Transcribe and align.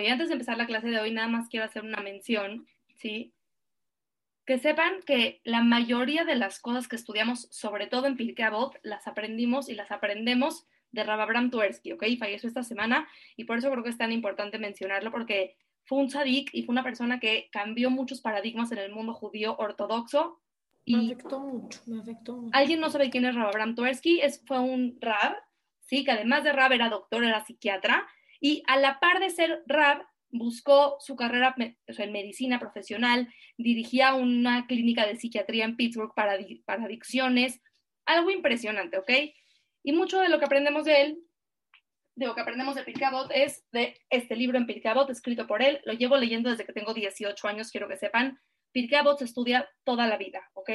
Y 0.00 0.06
antes 0.06 0.28
de 0.28 0.34
empezar 0.34 0.56
la 0.56 0.66
clase 0.66 0.88
de 0.88 1.00
hoy, 1.00 1.10
nada 1.10 1.28
más 1.28 1.48
quiero 1.48 1.66
hacer 1.66 1.82
una 1.82 2.00
mención, 2.00 2.66
¿sí? 2.96 3.34
Que 4.46 4.58
sepan 4.58 5.02
que 5.06 5.40
la 5.44 5.62
mayoría 5.62 6.24
de 6.24 6.34
las 6.34 6.60
cosas 6.60 6.88
que 6.88 6.96
estudiamos, 6.96 7.48
sobre 7.50 7.86
todo 7.86 8.06
en 8.06 8.16
Pirkei 8.16 8.46
Avot, 8.46 8.78
las 8.82 9.06
aprendimos 9.06 9.68
y 9.68 9.74
las 9.74 9.90
aprendemos 9.90 10.66
de 10.90 11.04
Rabbi 11.04 11.22
Abraham 11.22 11.50
Tversky, 11.50 11.92
¿ok? 11.92 12.04
Falleció 12.18 12.48
esta 12.48 12.62
semana 12.62 13.08
y 13.36 13.44
por 13.44 13.58
eso 13.58 13.70
creo 13.70 13.82
que 13.82 13.90
es 13.90 13.98
tan 13.98 14.12
importante 14.12 14.58
mencionarlo 14.58 15.10
porque 15.10 15.56
fue 15.84 15.98
un 15.98 16.08
tzadik 16.08 16.50
y 16.52 16.64
fue 16.64 16.72
una 16.72 16.82
persona 16.82 17.18
que 17.18 17.48
cambió 17.50 17.90
muchos 17.90 18.20
paradigmas 18.20 18.72
en 18.72 18.78
el 18.78 18.92
mundo 18.92 19.14
judío 19.14 19.56
ortodoxo. 19.58 20.40
Y 20.84 20.96
Me 20.96 21.04
afectó 21.04 21.40
mucho, 21.40 21.80
me 21.86 22.00
afectó 22.00 22.36
mucho. 22.36 22.56
¿Alguien 22.56 22.80
no 22.80 22.90
sabe 22.90 23.10
quién 23.10 23.24
es 23.24 23.34
Rabbi 23.34 23.48
Abraham 23.48 23.74
Tversky? 23.74 24.20
Es, 24.20 24.42
fue 24.46 24.58
un 24.58 24.98
rab, 25.00 25.36
¿sí? 25.80 26.04
Que 26.04 26.10
además 26.10 26.44
de 26.44 26.52
rab 26.52 26.72
era 26.72 26.88
doctor, 26.88 27.24
era 27.24 27.44
psiquiatra 27.44 28.06
y 28.42 28.64
a 28.66 28.76
la 28.76 28.98
par 28.98 29.20
de 29.20 29.30
ser 29.30 29.62
rab, 29.66 30.04
buscó 30.30 30.96
su 30.98 31.14
carrera 31.14 31.54
en 31.56 32.12
medicina 32.12 32.58
profesional, 32.58 33.32
dirigía 33.56 34.14
una 34.14 34.66
clínica 34.66 35.06
de 35.06 35.16
psiquiatría 35.16 35.64
en 35.64 35.76
Pittsburgh 35.76 36.12
para, 36.12 36.36
para 36.64 36.84
adicciones, 36.84 37.62
algo 38.04 38.30
impresionante, 38.30 38.98
¿ok? 38.98 39.10
Y 39.84 39.92
mucho 39.92 40.20
de 40.20 40.28
lo 40.28 40.40
que 40.40 40.46
aprendemos 40.46 40.84
de 40.84 41.02
él, 41.02 41.18
de 42.16 42.26
lo 42.26 42.34
que 42.34 42.40
aprendemos 42.40 42.74
de 42.74 42.82
Pirkei 42.82 43.08
es 43.30 43.64
de 43.70 43.96
este 44.10 44.34
libro 44.34 44.58
en 44.58 44.66
Pirkei 44.66 44.92
escrito 45.08 45.46
por 45.46 45.62
él, 45.62 45.80
lo 45.84 45.92
llevo 45.92 46.16
leyendo 46.16 46.50
desde 46.50 46.66
que 46.66 46.72
tengo 46.72 46.94
18 46.94 47.46
años, 47.46 47.70
quiero 47.70 47.88
que 47.88 47.96
sepan, 47.96 48.40
Pirkei 48.72 49.02
se 49.18 49.24
estudia 49.24 49.70
toda 49.84 50.08
la 50.08 50.16
vida, 50.16 50.50
¿ok? 50.54 50.70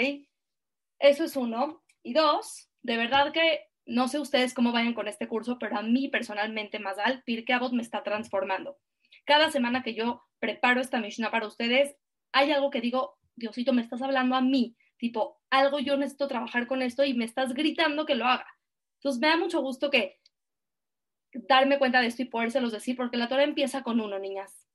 Eso 1.00 1.26
es 1.26 1.36
uno. 1.36 1.84
Y 2.02 2.14
dos, 2.14 2.70
de 2.82 2.96
verdad 2.96 3.34
que 3.34 3.67
no 3.88 4.08
sé 4.08 4.20
ustedes 4.20 4.54
cómo 4.54 4.72
vayan 4.72 4.94
con 4.94 5.08
este 5.08 5.28
curso, 5.28 5.58
pero 5.60 5.78
a 5.78 5.82
mí 5.82 6.10
personalmente, 6.10 6.80
Mazal, 6.80 7.24
Pirkei 7.24 7.58
me 7.72 7.82
está 7.82 8.04
transformando 8.04 8.78
cada 9.28 9.52
semana 9.52 9.84
que 9.84 9.94
yo 9.94 10.24
preparo 10.40 10.80
esta 10.80 11.02
Mishnah 11.02 11.30
para 11.30 11.48
ustedes, 11.48 11.96
hay 12.32 12.52
algo 12.52 12.72
que 12.72 12.82
digo, 12.82 13.18
Diosito, 13.36 13.74
me 13.74 13.82
estás 13.82 14.02
hablando 14.02 14.36
a 14.36 14.42
mí, 14.42 14.76
tipo, 14.98 15.42
algo 15.50 15.80
yo 15.80 15.98
necesito 15.98 16.30
trabajar 16.30 16.66
con 16.66 16.82
esto 16.82 17.04
y 17.04 17.14
me 17.14 17.26
estás 17.26 17.54
gritando 17.54 18.06
que 18.06 18.16
lo 18.16 18.26
haga. 18.26 18.48
Entonces 18.96 19.22
me 19.22 19.28
da 19.28 19.38
mucho 19.38 19.62
gusto 19.62 19.92
que 19.92 20.22
darme 21.34 21.78
cuenta 21.78 22.00
de 22.00 22.08
esto 22.08 22.22
y 22.22 22.26
podérselos 22.26 22.72
decir, 22.72 22.96
porque 22.96 23.18
la 23.18 23.28
Torah 23.28 23.44
empieza 23.44 23.84
con 23.84 24.00
uno, 24.00 24.18
niñas. 24.18 24.66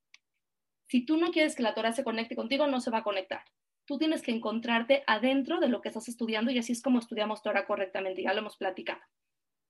Si 0.87 1.03
tú 1.03 1.17
no 1.17 1.31
quieres 1.31 1.55
que 1.55 1.63
la 1.63 1.73
Torah 1.73 1.91
se 1.91 2.03
conecte 2.03 2.35
contigo, 2.35 2.67
no 2.67 2.79
se 2.79 2.91
va 2.91 2.99
a 2.99 3.03
conectar. 3.03 3.43
Tú 3.85 3.97
tienes 3.97 4.21
que 4.21 4.31
encontrarte 4.31 5.03
adentro 5.07 5.59
de 5.59 5.67
lo 5.67 5.81
que 5.81 5.89
estás 5.89 6.07
estudiando 6.07 6.51
y 6.51 6.59
así 6.59 6.71
es 6.71 6.81
como 6.81 6.99
estudiamos 6.99 7.41
Torah 7.41 7.65
correctamente, 7.65 8.23
ya 8.23 8.33
lo 8.33 8.39
hemos 8.39 8.57
platicado. 8.57 9.01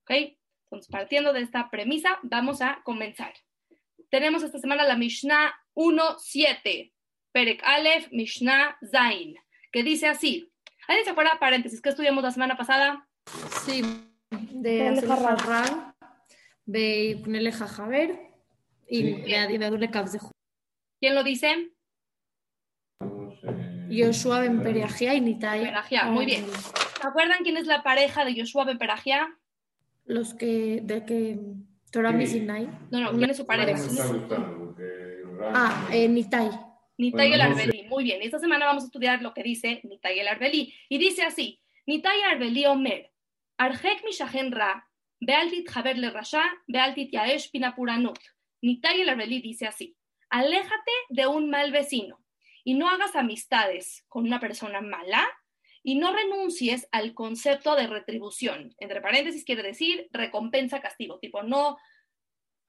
¿Ok? 0.02 0.36
Entonces, 0.64 0.90
partiendo 0.90 1.32
de 1.32 1.40
esta 1.40 1.70
premisa, 1.70 2.18
vamos 2.22 2.60
a 2.62 2.80
comenzar 2.84 3.32
tenemos 4.14 4.44
esta 4.44 4.60
semana 4.60 4.84
la 4.84 4.96
Mishnah 4.96 5.52
1.7, 5.74 6.92
Perek 7.32 7.62
Aleph, 7.64 8.12
Mishnah 8.12 8.78
Zain, 8.88 9.34
que 9.72 9.82
dice 9.82 10.06
así. 10.06 10.52
¿Alguien 10.86 11.04
se 11.04 11.10
acuerda, 11.10 11.38
paréntesis, 11.40 11.80
que 11.80 11.88
estudiamos 11.88 12.22
la 12.22 12.30
semana 12.30 12.56
pasada? 12.56 13.08
Sí, 13.64 13.82
de 14.52 14.88
Harran, 15.10 15.96
de 16.64 17.20
Pnele 17.24 17.50
Jajaber 17.50 18.16
y 18.86 19.22
de 19.22 19.36
Adibadule. 19.36 19.90
¿Quién 21.00 21.16
lo 21.16 21.24
dice? 21.24 21.72
Yoshua 23.88 24.40
Ben 24.40 24.62
Periagia 24.62 25.14
y 25.14 25.20
Nitai. 25.20 25.60
Periagia, 25.60 26.04
muy 26.04 26.26
bien. 26.26 26.44
¿Se 27.00 27.06
acuerdan 27.06 27.42
quién 27.42 27.56
es 27.56 27.66
la 27.66 27.82
pareja 27.82 28.24
de 28.24 28.34
Yoshua 28.34 28.64
Ben 28.64 28.78
Periagia? 28.78 29.38
Los 30.04 30.34
que, 30.34 30.80
de 30.82 31.04
que 31.04 31.38
Torah 31.90 32.26
Sinai. 32.26 32.68
No, 32.90 33.00
no, 33.00 33.12
¿quién 33.12 33.30
es 33.30 33.36
su 33.36 33.46
pareja? 33.46 33.80
Ah, 35.54 35.88
eh, 35.92 36.08
Nitai. 36.08 36.50
Nitai 36.98 37.32
el 37.32 37.40
Arbeli. 37.40 37.84
Muy 37.88 38.04
bien, 38.04 38.22
esta 38.22 38.38
semana 38.38 38.66
vamos 38.66 38.84
a 38.84 38.86
estudiar 38.86 39.22
lo 39.22 39.34
que 39.34 39.42
dice 39.42 39.80
Nitai 39.84 40.18
el 40.18 40.28
Arbeli. 40.28 40.72
Y 40.88 40.98
dice 40.98 41.22
así, 41.22 41.60
Nitai 41.86 42.20
Arbeli 42.22 42.66
Omer, 42.66 43.12
Arjek 43.58 44.04
Mishahen 44.04 44.52
Ra, 44.52 44.88
Bealtit 45.20 45.68
Haber 45.74 45.98
le 45.98 46.10
Rasha, 46.10 46.42
Bealtit 46.66 47.12
Yaesh 47.12 47.50
Pinapuranut. 47.50 48.18
Nitai 48.62 49.00
el 49.00 49.08
Arbeli 49.08 49.40
dice 49.40 49.66
así, 49.66 49.96
aléjate 50.30 50.92
de 51.10 51.26
un 51.26 51.50
mal 51.50 51.70
vecino 51.72 52.23
y 52.64 52.74
no 52.74 52.88
hagas 52.88 53.14
amistades 53.14 54.04
con 54.08 54.24
una 54.24 54.40
persona 54.40 54.80
mala 54.80 55.24
y 55.82 55.96
no 55.96 56.12
renuncies 56.14 56.88
al 56.90 57.12
concepto 57.12 57.76
de 57.76 57.86
retribución. 57.86 58.74
Entre 58.78 59.02
paréntesis 59.02 59.44
quiere 59.44 59.62
decir 59.62 60.08
recompensa, 60.10 60.80
castigo. 60.80 61.18
Tipo, 61.18 61.42
no, 61.42 61.76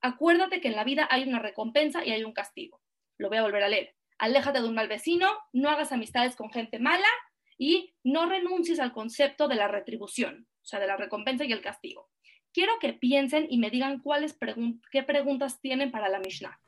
acuérdate 0.01 0.59
que 0.59 0.67
en 0.67 0.75
la 0.75 0.83
vida 0.83 1.07
hay 1.09 1.23
una 1.23 1.39
recompensa 1.39 2.05
y 2.05 2.11
hay 2.11 2.25
un 2.25 2.33
castigo. 2.33 2.81
Lo 3.17 3.29
voy 3.29 3.37
a 3.37 3.43
volver 3.43 3.63
a 3.63 3.69
leer. 3.69 3.95
Aléjate 4.17 4.61
de 4.61 4.67
un 4.67 4.75
mal 4.75 4.89
vecino, 4.89 5.29
no 5.53 5.69
hagas 5.69 5.93
amistades 5.93 6.35
con 6.35 6.51
gente 6.51 6.77
mala 6.77 7.07
y 7.57 7.95
no 8.03 8.27
renuncies 8.27 8.79
al 8.81 8.91
concepto 8.91 9.47
de 9.47 9.55
la 9.55 9.69
retribución, 9.69 10.47
o 10.61 10.65
sea, 10.65 10.79
de 10.79 10.87
la 10.87 10.97
recompensa 10.97 11.45
y 11.45 11.53
el 11.53 11.61
castigo. 11.61 12.09
Quiero 12.53 12.73
que 12.79 12.93
piensen 12.93 13.47
y 13.49 13.57
me 13.57 13.69
digan 13.69 13.99
cuáles 13.99 14.37
qué 14.91 15.03
preguntas 15.03 15.59
tienen 15.61 15.91
para 15.91 16.09
la 16.09 16.19
Mishnah. 16.19 16.59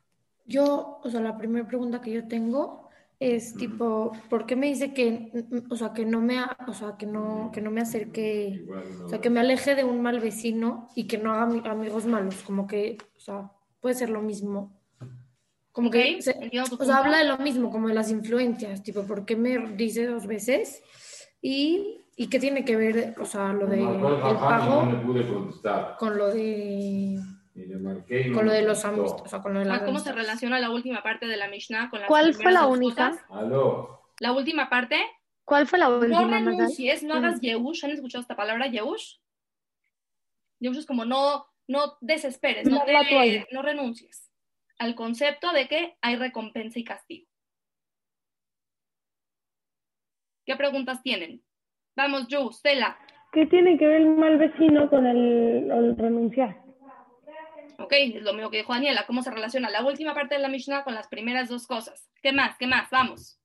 Yo, 0.45 1.01
o 1.03 1.09
sea, 1.09 1.19
la 1.19 1.37
primera 1.37 1.67
pregunta 1.67 2.01
que 2.01 2.11
yo 2.11 2.27
tengo 2.27 2.86
es 3.19 3.55
tipo, 3.55 4.11
¿por 4.29 4.45
qué 4.45 4.55
me 4.55 4.67
dice 4.67 4.93
que, 4.93 5.31
o 5.69 5.75
sea, 5.75 5.93
que 5.93 6.05
no 6.05 6.21
me, 6.21 6.39
o 6.67 6.73
sea, 6.73 6.97
que 6.97 7.07
no, 7.07 7.49
que 7.51 7.61
no 7.61 7.71
me 7.71 7.81
acerque, 7.81 8.65
o 9.03 9.09
sea, 9.09 9.19
que 9.19 9.29
me 9.29 9.39
aleje 9.39 9.73
de 9.75 9.83
un 9.83 10.01
mal 10.01 10.19
vecino 10.19 10.89
y 10.95 11.07
que 11.07 11.17
no 11.17 11.33
haga 11.33 11.71
amigos 11.71 12.05
malos? 12.05 12.43
Como 12.43 12.67
que, 12.67 12.97
o 13.15 13.19
sea, 13.19 13.51
puede 13.79 13.95
ser 13.95 14.09
lo 14.09 14.21
mismo. 14.21 14.79
Como 15.71 15.89
que, 15.89 16.19
o 16.19 16.85
sea, 16.85 16.97
habla 16.97 17.19
de 17.19 17.25
lo 17.27 17.37
mismo, 17.37 17.71
como 17.71 17.87
de 17.87 17.93
las 17.95 18.11
influencias, 18.11 18.83
tipo, 18.83 19.03
¿por 19.03 19.25
qué 19.25 19.35
me 19.35 19.73
dice 19.75 20.05
dos 20.05 20.27
veces? 20.27 20.81
Y, 21.41 22.05
y 22.15 22.27
qué 22.27 22.39
tiene 22.39 22.65
que 22.65 22.75
ver, 22.75 23.15
o 23.19 23.25
sea, 23.25 23.53
lo 23.53 23.67
de 23.67 23.81
el 23.81 24.37
pago 24.37 24.87
con 25.99 26.17
lo 26.17 26.33
de 26.33 27.19
con 28.33 28.45
lo 28.45 28.51
de 28.51 28.61
los 28.61 28.85
amistos, 28.85 29.21
o 29.21 29.27
sea, 29.27 29.41
con 29.41 29.53
lo 29.53 29.59
de 29.59 29.65
la 29.65 29.83
¿Cómo 29.83 29.99
se 29.99 30.11
relaciona 30.11 30.59
la 30.59 30.69
última 30.69 31.03
parte 31.03 31.27
de 31.27 31.37
la 31.37 31.47
Mishnah 31.47 31.89
con 31.89 32.01
la 32.01 32.07
¿Cuál 32.07 32.33
fue 32.33 32.51
la 32.51 32.67
única? 32.67 33.17
La 34.19 34.31
última 34.31 34.69
parte. 34.69 34.97
¿Cuál 35.43 35.67
fue 35.67 35.79
la 35.79 35.89
última? 35.89 36.21
No 36.21 36.27
renuncies, 36.27 37.03
no 37.03 37.15
hagas 37.15 37.39
Yehush. 37.39 37.85
¿Han 37.85 37.91
escuchado 37.91 38.21
esta 38.21 38.35
palabra 38.35 38.67
Yehush? 38.67 39.17
Yehush 40.59 40.79
es 40.79 40.85
como 40.85 41.05
no, 41.05 41.45
no 41.67 41.97
desesperes, 42.01 42.67
no, 42.67 42.83
no 43.51 43.61
renuncies 43.61 44.27
al 44.79 44.95
concepto 44.95 45.51
de 45.51 45.67
que 45.67 45.97
hay 46.01 46.15
recompensa 46.15 46.79
y 46.79 46.83
castigo. 46.83 47.27
¿Qué 50.45 50.55
preguntas 50.55 51.01
tienen? 51.03 51.43
Vamos, 51.95 52.27
Ju, 52.29 52.51
Stella. 52.51 52.97
¿Qué 53.33 53.45
tiene 53.47 53.77
que 53.77 53.85
ver 53.85 54.01
el 54.01 54.09
mal 54.15 54.37
vecino 54.37 54.89
con 54.89 55.05
el, 55.05 55.69
el 55.69 55.97
renunciar? 55.97 56.66
¿Ok? 57.77 57.93
Es 57.93 58.23
lo 58.23 58.33
mismo 58.33 58.49
que 58.49 58.57
dijo 58.57 58.73
Daniela. 58.73 59.05
¿Cómo 59.05 59.21
se 59.21 59.31
relaciona 59.31 59.69
la 59.69 59.83
última 59.83 60.13
parte 60.13 60.35
de 60.35 60.41
la 60.41 60.49
Mishnah 60.49 60.83
con 60.83 60.95
las 60.95 61.07
primeras 61.07 61.49
dos 61.49 61.67
cosas? 61.67 62.09
¿Qué 62.21 62.31
más? 62.31 62.57
¿Qué 62.57 62.67
más? 62.67 62.89
Vamos. 62.89 63.39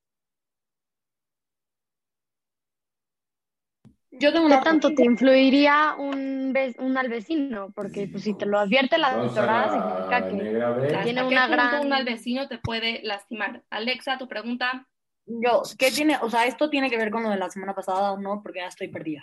Yo 4.11 4.33
tengo 4.33 4.45
una 4.45 4.61
tanto 4.61 4.95
te 4.95 5.05
influiría 5.05 5.95
un, 5.99 6.55
un 6.79 6.99
al 6.99 7.09
vecino? 7.09 7.73
Porque 7.75 8.09
pues, 8.09 8.25
si 8.25 8.35
te 8.35 8.45
lo 8.45 8.59
advierte 8.59 8.99
la 8.99 9.17
doctora, 9.17 9.71
significa 9.71 10.29
que, 10.29 11.03
tiene 11.03 11.25
una 11.25 11.49
gran... 11.49 11.87
un 11.87 11.93
al 11.93 12.05
vecino 12.05 12.47
te 12.47 12.59
puede 12.59 13.01
lastimar. 13.03 13.65
Alexa, 13.71 14.19
tu 14.19 14.29
pregunta. 14.29 14.87
Yo, 15.25 15.63
¿qué 15.79 15.91
tiene? 15.91 16.19
O 16.21 16.29
sea, 16.29 16.47
¿esto 16.47 16.69
tiene 16.69 16.91
que 16.91 16.99
ver 16.99 17.11
con 17.11 17.23
lo 17.23 17.31
de 17.31 17.39
la 17.39 17.49
semana 17.49 17.75
pasada 17.75 18.13
o 18.13 18.19
no? 18.19 18.43
Porque 18.43 18.61
ya 18.61 18.67
estoy 18.67 18.89
perdida 18.89 19.23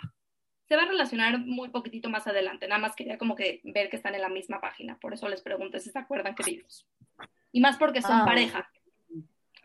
se 0.70 0.76
va 0.76 0.84
a 0.84 0.86
relacionar 0.86 1.40
muy 1.40 1.68
poquitito 1.70 2.08
más 2.08 2.28
adelante. 2.28 2.68
Nada 2.68 2.80
más 2.80 2.94
quería 2.94 3.18
como 3.18 3.34
que 3.34 3.60
ver 3.64 3.90
que 3.90 3.96
están 3.96 4.14
en 4.14 4.20
la 4.20 4.28
misma 4.28 4.60
página. 4.60 4.96
Por 5.00 5.12
eso 5.12 5.28
les 5.28 5.42
pregunté 5.42 5.80
si 5.80 5.90
se 5.90 5.98
acuerdan, 5.98 6.36
queridos. 6.36 6.86
Y 7.50 7.60
más 7.60 7.76
porque 7.76 8.00
son 8.00 8.20
ah. 8.20 8.24
pareja. 8.24 8.70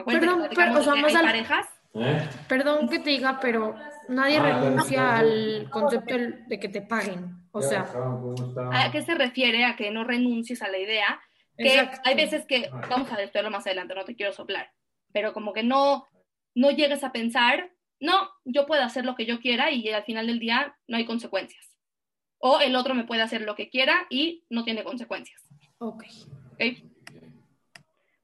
Perdón, 0.03 0.49
pero, 0.55 0.79
o 0.79 0.81
sea, 0.81 1.21
parejas. 1.21 1.67
¿Eh? 1.93 2.27
Perdón 2.49 2.89
que 2.89 2.97
te 2.97 3.11
diga, 3.11 3.39
pero 3.39 3.75
nadie 4.09 4.37
ah, 4.37 4.41
renuncia 4.63 5.17
al 5.17 5.69
concepto 5.69 6.15
de 6.47 6.59
que 6.59 6.69
te 6.69 6.81
paguen. 6.81 7.37
O 7.51 7.61
sea, 7.61 7.85
¿a 8.71 8.91
qué 8.91 9.03
se 9.03 9.13
refiere 9.13 9.63
a 9.63 9.75
que 9.75 9.91
no 9.91 10.05
renuncies 10.05 10.63
a 10.63 10.69
la 10.69 10.79
idea? 10.79 11.21
Que 11.55 11.87
hay 12.03 12.15
veces 12.15 12.47
que, 12.47 12.67
vamos 12.89 13.09
a 13.11 13.41
lo 13.43 13.51
más 13.51 13.67
adelante, 13.67 13.93
no 13.93 14.05
te 14.05 14.15
quiero 14.15 14.33
soplar, 14.33 14.71
pero 15.13 15.33
como 15.33 15.53
que 15.53 15.61
no, 15.61 16.07
no 16.55 16.71
llegues 16.71 17.03
a 17.03 17.11
pensar 17.11 17.69
no, 17.99 18.29
yo 18.43 18.65
puedo 18.65 18.83
hacer 18.83 19.05
lo 19.05 19.15
que 19.15 19.25
yo 19.25 19.39
quiera 19.39 19.71
y 19.71 19.89
al 19.89 20.03
final 20.03 20.27
del 20.27 20.39
día 20.39 20.75
no 20.87 20.97
hay 20.97 21.05
consecuencias. 21.05 21.75
O 22.39 22.59
el 22.59 22.75
otro 22.75 22.93
me 22.93 23.05
puede 23.05 23.21
hacer 23.21 23.41
lo 23.41 23.55
que 23.55 23.69
quiera 23.69 24.05
y 24.09 24.43
no 24.49 24.63
tiene 24.63 24.83
consecuencias. 24.83 25.41
Ok. 25.79 26.03
¿Okay? 26.53 26.83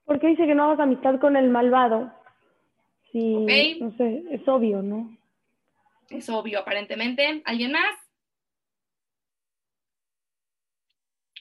¿Por 0.06 0.20
qué 0.20 0.28
dice 0.28 0.46
que 0.46 0.56
no 0.56 0.66
hagas 0.66 0.80
amistad 0.80 1.20
con 1.20 1.36
el 1.38 1.50
malvado? 1.50 2.14
Sí, 3.12 3.78
no 3.80 3.96
sé, 3.98 4.24
es 4.32 4.48
obvio, 4.48 4.82
¿no? 4.82 5.18
Es 6.10 6.30
obvio, 6.30 6.60
aparentemente. 6.60 7.42
¿Alguien 7.46 7.72
más? 7.72 7.96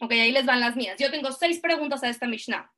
Ok, 0.01 0.13
ahí 0.13 0.33
les 0.33 0.47
van 0.47 0.61
las 0.61 0.77
mías. 0.77 0.99
Yo 0.99 1.11
tengo 1.11 1.31
seis 1.31 1.61
preguntas 1.61 2.03
a 2.03 2.09
esta 2.09 2.27
Mishnah. 2.27 2.73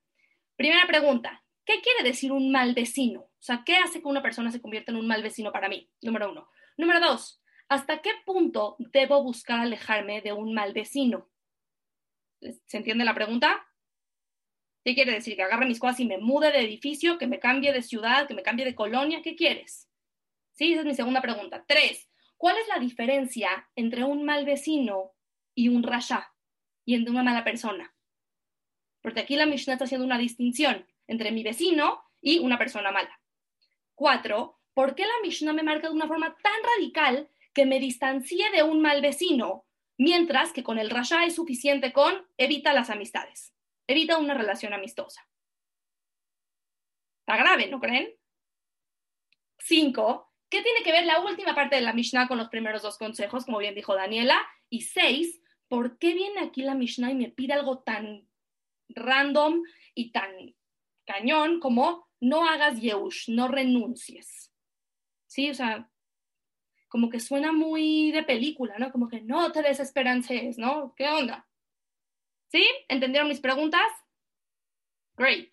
Primera 0.57 0.87
pregunta, 0.87 1.43
¿qué 1.65 1.81
quiere 1.81 2.03
decir 2.03 2.33
un 2.33 2.51
mal 2.51 2.75
vecino? 2.75 3.32
O 3.43 3.45
sea, 3.45 3.65
¿qué 3.67 3.75
hace 3.75 4.01
que 4.01 4.07
una 4.07 4.23
persona 4.23 4.53
se 4.53 4.63
convierta 4.63 4.93
en 4.93 4.99
un 4.99 5.09
mal 5.09 5.21
vecino 5.21 5.51
para 5.51 5.69
mí? 5.69 5.91
Número 6.01 6.31
uno. 6.31 6.49
Número 6.77 7.01
dos, 7.01 7.43
¿hasta 7.69 8.01
qué 8.01 8.11
punto 8.25 8.77
debo 8.79 9.21
buscar 9.25 9.59
alejarme 9.59 10.21
de 10.21 10.33
un 10.33 10.55
mal 10.55 10.73
vecino? 10.73 11.29
¿Se 12.41 12.77
entiende 12.77 13.05
la 13.05 13.17
pregunta? 13.17 13.67
¿Qué 14.85 14.95
quiere 14.95 15.15
decir? 15.15 15.35
Que 15.35 15.43
agarre 15.43 15.67
mis 15.67 15.81
cosas 15.81 15.99
y 15.99 16.05
me 16.05 16.19
mude 16.19 16.53
de 16.53 16.61
edificio, 16.61 17.19
que 17.19 17.27
me 17.27 17.41
cambie 17.41 17.73
de 17.73 17.83
ciudad, 17.83 18.29
que 18.29 18.35
me 18.35 18.45
cambie 18.45 18.65
de 18.65 18.77
colonia. 18.77 19.23
¿Qué 19.23 19.35
quieres? 19.35 19.91
Sí, 20.53 20.75
esa 20.75 20.83
es 20.83 20.87
mi 20.87 20.95
segunda 20.95 21.21
pregunta. 21.21 21.65
Tres, 21.67 22.09
¿cuál 22.37 22.57
es 22.59 22.69
la 22.69 22.79
diferencia 22.79 23.69
entre 23.75 24.05
un 24.05 24.25
mal 24.25 24.45
vecino 24.45 25.15
y 25.53 25.67
un 25.67 25.83
rasha 25.83 26.33
y 26.85 26.95
entre 26.95 27.11
una 27.11 27.25
mala 27.25 27.43
persona? 27.43 27.93
Porque 29.01 29.19
aquí 29.19 29.35
la 29.35 29.47
Mishnah 29.47 29.73
está 29.73 29.87
haciendo 29.87 30.07
una 30.07 30.19
distinción 30.19 30.87
entre 31.09 31.33
mi 31.33 31.43
vecino 31.43 32.05
y 32.21 32.39
una 32.39 32.57
persona 32.57 32.93
mala. 32.93 33.19
Cuatro, 34.03 34.59
¿por 34.75 34.97
qué 34.97 35.05
la 35.05 35.21
Mishnah 35.23 35.53
me 35.53 35.63
marca 35.63 35.87
de 35.87 35.95
una 35.95 36.09
forma 36.09 36.37
tan 36.43 36.53
radical 36.75 37.31
que 37.55 37.67
me 37.67 37.79
distancie 37.79 38.51
de 38.51 38.65
un 38.65 38.83
mal 38.83 39.01
vecino, 39.01 39.65
mientras 39.97 40.53
que 40.53 40.65
con 40.65 40.81
el 40.81 40.91
rasha 40.91 41.25
es 41.25 41.37
suficiente 41.37 41.93
con 41.93 42.27
evita 42.37 42.73
las 42.73 42.91
amistades? 42.91 43.55
evita 43.87 44.19
una 44.19 44.35
relación 44.35 44.73
amistosa. 44.73 45.25
Está 47.21 47.37
grave, 47.37 47.69
¿no 47.69 47.79
creen? 47.79 48.13
Cinco, 49.61 50.33
¿qué 50.51 50.63
tiene 50.63 50.83
que 50.83 50.91
ver 50.91 51.07
la 51.07 51.21
última 51.21 51.55
parte 51.55 51.77
de 51.77 51.83
la 51.83 51.93
Mishnah 51.93 52.27
con 52.27 52.39
los 52.39 52.49
primeros 52.49 52.83
dos 52.83 52.99
consejos, 52.99 53.45
como 53.45 53.59
bien 53.59 53.77
dijo 53.77 53.95
Daniela? 53.95 54.45
Y 54.69 54.81
seis, 54.81 55.41
¿por 55.69 56.01
qué 56.01 56.13
viene 56.13 56.41
aquí 56.41 56.63
la 56.63 56.75
Mishnah 56.75 57.13
y 57.13 57.15
me 57.15 57.29
pide 57.29 57.53
algo 57.53 57.85
tan 57.85 58.29
random 58.89 59.63
y 59.95 60.11
tan 60.11 60.57
cañón 61.07 61.61
como 61.61 62.11
no 62.23 62.49
hagas 62.49 62.81
Yehush, 62.81 63.29
no 63.29 63.49
renuncies? 63.49 64.53
Sí, 65.27 65.51
o 65.51 65.55
sea, 65.55 65.91
como 66.89 67.11
que 67.11 67.19
suena 67.19 67.53
muy 67.53 68.13
de 68.13 68.23
película, 68.23 68.79
¿no? 68.79 68.93
Como 68.93 69.09
que 69.09 69.21
no 69.21 69.51
te 69.51 69.61
desesperances, 69.61 70.57
¿no? 70.57 70.95
¿Qué 70.95 71.09
onda? 71.09 71.49
¿Sí? 72.49 72.65
¿Entendieron 72.89 73.29
mis 73.29 73.41
preguntas? 73.41 73.91
Great. 75.17 75.51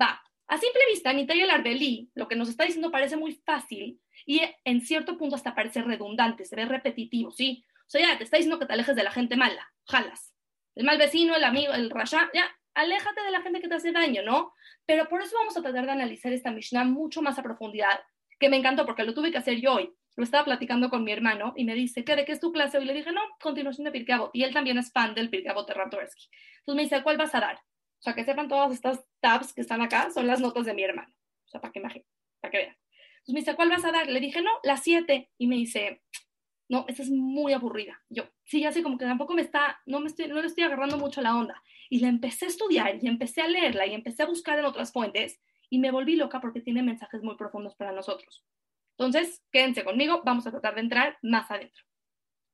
Va. 0.00 0.22
A 0.46 0.58
simple 0.58 0.82
vista, 0.90 1.12
Nitalia 1.12 1.54
Arbelí, 1.54 2.10
lo 2.14 2.28
que 2.28 2.36
nos 2.36 2.48
está 2.48 2.64
diciendo 2.64 2.90
parece 2.90 3.16
muy 3.16 3.32
fácil 3.32 4.00
y 4.26 4.42
en 4.64 4.80
cierto 4.82 5.16
punto 5.16 5.36
hasta 5.36 5.54
parece 5.54 5.80
redundante, 5.80 6.44
se 6.44 6.56
ve 6.56 6.66
repetitivo, 6.66 7.30
¿sí? 7.30 7.64
O 7.86 7.90
sea, 7.90 8.02
ya 8.02 8.18
te 8.18 8.24
está 8.24 8.36
diciendo 8.36 8.58
que 8.58 8.66
te 8.66 8.74
alejes 8.74 8.96
de 8.96 9.04
la 9.04 9.12
gente 9.12 9.36
mala, 9.36 9.72
jalas. 9.86 10.34
El 10.74 10.84
mal 10.84 10.98
vecino, 10.98 11.34
el 11.34 11.44
amigo, 11.44 11.72
el 11.72 11.88
rasha, 11.88 12.28
ya, 12.34 12.50
aléjate 12.74 13.22
de 13.22 13.30
la 13.30 13.42
gente 13.42 13.60
que 13.60 13.68
te 13.68 13.74
hace 13.74 13.92
daño, 13.92 14.22
¿no? 14.22 14.54
Pero 14.86 15.08
por 15.08 15.22
eso 15.22 15.36
vamos 15.36 15.56
a 15.56 15.62
tratar 15.62 15.86
de 15.86 15.92
analizar 15.92 16.32
esta 16.32 16.50
Mishnah 16.50 16.84
mucho 16.84 17.22
más 17.22 17.38
a 17.38 17.42
profundidad, 17.42 18.00
que 18.38 18.48
me 18.48 18.56
encantó 18.56 18.86
porque 18.86 19.04
lo 19.04 19.14
tuve 19.14 19.30
que 19.30 19.38
hacer 19.38 19.60
yo 19.60 19.74
hoy 19.74 19.94
lo 20.16 20.24
estaba 20.24 20.44
platicando 20.44 20.90
con 20.90 21.04
mi 21.04 21.12
hermano 21.12 21.54
y 21.56 21.64
me 21.64 21.74
dice, 21.74 22.04
¿qué, 22.04 22.14
¿de 22.14 22.24
qué 22.24 22.32
es 22.32 22.40
tu 22.40 22.52
clase? 22.52 22.80
Y 22.80 22.84
le 22.84 22.94
dije, 22.94 23.12
no, 23.12 23.20
continuación 23.40 23.84
de 23.84 23.92
Pirkei 23.92 24.16
Y 24.32 24.42
él 24.42 24.52
también 24.52 24.78
es 24.78 24.92
fan 24.92 25.14
del 25.14 25.30
Pirkei 25.30 25.52
de 25.52 25.74
Ratorsky. 25.74 26.28
Entonces 26.58 26.76
me 26.76 26.82
dice, 26.82 27.02
¿cuál 27.02 27.16
vas 27.16 27.34
a 27.34 27.40
dar? 27.40 27.56
O 27.56 28.02
sea, 28.02 28.14
que 28.14 28.24
sepan 28.24 28.48
todas 28.48 28.72
estas 28.72 29.04
tabs 29.20 29.52
que 29.52 29.60
están 29.60 29.82
acá, 29.82 30.10
son 30.12 30.26
las 30.26 30.40
notas 30.40 30.66
de 30.66 30.74
mi 30.74 30.82
hermano. 30.82 31.12
O 31.46 31.48
sea, 31.48 31.60
para 31.60 31.72
que 31.72 31.80
para 31.80 32.50
que 32.50 32.58
vean. 32.58 32.76
Entonces 33.18 33.34
me 33.34 33.40
dice, 33.40 33.56
¿cuál 33.56 33.70
vas 33.70 33.84
a 33.84 33.92
dar? 33.92 34.08
Le 34.08 34.20
dije, 34.20 34.42
no, 34.42 34.50
la 34.62 34.76
siete. 34.76 35.30
Y 35.38 35.46
me 35.46 35.56
dice, 35.56 36.02
no, 36.70 36.84
esa 36.86 37.02
es 37.02 37.10
muy 37.10 37.52
aburrida. 37.52 38.00
Yo, 38.08 38.22
sí, 38.44 38.64
así 38.64 38.80
como 38.80 38.96
que 38.96 39.04
tampoco 39.04 39.34
me 39.34 39.42
está, 39.42 39.80
no, 39.86 39.98
me 39.98 40.06
estoy, 40.06 40.28
no 40.28 40.40
le 40.40 40.46
estoy 40.46 40.62
agarrando 40.62 40.98
mucho 40.98 41.20
la 41.20 41.36
onda. 41.36 41.60
Y 41.88 41.98
la 41.98 42.06
empecé 42.06 42.44
a 42.44 42.48
estudiar 42.48 43.02
y 43.02 43.08
empecé 43.08 43.42
a 43.42 43.48
leerla 43.48 43.88
y 43.88 43.94
empecé 43.94 44.22
a 44.22 44.26
buscar 44.26 44.56
en 44.56 44.64
otras 44.64 44.92
fuentes 44.92 45.40
y 45.68 45.80
me 45.80 45.90
volví 45.90 46.14
loca 46.14 46.40
porque 46.40 46.60
tiene 46.60 46.84
mensajes 46.84 47.24
muy 47.24 47.36
profundos 47.36 47.74
para 47.74 47.90
nosotros. 47.90 48.44
Entonces, 48.96 49.42
quédense 49.50 49.82
conmigo, 49.82 50.22
vamos 50.24 50.46
a 50.46 50.52
tratar 50.52 50.76
de 50.76 50.82
entrar 50.82 51.18
más 51.22 51.50
adentro. 51.50 51.82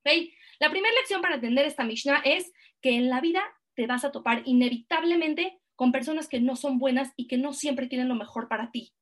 ¿Okay? 0.01 0.33
La 0.61 0.71
primera 0.71 0.95
lección 0.95 1.21
para 1.21 1.35
entender 1.35 1.67
esta 1.67 1.85
Mishnah 1.85 2.23
es 2.25 2.51
que 2.81 2.97
en 2.97 3.11
la 3.11 3.21
vida 3.21 3.43
te 3.75 3.87
vas 3.87 4.07
a 4.07 4.13
topar 4.13 4.45
inevitablemente 4.47 5.61
con 5.75 5.93
personas 5.93 6.27
que 6.27 6.41
no 6.41 6.57
son 6.57 6.79
buenas 6.79 7.13
y 7.17 7.27
que 7.27 7.37
no 7.37 7.53
siempre 7.53 7.89
quieren 7.89 8.09
lo 8.09 8.15
mejor 8.15 8.49
para 8.49 8.71
ti. 8.71 8.95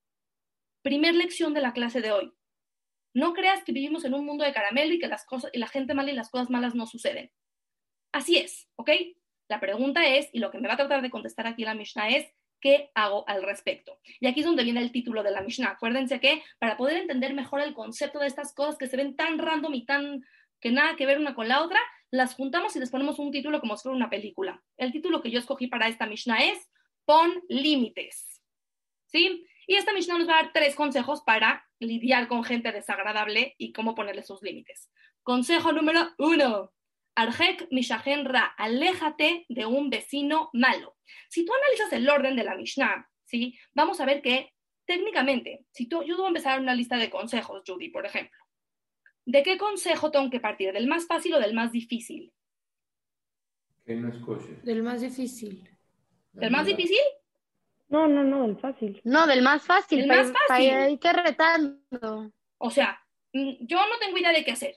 Primer 0.82 1.14
lección 1.14 1.54
de 1.54 1.60
la 1.60 1.72
clase 1.72 2.00
de 2.00 2.10
hoy. 2.10 2.32
No 3.14 3.32
creas 3.32 3.64
que 3.64 3.72
vivimos 3.72 4.04
en 4.04 4.14
un 4.14 4.26
mundo 4.26 4.44
de 4.44 4.52
caramelo 4.52 4.92
y 4.92 4.98
que 4.98 5.08
las 5.08 5.24
cosas 5.24 5.50
y 5.54 5.58
la 5.58 5.68
gente 5.68 5.94
mala 5.94 6.10
y 6.10 6.14
las 6.14 6.30
cosas 6.30 6.50
malas 6.50 6.74
no 6.74 6.86
suceden. 6.86 7.30
Así 8.12 8.36
es, 8.36 8.68
¿ok? 8.76 8.90
La 9.48 9.60
pregunta 9.60 10.06
es, 10.06 10.28
y 10.32 10.40
lo 10.40 10.50
que 10.50 10.58
me 10.58 10.68
va 10.68 10.74
a 10.74 10.78
tratar 10.78 11.00
de 11.02 11.10
contestar 11.10 11.46
aquí 11.46 11.64
la 11.64 11.74
Mishnah 11.74 12.10
es, 12.10 12.32
¿Qué 12.64 12.90
hago 12.94 13.28
al 13.28 13.42
respecto? 13.42 14.00
Y 14.20 14.26
aquí 14.26 14.40
es 14.40 14.46
donde 14.46 14.64
viene 14.64 14.80
el 14.80 14.90
título 14.90 15.22
de 15.22 15.30
la 15.30 15.42
Mishnah. 15.42 15.72
Acuérdense 15.72 16.18
que 16.18 16.42
para 16.58 16.78
poder 16.78 16.96
entender 16.96 17.34
mejor 17.34 17.60
el 17.60 17.74
concepto 17.74 18.18
de 18.18 18.26
estas 18.26 18.54
cosas 18.54 18.78
que 18.78 18.86
se 18.86 18.96
ven 18.96 19.16
tan 19.16 19.38
random 19.38 19.74
y 19.74 19.84
tan 19.84 20.24
que 20.60 20.72
nada 20.72 20.96
que 20.96 21.04
ver 21.04 21.18
una 21.18 21.34
con 21.34 21.46
la 21.46 21.62
otra, 21.62 21.78
las 22.10 22.34
juntamos 22.34 22.74
y 22.74 22.80
les 22.80 22.90
ponemos 22.90 23.18
un 23.18 23.30
título 23.30 23.60
como 23.60 23.76
si 23.76 23.82
fuera 23.82 23.96
una 23.96 24.08
película. 24.08 24.62
El 24.78 24.92
título 24.92 25.20
que 25.20 25.30
yo 25.30 25.40
escogí 25.40 25.66
para 25.66 25.88
esta 25.88 26.06
Mishnah 26.06 26.42
es 26.42 26.70
Pon 27.04 27.42
límites. 27.50 28.40
¿Sí? 29.08 29.44
Y 29.66 29.74
esta 29.74 29.92
Mishnah 29.92 30.16
nos 30.16 30.28
va 30.28 30.38
a 30.38 30.42
dar 30.44 30.52
tres 30.54 30.74
consejos 30.74 31.20
para 31.20 31.66
lidiar 31.84 32.28
con 32.28 32.44
gente 32.44 32.72
desagradable 32.72 33.54
y 33.58 33.72
cómo 33.72 33.94
ponerle 33.94 34.22
sus 34.22 34.42
límites. 34.42 34.90
Consejo 35.22 35.72
número 35.72 36.10
uno. 36.18 36.72
Arjek 37.16 37.68
Mishahen 37.70 38.24
Ra, 38.24 38.54
aléjate 38.56 39.46
de 39.48 39.66
un 39.66 39.88
vecino 39.88 40.50
malo. 40.52 40.96
Si 41.28 41.44
tú 41.44 41.52
analizas 41.54 41.92
el 41.92 42.08
orden 42.08 42.34
de 42.34 42.44
la 42.44 42.56
Mishnah, 42.56 43.08
¿sí? 43.24 43.56
vamos 43.72 44.00
a 44.00 44.04
ver 44.04 44.20
que 44.20 44.52
técnicamente, 44.84 45.64
si 45.70 45.86
tú, 45.88 46.02
yo 46.02 46.16
debo 46.16 46.28
empezar 46.28 46.60
una 46.60 46.74
lista 46.74 46.96
de 46.96 47.10
consejos, 47.10 47.62
Judy, 47.66 47.90
por 47.90 48.04
ejemplo. 48.04 48.38
¿De 49.26 49.42
qué 49.42 49.56
consejo 49.56 50.10
tengo 50.10 50.28
que 50.28 50.40
partir? 50.40 50.72
¿Del 50.72 50.86
más 50.86 51.06
fácil 51.06 51.34
o 51.34 51.40
del 51.40 51.54
más 51.54 51.72
difícil? 51.72 52.32
¿Qué 53.84 53.94
no 53.94 54.10
Del 54.62 54.82
más 54.82 55.00
difícil. 55.00 55.68
¿Del 56.32 56.50
más 56.50 56.66
difícil? 56.66 56.98
No, 57.94 58.08
no, 58.08 58.24
no, 58.24 58.42
del 58.42 58.56
fácil. 58.56 59.00
No, 59.04 59.26
del 59.28 59.42
más 59.42 59.62
fácil. 59.62 60.00
Del 60.00 60.08
más 60.08 60.32
fácil. 60.32 60.70
Ahí 60.70 60.96
te 60.98 61.12
retando. 61.12 62.32
O 62.58 62.70
sea, 62.70 63.00
mm, 63.32 63.52
yo 63.60 63.78
no 63.78 63.98
tengo 64.00 64.18
idea 64.18 64.32
de 64.32 64.44
qué 64.44 64.50
hacer 64.50 64.76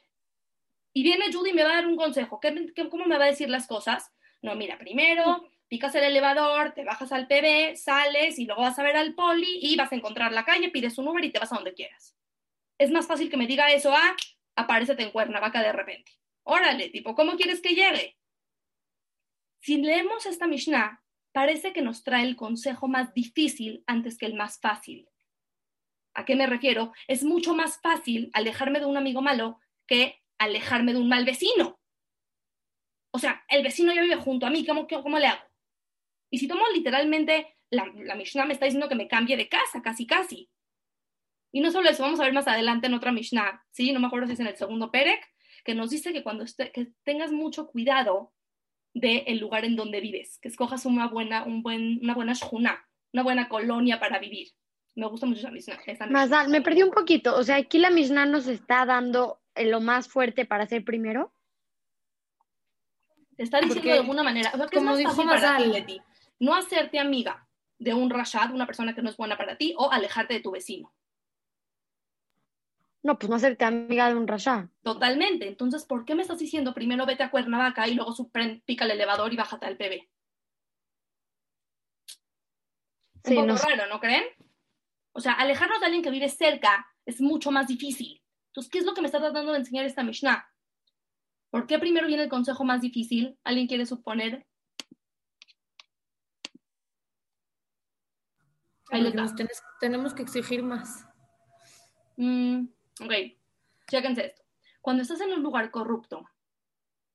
y 0.93 1.03
viene 1.03 1.31
Judy 1.31 1.51
y 1.51 1.53
me 1.53 1.63
va 1.63 1.71
a 1.71 1.75
dar 1.75 1.87
un 1.87 1.95
consejo. 1.95 2.39
cómo 2.89 3.05
me 3.05 3.17
va 3.17 3.25
a 3.25 3.27
decir 3.27 3.49
las 3.49 3.67
cosas? 3.67 4.11
No, 4.41 4.55
mira, 4.55 4.77
primero 4.77 5.47
picas 5.67 5.93
el 5.95 6.03
elevador, 6.03 6.73
te 6.73 6.83
bajas 6.83 7.11
al 7.11 7.27
PB, 7.27 7.75
sales 7.75 8.39
y 8.39 8.45
luego 8.45 8.61
vas 8.61 8.79
a 8.79 8.83
ver 8.83 8.95
al 8.95 9.13
poli 9.15 9.59
y 9.61 9.75
vas 9.75 9.91
a 9.91 9.95
encontrar 9.95 10.31
la 10.31 10.45
calle, 10.45 10.69
pides 10.69 10.97
un 10.97 11.07
Uber 11.07 11.23
y 11.25 11.31
te 11.31 11.39
vas 11.39 11.51
a 11.51 11.55
donde 11.55 11.73
quieras. 11.73 12.15
Es 12.77 12.89
más 12.89 13.05
fácil 13.05 13.29
que 13.29 13.37
me 13.37 13.47
diga 13.47 13.71
eso 13.71 13.93
a 13.93 14.15
aparecete 14.55 15.03
en 15.03 15.11
Cuernavaca 15.11 15.61
de 15.61 15.71
repente. 15.71 16.11
Órale, 16.43 16.89
tipo, 16.89 17.15
¿cómo 17.15 17.35
quieres 17.35 17.61
que 17.61 17.75
llegue? 17.75 18.17
Si 19.59 19.77
leemos 19.77 20.25
esta 20.25 20.47
Mishnah, 20.47 21.03
parece 21.37 21.71
que 21.71 21.83
nos 21.83 22.03
trae 22.03 22.23
el 22.23 22.35
consejo 22.35 22.87
más 22.87 23.13
difícil 23.13 23.83
antes 23.85 24.17
que 24.17 24.25
el 24.25 24.33
más 24.33 24.59
fácil. 24.59 25.07
¿A 26.15 26.25
qué 26.25 26.35
me 26.35 26.47
refiero? 26.47 26.93
Es 27.07 27.23
mucho 27.23 27.53
más 27.53 27.79
fácil 27.79 28.31
alejarme 28.33 28.79
de 28.79 28.87
un 28.87 28.97
amigo 28.97 29.21
malo 29.21 29.59
que 29.85 30.19
alejarme 30.39 30.93
de 30.93 30.99
un 30.99 31.07
mal 31.07 31.25
vecino. 31.25 31.79
O 33.11 33.19
sea, 33.19 33.45
el 33.49 33.61
vecino 33.61 33.93
ya 33.93 34.01
vive 34.01 34.15
junto 34.15 34.47
a 34.47 34.49
mí, 34.49 34.65
¿cómo, 34.65 34.87
cómo 34.87 35.19
le 35.19 35.27
hago? 35.27 35.43
Y 36.31 36.39
si 36.39 36.47
tomo 36.47 36.63
literalmente, 36.73 37.55
la, 37.69 37.85
la 37.97 38.15
Mishnah 38.15 38.45
me 38.45 38.53
está 38.53 38.65
diciendo 38.65 38.89
que 38.89 38.95
me 38.95 39.07
cambie 39.07 39.37
de 39.37 39.47
casa, 39.47 39.83
casi, 39.83 40.07
casi. 40.07 40.49
Y 41.51 41.61
no 41.61 41.69
solo 41.69 41.87
eso, 41.87 42.01
vamos 42.01 42.19
a 42.19 42.23
ver 42.23 42.33
más 42.33 42.47
adelante 42.47 42.87
en 42.87 42.95
otra 42.95 43.11
Mishnah, 43.11 43.63
¿sí? 43.69 43.93
No 43.93 43.99
me 43.99 44.07
acuerdo 44.07 44.25
si 44.25 44.33
es 44.33 44.39
en 44.39 44.47
el 44.47 44.57
segundo 44.57 44.89
Perek, 44.89 45.23
que 45.63 45.75
nos 45.75 45.91
dice 45.91 46.13
que 46.13 46.23
cuando 46.23 46.45
que 46.73 46.93
tengas 47.03 47.31
mucho 47.31 47.67
cuidado 47.67 48.33
del 48.99 49.37
lugar 49.39 49.65
en 49.65 49.75
donde 49.75 49.99
vives, 49.99 50.39
que 50.39 50.47
escojas 50.47 50.85
una 50.85 51.07
buena, 51.07 51.43
un 51.43 51.61
buen, 51.61 51.99
una 52.01 52.13
buena 52.13 52.33
shuna, 52.33 52.85
una 53.13 53.23
buena 53.23 53.49
colonia 53.49 53.99
para 53.99 54.19
vivir. 54.19 54.49
Me 54.95 55.07
gusta 55.07 55.25
mucho 55.27 55.41
esa 55.41 55.51
Mishnah. 55.51 55.79
Esa 55.85 56.47
me 56.47 56.61
perdí 56.61 56.81
un 56.81 56.91
poquito. 56.91 57.35
O 57.35 57.43
sea, 57.43 57.57
aquí 57.57 57.77
la 57.77 57.91
Mishnah 57.91 58.25
nos 58.25 58.47
está 58.47 58.85
dando 58.85 59.39
lo 59.65 59.81
más 59.81 60.07
fuerte 60.07 60.45
para 60.45 60.65
ser 60.67 60.83
primero? 60.83 61.33
Te 63.35 63.43
está 63.43 63.61
diciendo 63.61 63.91
de 63.91 63.99
alguna 63.99 64.23
manera, 64.23 64.51
como 64.73 64.95
dijo 64.95 65.23
Mazal, 65.23 65.85
no 66.39 66.55
hacerte 66.55 66.99
amiga 66.99 67.47
de 67.77 67.93
un 67.93 68.09
rashad, 68.09 68.51
una 68.51 68.65
persona 68.65 68.95
que 68.95 69.01
no 69.01 69.09
es 69.09 69.17
buena 69.17 69.37
para 69.37 69.57
ti, 69.57 69.75
o 69.77 69.91
alejarte 69.91 70.33
de 70.35 70.39
tu 70.39 70.51
vecino. 70.51 70.91
No, 73.07 73.17
pues 73.17 73.29
no 73.29 73.37
hacerte 73.37 73.63
amiga 73.63 74.09
de 74.09 74.15
un 74.15 74.27
rashad. 74.27 74.65
Totalmente. 74.83 75.47
Entonces, 75.47 75.85
¿por 75.85 76.03
qué 76.03 76.13
me 76.13 76.23
estás 76.23 76.39
diciendo 76.39 76.73
primero 76.73 77.05
vete 77.05 77.23
a 77.23 77.31
Cuernavaca 77.31 77.87
y 77.87 77.93
luego 77.93 78.13
pica 78.65 78.83
el 78.83 78.91
elevador 78.91 79.31
y 79.31 79.37
bájate 79.37 79.65
al 79.65 79.77
PB? 79.77 80.09
Un 83.23 83.47
poco 83.47 83.65
raro, 83.65 83.87
¿no 83.87 84.01
creen? 84.01 84.25
O 85.13 85.21
sea, 85.21 85.31
alejarnos 85.31 85.79
de 85.79 85.85
alguien 85.85 86.03
que 86.03 86.11
vive 86.11 86.27
cerca 86.27 86.85
es 87.05 87.21
mucho 87.21 87.49
más 87.49 87.67
difícil. 87.67 88.21
Entonces, 88.47 88.69
¿qué 88.69 88.79
es 88.79 88.85
lo 88.85 88.93
que 88.93 88.99
me 88.99 89.07
está 89.07 89.19
tratando 89.19 89.53
de 89.53 89.59
enseñar 89.59 89.85
esta 89.85 90.03
Mishnah? 90.03 90.45
¿Por 91.49 91.65
qué 91.65 91.79
primero 91.79 92.07
viene 92.07 92.23
el 92.23 92.29
consejo 92.29 92.65
más 92.65 92.81
difícil? 92.81 93.39
¿Alguien 93.45 93.67
quiere 93.67 93.85
suponer? 93.85 94.45
tenemos 99.79 100.13
que 100.13 100.23
exigir 100.23 100.61
más. 100.61 101.05
Mm, 102.17 102.65
ok, 103.01 103.13
chéquense 103.89 104.27
esto. 104.27 104.41
Cuando 104.81 105.03
estás 105.03 105.21
en 105.21 105.33
un 105.33 105.43
lugar 105.43 105.71
corrupto, 105.71 106.29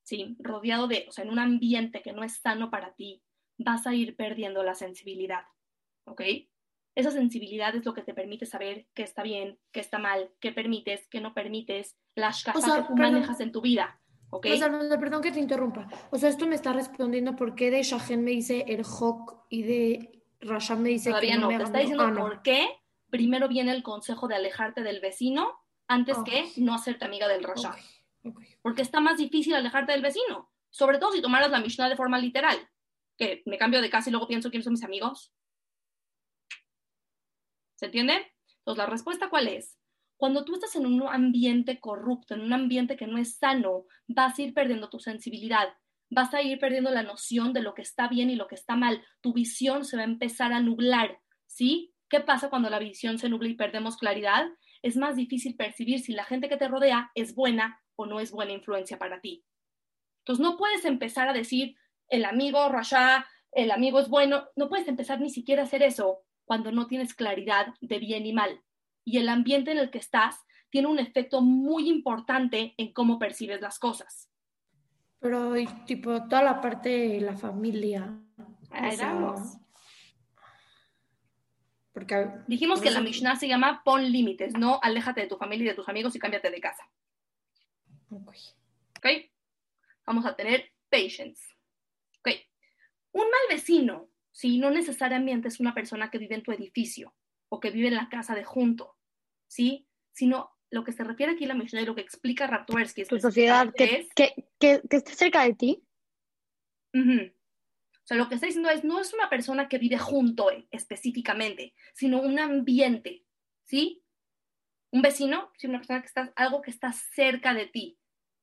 ¿sí? 0.03 0.37
rodeado 0.41 0.89
de, 0.89 1.07
o 1.09 1.13
sea, 1.13 1.25
en 1.25 1.31
un 1.31 1.39
ambiente 1.39 2.03
que 2.03 2.13
no 2.13 2.25
es 2.25 2.37
sano 2.37 2.71
para 2.71 2.95
ti, 2.95 3.23
vas 3.59 3.87
a 3.87 3.95
ir 3.95 4.17
perdiendo 4.17 4.63
la 4.63 4.75
sensibilidad. 4.75 5.45
¿Ok? 6.05 6.23
Esa 6.95 7.11
sensibilidad 7.11 7.75
es 7.75 7.85
lo 7.87 7.95
que 7.95 8.03
te 8.03 8.13
permite 8.13 8.45
saber 8.45 8.87
qué 8.93 9.03
está 9.03 9.23
bien, 9.23 9.59
qué 9.71 9.81
está 9.81 9.99
mal, 9.99 10.31
qué 10.41 10.53
permites, 10.53 11.09
qué 11.09 11.21
no 11.21 11.33
permites, 11.33 11.97
las 12.15 12.45
cosas 12.45 12.83
que 12.83 12.89
tú 12.89 12.97
manejas 12.97 13.41
en 13.41 13.53
tu 13.53 13.63
vida. 13.63 13.99
¿ok? 14.33 14.47
perdón 15.01 15.23
que 15.23 15.31
te 15.31 15.41
interrumpa. 15.41 15.87
O 16.11 16.19
sea, 16.19 16.29
esto 16.29 16.47
me 16.47 16.55
está 16.55 16.73
respondiendo 16.73 17.37
por 17.37 17.55
qué 17.55 17.71
de 17.71 17.83
Shahen 17.83 18.25
me 18.25 18.33
dice 18.33 18.65
el 18.69 18.85
Hawk 18.85 19.47
y 19.49 19.63
de 19.63 20.23
Rasham 20.41 20.81
me 20.81 20.89
dice 20.89 21.13
que 21.21 21.37
no, 21.37 21.49
me 21.49 21.59
te 21.59 21.65
está 21.65 21.79
diciendo 21.79 22.05
ah, 22.05 22.15
por 22.15 22.43
qué 22.43 22.69
primero 23.11 23.49
viene 23.49 23.73
el 23.73 23.83
consejo 23.83 24.29
de 24.29 24.35
alejarte 24.35 24.83
del 24.83 25.01
vecino 25.01 25.62
antes 25.93 26.17
que 26.25 26.51
no 26.57 26.75
hacerte 26.75 27.05
amiga 27.05 27.29
del 27.29 27.45
Rasham. 27.45 27.75
Porque 28.63 28.83
está 28.83 29.01
más 29.01 29.19
difícil 29.19 29.55
alejarte 29.55 29.93
del 29.93 30.03
vecino, 30.03 30.51
sobre 30.71 30.99
todo 30.99 31.13
si 31.13 31.21
tomaras 31.21 31.51
la 31.51 31.61
Mishnah 31.61 31.89
de 31.89 31.97
forma 31.97 32.19
literal, 32.19 32.57
que 33.19 33.43
me 33.47 33.59
cambio 33.59 33.83
de 33.83 33.91
casa 33.91 34.09
y 34.09 34.13
luego 34.13 34.29
pienso 34.29 34.51
quiénes 34.51 34.65
son 34.65 34.73
mis 34.73 34.85
amigos. 34.85 35.33
¿Se 37.77 37.87
entiende? 37.87 38.33
Entonces, 38.59 38.79
la 38.79 38.91
respuesta 38.91 39.29
cuál 39.29 39.49
es? 39.49 39.77
Cuando 40.17 40.45
tú 40.45 40.55
estás 40.55 40.77
en 40.77 40.87
un 40.87 41.03
ambiente 41.09 41.81
corrupto, 41.81 42.35
en 42.35 42.43
un 42.43 42.53
ambiente 42.53 42.97
que 42.97 43.09
no 43.09 43.19
es 43.19 43.39
sano, 43.39 43.87
vas 44.07 44.39
a 44.39 44.43
ir 44.43 44.55
perdiendo 44.55 44.89
tu 44.89 45.01
sensibilidad, 45.01 45.75
vas 46.09 46.33
a 46.33 46.43
ir 46.43 46.61
perdiendo 46.61 46.91
la 46.91 47.03
noción 47.03 47.53
de 47.53 47.61
lo 47.61 47.75
que 47.75 47.83
está 47.83 48.07
bien 48.07 48.31
y 48.31 48.37
lo 48.37 48.47
que 48.47 48.55
está 48.55 48.77
mal. 48.77 49.05
Tu 49.21 49.33
visión 49.33 49.85
se 49.85 49.97
va 49.97 50.03
a 50.03 50.07
empezar 50.07 50.53
a 50.53 50.61
nublar, 50.61 51.19
¿sí? 51.47 51.93
¿Qué 52.09 52.21
pasa 52.21 52.51
cuando 52.51 52.71
la 52.71 52.79
visión 52.79 53.19
se 53.19 53.29
nubla 53.29 53.49
y 53.49 53.55
perdemos 53.55 53.97
claridad? 53.97 54.47
Es 54.83 54.97
más 54.97 55.17
difícil 55.17 55.57
percibir 55.57 56.01
si 56.01 56.13
la 56.13 56.25
gente 56.25 56.49
que 56.49 56.57
te 56.57 56.69
rodea 56.69 57.11
es 57.15 57.35
buena 57.35 57.81
o 57.97 58.07
no 58.07 58.21
es 58.21 58.31
buena 58.33 58.53
influencia 58.53 58.99
para 58.99 59.21
ti. 59.21 59.45
Entonces 60.21 60.43
no 60.43 60.57
puedes 60.57 60.85
empezar 60.85 61.29
a 61.29 61.33
decir 61.33 61.77
el 62.09 62.25
amigo 62.25 62.69
Rasha, 62.69 63.27
el 63.53 63.71
amigo 63.71 64.01
es 64.01 64.09
bueno, 64.09 64.45
no 64.57 64.69
puedes 64.69 64.89
empezar 64.89 65.21
ni 65.21 65.31
siquiera 65.31 65.63
a 65.63 65.65
hacer 65.65 65.83
eso 65.83 66.21
cuando 66.45 66.73
no 66.73 66.87
tienes 66.87 67.15
claridad 67.15 67.75
de 67.81 67.99
bien 67.99 68.27
y 68.27 68.33
mal. 68.33 68.63
Y 69.05 69.19
el 69.19 69.29
ambiente 69.29 69.73
en 69.73 69.79
el 69.79 69.91
que 69.91 69.99
estás 69.99 70.41
tiene 70.71 70.89
un 70.89 70.99
efecto 70.99 71.43
muy 71.43 71.89
importante 71.89 72.75
en 72.77 72.93
cómo 72.93 73.19
percibes 73.19 73.61
las 73.61 73.79
cosas. 73.79 74.31
Pero, 75.19 75.55
tipo, 75.87 76.25
toda 76.25 76.43
la 76.43 76.61
parte 76.61 76.89
de 76.89 77.21
la 77.21 77.37
familia. 77.37 78.19
Porque 81.93 82.29
dijimos 82.47 82.81
que 82.81 82.91
la 82.91 83.01
Mishnah 83.01 83.37
se 83.37 83.49
llama 83.49 83.83
pon 83.85 84.11
límites, 84.11 84.55
no 84.55 84.81
aléjate 84.83 85.23
de 85.23 85.27
tu 85.27 85.37
familia 85.37 85.67
y 85.67 85.69
de 85.69 85.75
tus 85.75 85.89
amigos 85.89 86.17
y 86.17 86.19
cámbiate 86.19 86.51
de 86.51 86.61
casa. 86.61 86.89
Ok. 88.11 88.35
Ok. 88.99 89.07
Vamos 90.07 90.27
a 90.27 90.35
tener 90.35 90.73
patience. 90.91 91.43
Ok. 92.21 92.31
Un 93.13 93.25
mal 93.25 93.41
vecino 93.51 94.13
¿sí? 94.33 94.59
No 94.59 94.71
necesariamente 94.71 95.49
es 95.49 95.61
una 95.61 95.75
persona 95.75 96.11
que 96.11 96.19
vive 96.19 96.35
en 96.35 96.43
tu 96.43 96.53
edificio 96.53 97.15
o 97.49 97.61
que 97.61 97.71
vive 97.71 97.89
en 97.89 97.95
la 97.95 98.09
casa 98.09 98.35
de 98.35 98.45
junto, 98.45 98.97
¿sí? 99.47 99.87
Sino 100.13 100.51
lo 100.71 100.85
que 100.85 100.93
se 100.93 101.05
refiere 101.05 101.33
aquí 101.33 101.45
a 101.45 101.49
la 101.49 101.55
Mishnah 101.55 101.83
y 101.83 101.87
lo 101.87 101.95
que 101.95 102.01
explica 102.01 102.47
Ratuersky. 102.47 103.05
Tu 103.05 103.21
sociedad 103.21 103.73
que, 103.77 104.09
que, 104.17 104.35
que, 104.59 104.81
esté 104.91 105.15
cerca 105.15 105.45
de 105.45 105.55
ti. 105.55 105.85
O 108.03 108.07
sea, 108.07 108.17
lo 108.17 108.29
que 108.29 108.35
está 108.35 108.47
diciendo 108.47 108.69
es, 108.71 108.83
no 108.83 108.99
es 108.99 109.15
una 109.15 109.31
persona 109.31 109.69
que 109.69 109.79
vive 109.79 109.97
junto 109.97 110.49
específicamente, 110.71 111.75
sino 111.95 112.21
un 112.21 112.39
ambiente, 112.41 113.25
¿sí? 113.63 114.03
Un 114.91 115.03
vecino, 115.03 115.51
¿sí? 115.57 115.69
una 115.69 115.79
persona 115.79 116.01
que 116.01 116.09
está, 116.09 116.33
algo 116.35 116.63
que 116.63 116.71
está 116.71 116.93
cerca 116.93 117.55
de 117.55 117.67
ti, 117.67 117.99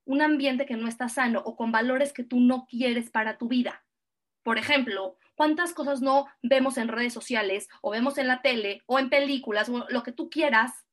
un 0.05 0.21
ambiente 0.21 0.65
que 0.65 0.77
no 0.77 0.87
está 0.87 1.09
sano 1.09 1.41
o 1.45 1.55
con 1.55 1.71
valores 1.71 2.13
que 2.13 2.23
tú 2.23 2.39
no 2.39 2.65
quieres 2.67 3.11
para 3.11 3.37
tu 3.37 3.49
vida. 3.49 3.85
Por 4.43 4.57
ejemplo, 4.57 5.17
¿cuántas 5.35 5.73
cosas 5.73 6.01
no 6.01 6.25
vemos 6.41 6.77
en 6.77 6.87
redes 6.87 7.13
sociales 7.13 7.67
o 7.81 7.91
vemos 7.91 8.17
en 8.17 8.27
la 8.27 8.41
tele 8.41 8.81
o 8.87 8.97
en 8.97 9.09
películas 9.09 9.69
o 9.69 9.85
lo 9.89 10.03
que 10.03 10.13
tú 10.13 10.29
quieras 10.29 10.85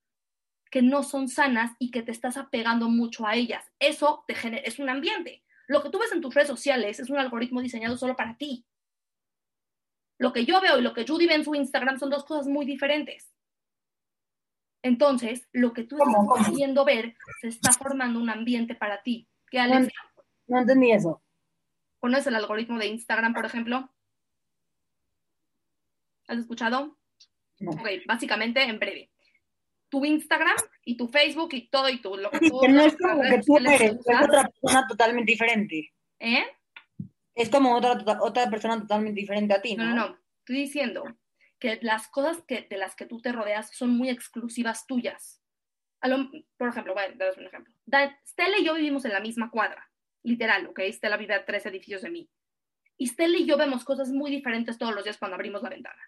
que 0.71 0.83
no 0.83 1.05
son 1.05 1.29
sanas 1.29 1.73
y 1.79 1.93
que 1.93 2.03
te 2.03 2.11
estás 2.11 2.37
apegando 2.37 2.89
mucho 2.89 3.27
a 3.27 3.37
ellas? 3.37 3.65
Eso 3.79 4.25
te 4.27 4.35
genera, 4.35 4.65
es 4.65 4.81
un 4.81 4.91
ambiente. 4.91 5.46
Lo 5.67 5.83
que 5.83 5.91
tú 5.91 5.99
ves 5.99 6.13
en 6.13 6.21
tus 6.21 6.35
redes 6.35 6.49
sociales 6.49 7.01
es 7.01 7.11
un 7.11 7.19
algoritmo 7.19 7.61
diseñado 7.61 7.97
solo 7.97 8.17
para 8.17 8.37
ti. 8.37 8.65
Lo 10.19 10.33
que 10.33 10.45
yo 10.45 10.61
veo 10.61 10.79
y 10.79 10.83
lo 10.83 10.95
que 10.95 11.07
Judy 11.07 11.27
ve 11.27 11.35
en 11.35 11.45
su 11.45 11.55
Instagram 11.55 11.99
son 11.99 12.11
dos 12.11 12.25
cosas 12.25 12.47
muy 12.47 12.65
diferentes. 12.65 13.33
Entonces, 14.83 15.49
lo 15.53 15.73
que 15.73 15.83
tú 15.83 15.97
estás 15.99 16.49
pudiendo 16.49 16.85
ver 16.85 17.17
se 17.41 17.49
está 17.49 17.73
formando 17.73 18.21
un 18.21 18.31
ambiente 18.31 18.75
para 18.75 19.03
ti. 19.03 19.29
¿Qué, 19.51 19.59
no 20.47 20.59
entendí 20.59 20.93
eso. 20.93 21.23
¿Conoces 21.99 22.29
el 22.29 22.37
algoritmo 22.37 22.79
de 22.79 22.87
Instagram, 22.87 23.35
por 23.35 23.45
ejemplo? 23.45 23.91
¿Has 26.29 26.39
escuchado? 26.39 26.97
No. 27.59 27.71
Ok, 27.73 27.89
básicamente, 28.07 28.63
en 28.63 28.79
breve. 28.79 29.11
Tu 29.89 30.05
Instagram 30.05 30.57
y 30.85 30.97
tu 30.97 31.09
Facebook 31.09 31.51
y 31.53 31.69
todo 31.69 31.89
y 31.89 32.01
tú, 32.01 32.17
lo 32.17 32.31
que 32.31 32.51
tú... 32.51 32.61
no 32.69 32.81
es 32.83 32.97
como 32.97 33.23
que 33.23 33.41
tú 33.45 33.57
eres, 33.59 33.83
es 33.83 34.23
otra 34.23 34.49
persona 34.49 34.87
totalmente 34.89 35.33
diferente. 35.33 35.93
¿Eh? 36.19 36.45
Es 37.35 37.51
como 37.51 37.77
otra, 37.77 37.99
otra 38.21 38.51
persona 38.51 38.81
totalmente 38.81 39.21
diferente 39.21 39.55
a 39.55 39.63
ti, 39.63 39.77
¿no? 39.77 39.85
No, 39.85 39.95
no, 39.95 40.09
no. 40.09 40.19
Estoy 40.39 40.57
diciendo 40.57 41.05
que 41.59 41.79
las 41.83 42.09
cosas 42.09 42.43
que, 42.47 42.67
de 42.69 42.77
las 42.77 42.97
que 42.97 43.07
tú 43.07 43.21
te 43.21 43.33
rodeas 43.33 43.71
son 43.75 43.91
muy 43.91 44.11
exclusivas 44.11 44.87
tuyas. 44.87 45.43
por 46.57 46.69
ejemplo, 46.69 46.95
voy 46.95 47.05
a 47.05 47.13
daros 47.13 47.37
un 47.39 47.47
ejemplo. 47.47 47.73
Stella 48.27 48.59
y 48.59 48.65
yo 48.65 48.75
vivimos 48.75 49.05
en 49.05 49.13
la 49.13 49.21
misma 49.21 49.51
cuadra 49.51 49.89
literal, 50.27 50.67
¿ok? 50.67 50.81
Stella 50.91 51.17
vive 51.17 51.35
a 51.35 51.45
tres 51.45 51.65
edificios 51.67 52.03
de 52.03 52.11
mí. 52.11 52.29
Y 52.99 53.07
Stella 53.07 53.39
y 53.39 53.47
yo 53.47 53.57
vemos 53.57 53.85
cosas 53.85 54.11
muy 54.11 54.31
diferentes 54.31 54.77
todos 54.77 54.95
los 54.95 55.05
días 55.05 55.19
cuando 55.19 55.37
abrimos 55.37 55.63
la 55.63 55.71
ventana. 55.71 56.03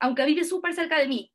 Aunque 0.00 0.24
vive 0.26 0.44
súper 0.44 0.74
cerca 0.74 0.98
de 0.98 1.08
mí. 1.08 1.32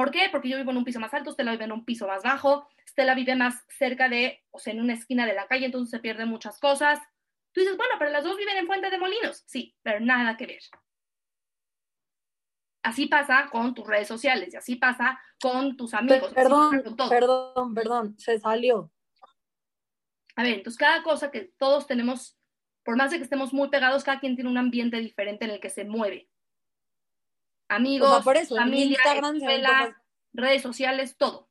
¿Por 0.00 0.10
qué? 0.10 0.30
Porque 0.32 0.48
yo 0.48 0.56
vivo 0.56 0.70
en 0.70 0.78
un 0.78 0.84
piso 0.84 0.98
más 0.98 1.12
alto, 1.12 1.30
Stella 1.30 1.50
vive 1.50 1.64
en 1.64 1.72
un 1.72 1.84
piso 1.84 2.06
más 2.06 2.22
bajo, 2.22 2.66
Stella 2.88 3.14
vive 3.14 3.36
más 3.36 3.66
cerca 3.68 4.08
de, 4.08 4.42
o 4.50 4.58
sea, 4.58 4.72
en 4.72 4.80
una 4.80 4.94
esquina 4.94 5.26
de 5.26 5.34
la 5.34 5.46
calle, 5.46 5.66
entonces 5.66 5.90
se 5.90 5.98
pierden 5.98 6.26
muchas 6.26 6.58
cosas. 6.58 6.98
Tú 7.52 7.60
dices, 7.60 7.76
bueno, 7.76 7.96
pero 7.98 8.10
las 8.10 8.24
dos 8.24 8.38
viven 8.38 8.56
en 8.56 8.66
Fuente 8.66 8.88
de 8.88 8.96
Molinos. 8.96 9.42
Sí, 9.44 9.76
pero 9.82 10.00
nada 10.00 10.38
que 10.38 10.46
ver. 10.46 10.62
Así 12.82 13.08
pasa 13.08 13.50
con 13.52 13.74
tus 13.74 13.86
redes 13.86 14.08
sociales 14.08 14.54
y 14.54 14.56
así 14.56 14.76
pasa 14.76 15.20
con 15.38 15.76
tus 15.76 15.92
amigos. 15.92 16.32
Perdón, 16.32 16.82
perdón, 17.10 17.74
perdón, 17.74 18.18
se 18.18 18.40
salió. 18.40 18.90
A 20.34 20.42
ver, 20.42 20.54
entonces 20.54 20.78
cada 20.78 21.02
cosa 21.02 21.30
que 21.30 21.52
todos 21.58 21.86
tenemos, 21.86 22.38
por 22.84 22.96
más 22.96 23.10
de 23.10 23.18
que 23.18 23.24
estemos 23.24 23.52
muy 23.52 23.68
pegados, 23.68 24.02
cada 24.02 24.18
quien 24.18 24.34
tiene 24.34 24.48
un 24.48 24.56
ambiente 24.56 24.96
diferente 24.96 25.44
en 25.44 25.50
el 25.50 25.60
que 25.60 25.68
se 25.68 25.84
mueve. 25.84 26.29
Amigos, 27.70 28.24
familia, 28.48 28.98
escuela, 29.32 30.02
redes 30.32 30.60
sociales, 30.60 31.16
todo. 31.16 31.48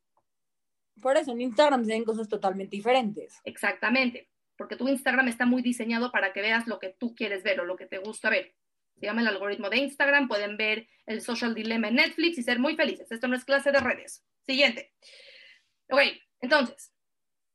Por 1.01 1.15
eso 1.15 1.31
en 1.31 1.39
Instagram 1.39 1.85
se 1.85 1.93
ven 1.93 2.03
cosas 2.03 2.27
totalmente 2.27 2.75
diferentes. 2.75 3.39
Exactamente, 3.45 4.29
porque 4.57 4.75
tu 4.75 4.89
Instagram 4.89 5.29
está 5.29 5.45
muy 5.45 5.61
diseñado 5.61 6.11
para 6.11 6.33
que 6.33 6.41
veas 6.41 6.67
lo 6.67 6.77
que 6.77 6.89
tú 6.89 7.15
quieres 7.15 7.41
ver 7.43 7.61
o 7.61 7.65
lo 7.65 7.77
que 7.77 7.85
te 7.85 7.99
gusta 7.99 8.29
ver. 8.29 8.53
Se 8.99 9.05
llama 9.05 9.21
el 9.21 9.27
algoritmo 9.27 9.69
de 9.69 9.77
Instagram, 9.77 10.27
pueden 10.27 10.57
ver 10.57 10.89
el 11.05 11.21
social 11.21 11.55
dilemma 11.55 11.87
en 11.87 11.95
Netflix 11.95 12.37
y 12.37 12.43
ser 12.43 12.59
muy 12.59 12.75
felices. 12.75 13.09
Esto 13.09 13.29
no 13.29 13.37
es 13.37 13.45
clase 13.45 13.71
de 13.71 13.79
redes. 13.79 14.25
Siguiente. 14.41 14.91
Ok, 15.89 16.01
entonces, 16.41 16.91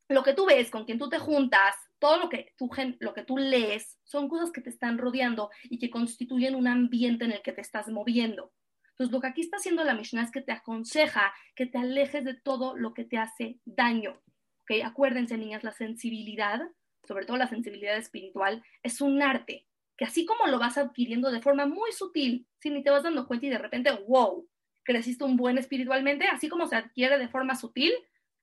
lo 0.09 0.23
que 0.23 0.33
tú 0.33 0.47
ves, 0.47 0.71
con 0.71 0.87
quien 0.87 0.99
tú 0.99 1.11
te 1.11 1.19
juntas, 1.19 1.77
todo 2.05 2.19
lo 2.19 2.29
que, 2.29 2.53
tú, 2.59 2.69
lo 3.01 3.15
que 3.15 3.23
tú 3.23 3.39
lees, 3.39 3.99
son 4.05 4.29
cosas 4.29 4.53
que 4.53 4.61
te 4.61 4.69
están 4.69 4.99
rodeando 4.99 5.49
y 5.63 5.79
que 5.79 5.89
constituyen 5.89 6.55
un 6.55 6.69
ambiente 6.69 7.25
en 7.25 7.33
el 7.33 7.41
que 7.41 7.55
te 7.55 7.63
estás 7.63 7.89
moviendo. 7.89 8.53
Entonces, 8.91 9.11
lo 9.11 9.23
que 9.23 9.29
aquí 9.29 9.41
está 9.41 9.57
haciendo 9.57 9.83
la 9.85 9.95
Mishnah 9.95 10.25
es 10.25 10.31
que 10.31 10.43
te 10.43 10.53
aconseja 10.53 11.33
que 11.57 11.65
te 11.65 11.79
alejes 11.79 12.23
de 12.23 12.35
todo 12.35 12.77
lo 12.77 12.93
que 12.93 13.05
te 13.05 13.17
hace 13.17 13.59
daño. 13.65 14.21
¿okay? 14.65 14.83
Acuérdense, 14.83 15.39
niñas, 15.39 15.65
la 15.65 15.73
sensibilidad, 15.73 16.61
sobre 17.09 17.25
todo 17.25 17.39
la 17.39 17.49
sensibilidad 17.49 17.97
espiritual, 17.97 18.63
es 18.83 19.01
un 19.01 19.23
arte 19.23 19.67
que 19.97 20.05
así 20.05 20.27
como 20.27 20.47
lo 20.49 20.59
vas 20.59 20.77
adquiriendo 20.77 21.31
de 21.31 21.41
forma 21.41 21.65
muy 21.65 21.91
sutil, 21.93 22.47
si 22.59 22.69
ni 22.69 22.85
te 22.85 22.91
vas 22.91 23.05
dando 23.05 23.27
cuenta 23.27 23.47
y 23.47 23.49
de 23.49 23.57
repente, 23.57 23.91
wow, 24.07 24.47
creciste 24.83 25.25
un 25.25 25.39
buen 25.39 25.57
espiritualmente, 25.57 26.27
así 26.27 26.51
como 26.51 26.67
se 26.67 26.77
adquiere 26.77 27.17
de 27.17 27.29
forma 27.29 27.55
sutil, 27.55 27.95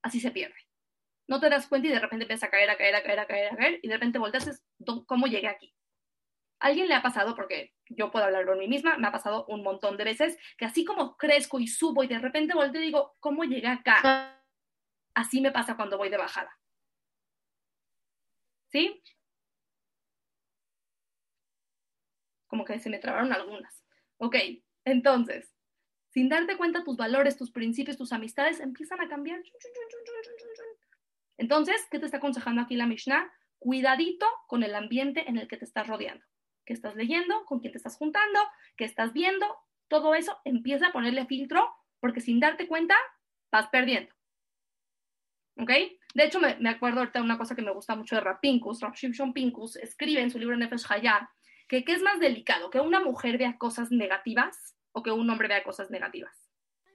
así 0.02 0.20
se 0.20 0.32
pierde 0.32 0.71
no 1.32 1.40
te 1.40 1.50
das 1.50 1.66
cuenta 1.68 1.88
y 1.88 1.92
de 1.92 2.00
repente 2.00 2.26
empiezas 2.26 2.50
a 2.50 2.52
caer, 2.52 2.70
a 2.70 2.76
caer, 2.76 2.94
a 2.94 3.04
caer, 3.04 3.20
a 3.20 3.26
caer, 3.26 3.54
a 3.54 3.56
caer, 3.56 3.80
y 3.82 3.88
de 3.88 3.94
repente 3.94 4.20
volteas, 4.20 4.62
¿cómo 5.08 5.28
llegué 5.28 5.48
aquí? 5.48 5.74
¿A 6.60 6.68
alguien 6.68 6.90
le 6.90 6.94
ha 6.94 7.02
pasado, 7.02 7.38
porque 7.38 7.74
yo 7.88 8.12
puedo 8.12 8.26
hablar 8.26 8.46
por 8.46 8.58
mí 8.58 8.68
misma, 8.68 8.98
me 8.98 9.08
ha 9.08 9.14
pasado 9.14 9.46
un 9.48 9.64
montón 9.64 9.96
de 9.96 10.04
veces, 10.04 10.38
que 10.58 10.66
así 10.66 10.84
como 10.84 11.16
crezco 11.16 11.62
y 11.62 11.68
subo 11.68 12.04
y 12.04 12.08
de 12.08 12.20
repente 12.20 12.54
volteo 12.54 12.82
y 12.82 12.88
digo, 12.88 13.16
¿cómo 13.22 13.46
llegué 13.46 13.68
acá? 13.68 14.44
Así 15.14 15.40
me 15.40 15.54
pasa 15.54 15.78
cuando 15.78 15.98
voy 15.98 16.10
de 16.10 16.18
bajada. 16.18 16.60
¿Sí? 18.68 19.02
Como 22.48 22.66
que 22.66 22.78
se 22.80 22.90
me 22.90 23.00
trabaron 23.00 23.32
algunas. 23.32 23.86
Ok, 24.18 24.36
Entonces, 24.84 25.50
sin 26.10 26.28
darte 26.28 26.58
cuenta, 26.58 26.84
tus 26.84 26.98
valores, 26.98 27.38
tus 27.38 27.52
principios, 27.52 27.96
tus 27.96 28.12
amistades 28.12 28.60
empiezan 28.60 29.00
a 29.00 29.08
cambiar. 29.08 29.42
Entonces, 31.38 31.88
¿qué 31.90 32.00
te 32.00 32.06
está 32.06 32.18
aconsejando 32.18 32.62
aquí 32.62 32.76
la 32.76 32.88
Mishnah? 32.88 33.32
Cuidadito 33.60 34.28
con 34.48 34.64
el 34.64 34.76
ambiente 34.76 35.30
en 35.30 35.38
el 35.38 35.48
que 35.48 35.58
te 35.58 35.66
estás 35.66 35.88
rodeando. 35.88 36.26
¿Qué 36.66 36.74
estás 36.74 36.96
leyendo? 36.96 37.46
¿Con 37.46 37.60
quién 37.60 37.72
te 37.72 37.78
estás 37.78 37.98
juntando? 37.98 38.40
¿Qué 38.78 38.86
estás 38.86 39.14
viendo? 39.14 39.46
Todo 39.88 40.16
eso 40.16 40.38
empieza 40.46 40.88
a 40.88 40.92
ponerle 40.92 41.26
filtro 41.26 41.70
porque 42.00 42.22
sin 42.22 42.40
darte 42.40 42.68
cuenta 42.68 42.96
vas 43.52 43.68
perdiendo. 43.68 44.14
¿Ok? 45.58 45.70
De 46.14 46.24
hecho, 46.24 46.40
me, 46.40 46.70
acuerdo 46.70 47.00
ahorita 47.00 47.20
de 47.20 47.26
una 47.26 47.38
cosa 47.38 47.56
que 47.56 47.62
me 47.62 47.72
gusta 47.72 47.96
mucho 47.96 48.16
de 48.16 48.22
Rapinkus. 48.22 48.80
Shimshon 48.96 49.34
Pinkus 49.34 49.76
escribe 49.78 50.22
en 50.22 50.32
su 50.32 50.40
libro 50.40 50.58
Nefesh 50.58 50.86
Hayah 50.90 51.30
que 51.72 51.86
¿qué 51.86 51.94
es 51.94 52.02
más 52.02 52.20
delicado? 52.20 52.70
¿Que 52.70 52.82
una 52.82 53.00
mujer 53.00 53.38
vea 53.38 53.58
cosas 53.58 53.92
negativas 53.92 54.76
o 54.92 55.02
que 55.04 55.12
un 55.12 55.30
hombre 55.30 55.48
vea 55.48 55.64
cosas 55.64 55.90
negativas? 55.90 56.41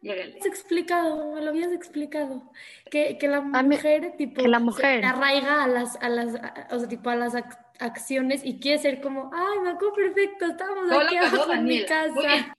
Lléguenle. 0.02 0.38
Has 0.38 0.46
explicado, 0.46 1.34
me 1.34 1.42
lo 1.42 1.50
habías 1.50 1.72
explicado. 1.72 2.52
Que, 2.90 3.18
que 3.18 3.28
la 3.28 3.40
mujer, 3.40 4.14
tipo, 4.16 4.42
que 4.42 4.48
la 4.48 4.60
mujer. 4.60 5.00
se 5.00 5.06
arraiga 5.06 5.64
a 5.64 5.68
las, 5.68 5.96
a 5.96 6.08
las, 6.08 6.34
o 6.70 6.78
sea, 6.78 6.88
tipo, 6.88 7.10
a 7.10 7.16
las 7.16 7.34
acciones 7.78 8.44
y 8.44 8.58
quiere 8.60 8.78
ser 8.78 9.00
como, 9.00 9.30
ay, 9.32 9.58
me 9.60 9.70
acuerdo 9.70 9.94
perfecto, 9.94 10.46
estamos 10.46 10.90
aquí 10.90 11.16
en 11.16 11.64
mi 11.64 11.84
casa. 11.84 12.56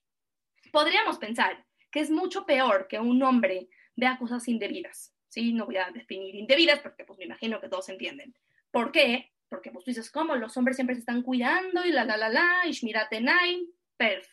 Podríamos 0.71 1.17
pensar 1.17 1.65
que 1.91 2.01
es 2.01 2.09
mucho 2.09 2.45
peor 2.45 2.87
que 2.87 2.99
un 2.99 3.21
hombre 3.23 3.69
vea 3.95 4.17
cosas 4.17 4.47
indebidas. 4.47 5.13
¿sí? 5.29 5.53
No 5.53 5.65
voy 5.65 5.77
a 5.77 5.89
definir 5.91 6.35
indebidas 6.35 6.79
porque 6.79 7.05
pues 7.05 7.19
me 7.19 7.25
imagino 7.25 7.59
que 7.61 7.69
todos 7.69 7.89
entienden. 7.89 8.33
¿Por 8.71 8.91
qué? 8.91 9.31
Porque 9.49 9.71
pues 9.71 9.85
tú 9.85 9.91
dices, 9.91 10.11
¿cómo? 10.11 10.35
Los 10.35 10.57
hombres 10.57 10.75
siempre 10.77 10.95
se 10.95 10.99
están 10.99 11.21
cuidando 11.21 11.85
y 11.85 11.91
la 11.91 12.03
la 12.03 12.17
la 12.17 12.29
la, 12.29 12.61
y 12.65 12.71
shmiratenaim, 12.71 13.67
perf. 13.95 14.27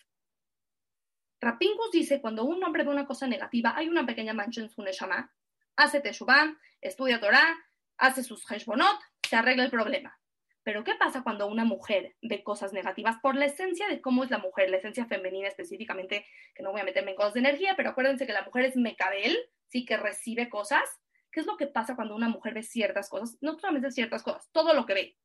Rapingus 1.45 1.91
dice, 1.91 2.23
cuando 2.23 2.45
un 2.45 2.65
hombre 2.65 2.85
ve 2.85 2.91
una 2.91 3.07
cosa 3.07 3.27
negativa, 3.27 3.75
hay 3.77 3.89
una 3.89 4.07
pequeña 4.07 4.33
mancha 4.33 4.63
en 4.63 4.71
su 4.71 4.83
neshama, 4.83 5.31
hace 5.77 6.01
teshuvah, 6.01 6.57
estudia 6.81 7.21
Torah, 7.21 7.55
hace 7.99 8.23
sus 8.23 8.51
heshbonot, 8.51 8.99
se 9.29 9.37
arregla 9.37 9.65
el 9.65 9.71
problema. 9.71 10.19
Pero 10.63 10.83
¿qué 10.85 10.95
pasa 10.95 11.23
cuando 11.23 11.47
una 11.47 11.67
mujer 11.67 12.17
ve 12.23 12.43
cosas 12.43 12.73
negativas 12.73 13.19
por 13.21 13.37
la 13.37 13.45
esencia 13.45 13.87
de 13.89 14.01
cómo 14.01 14.25
es 14.25 14.31
la 14.31 14.39
mujer, 14.39 14.71
la 14.71 14.79
esencia 14.79 15.05
femenina 15.05 15.47
específicamente, 15.47 16.27
que 16.55 16.63
no 16.63 16.73
voy 16.73 16.81
a 16.81 16.85
meterme 16.85 17.11
en 17.11 17.19
cosas 17.19 17.35
de 17.35 17.41
energía, 17.41 17.75
pero 17.77 17.91
acuérdense 17.91 18.27
que 18.27 18.33
la 18.33 18.45
mujer 18.45 18.65
es 18.65 18.77
mecabel, 18.77 19.37
sí 19.69 19.85
que 19.85 19.99
recibe 19.99 20.49
cosas. 20.49 20.89
¿Qué 21.31 21.41
es 21.41 21.47
lo 21.47 21.59
que 21.59 21.67
pasa 21.67 21.95
cuando 21.95 22.17
una 22.17 22.31
mujer 22.31 22.55
ve 22.55 22.63
ciertas 22.63 23.11
cosas? 23.11 23.37
No 23.43 23.59
solamente 23.59 23.91
ciertas 23.91 24.23
cosas, 24.23 24.49
todo 24.53 24.73
lo 24.73 24.87
que 24.87 24.95
ve. 24.95 25.19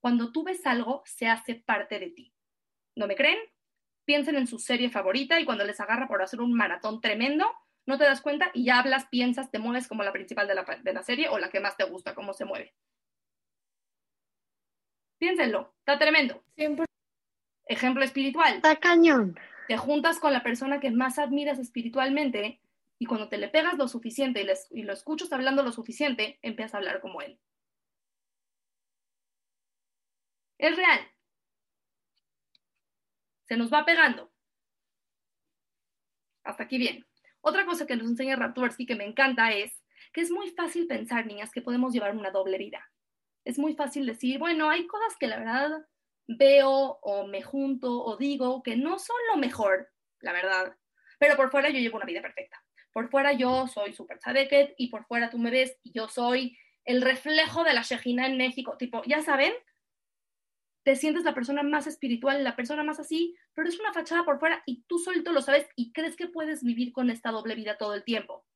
Cuando 0.00 0.32
tú 0.32 0.42
ves 0.42 0.66
algo, 0.66 1.02
se 1.06 1.28
hace 1.28 1.54
parte 1.54 2.00
de 2.00 2.10
ti. 2.10 2.34
¿No 2.96 3.06
me 3.06 3.14
creen? 3.14 3.38
Piensen 4.08 4.36
en 4.36 4.46
su 4.46 4.58
serie 4.58 4.88
favorita 4.88 5.38
y 5.38 5.44
cuando 5.44 5.64
les 5.64 5.80
agarra 5.80 6.08
por 6.08 6.22
hacer 6.22 6.40
un 6.40 6.54
maratón 6.54 7.02
tremendo, 7.02 7.44
no 7.84 7.98
te 7.98 8.04
das 8.04 8.22
cuenta 8.22 8.50
y 8.54 8.64
ya 8.64 8.78
hablas, 8.78 9.04
piensas, 9.08 9.50
te 9.50 9.58
mueves 9.58 9.86
como 9.86 10.02
la 10.02 10.12
principal 10.12 10.48
de 10.48 10.54
la, 10.54 10.64
de 10.82 10.92
la 10.94 11.02
serie 11.02 11.28
o 11.28 11.38
la 11.38 11.50
que 11.50 11.60
más 11.60 11.76
te 11.76 11.84
gusta, 11.84 12.14
cómo 12.14 12.32
se 12.32 12.46
mueve. 12.46 12.74
Piénsenlo, 15.18 15.74
está 15.80 15.98
tremendo. 15.98 16.42
Ejemplo 17.66 18.02
espiritual. 18.02 18.54
Está 18.54 18.76
cañón. 18.76 19.38
Te 19.68 19.76
juntas 19.76 20.18
con 20.20 20.32
la 20.32 20.42
persona 20.42 20.80
que 20.80 20.90
más 20.90 21.18
admiras 21.18 21.58
espiritualmente 21.58 22.62
y 22.98 23.04
cuando 23.04 23.28
te 23.28 23.36
le 23.36 23.48
pegas 23.48 23.76
lo 23.76 23.88
suficiente 23.88 24.42
y, 24.70 24.84
lo 24.84 24.94
escuchas 24.94 25.30
hablando 25.34 25.62
lo 25.62 25.72
suficiente, 25.72 26.38
empiezas 26.40 26.76
a 26.76 26.78
hablar 26.78 27.02
como 27.02 27.20
él. 27.20 27.38
Es 30.56 30.74
real. 30.74 31.00
Se 33.48 33.56
nos 33.56 33.72
va 33.72 33.84
pegando. 33.84 34.30
Hasta 36.44 36.64
aquí 36.64 36.78
bien. 36.78 37.06
Otra 37.40 37.64
cosa 37.64 37.86
que 37.86 37.96
nos 37.96 38.06
enseña 38.06 38.36
Ratuersky 38.36 38.86
que 38.86 38.94
me 38.94 39.04
encanta 39.04 39.52
es 39.52 39.72
que 40.12 40.20
es 40.20 40.30
muy 40.30 40.50
fácil 40.50 40.86
pensar, 40.86 41.26
niñas, 41.26 41.50
que 41.50 41.62
podemos 41.62 41.92
llevar 41.92 42.14
una 42.16 42.30
doble 42.30 42.58
vida 42.58 42.88
es 43.48 43.58
muy 43.58 43.74
fácil 43.74 44.04
decir, 44.04 44.38
bueno, 44.38 44.68
hay 44.68 44.86
cosas 44.86 45.16
que 45.18 45.26
la 45.26 45.38
verdad 45.38 45.86
veo 46.26 46.98
o 47.00 47.26
me 47.26 47.40
junto 47.40 48.04
o 48.04 48.18
digo 48.18 48.62
que 48.62 48.76
no 48.76 48.98
son 48.98 49.16
lo 49.30 49.38
mejor, 49.38 49.90
la 50.20 50.34
verdad, 50.34 50.76
pero 51.18 51.34
por 51.34 51.50
fuera 51.50 51.70
yo 51.70 51.78
llevo 51.78 51.96
una 51.96 52.04
vida 52.04 52.20
perfecta. 52.20 52.62
Por 52.92 53.08
fuera 53.08 53.32
yo 53.32 53.66
soy 53.66 53.94
super 53.94 54.20
sadeket 54.20 54.74
y 54.76 54.88
por 54.90 55.06
fuera 55.06 55.30
tú 55.30 55.38
me 55.38 55.50
ves 55.50 55.78
y 55.82 55.92
yo 55.92 56.08
soy 56.08 56.58
el 56.84 57.00
reflejo 57.00 57.64
de 57.64 57.72
la 57.72 57.80
Shejina 57.80 58.26
en 58.26 58.36
México. 58.36 58.76
Tipo, 58.76 59.02
ya 59.04 59.22
saben, 59.22 59.54
te 60.88 60.96
sientes 60.96 61.22
la 61.24 61.34
persona 61.34 61.62
más 61.62 61.86
espiritual, 61.86 62.42
la 62.42 62.56
persona 62.56 62.82
más 62.82 62.98
así, 62.98 63.36
pero 63.52 63.68
es 63.68 63.78
una 63.78 63.92
fachada 63.92 64.24
por 64.24 64.38
fuera 64.38 64.62
y 64.64 64.84
tú 64.84 64.98
solito 64.98 65.32
lo 65.32 65.42
sabes 65.42 65.68
y 65.76 65.92
crees 65.92 66.16
que 66.16 66.28
puedes 66.28 66.64
vivir 66.64 66.94
con 66.94 67.10
esta 67.10 67.30
doble 67.30 67.54
vida 67.54 67.76
todo 67.76 67.92
el 67.92 68.04
tiempo 68.04 68.46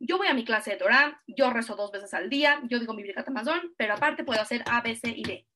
yo 0.00 0.18
voy 0.18 0.26
a 0.26 0.34
mi 0.34 0.44
clase 0.44 0.72
de 0.72 0.78
Torah, 0.78 1.22
yo 1.28 1.50
rezo 1.50 1.76
dos 1.76 1.92
veces 1.92 2.12
al 2.12 2.28
día, 2.28 2.60
yo 2.64 2.80
digo 2.80 2.92
mi 2.92 3.04
Birkat 3.04 3.28
Amazon, 3.28 3.72
pero 3.76 3.94
aparte 3.94 4.24
puedo 4.24 4.40
hacer 4.40 4.64
A, 4.66 4.80
B, 4.80 4.96
C 4.96 5.14
y 5.16 5.22
D. 5.22 5.46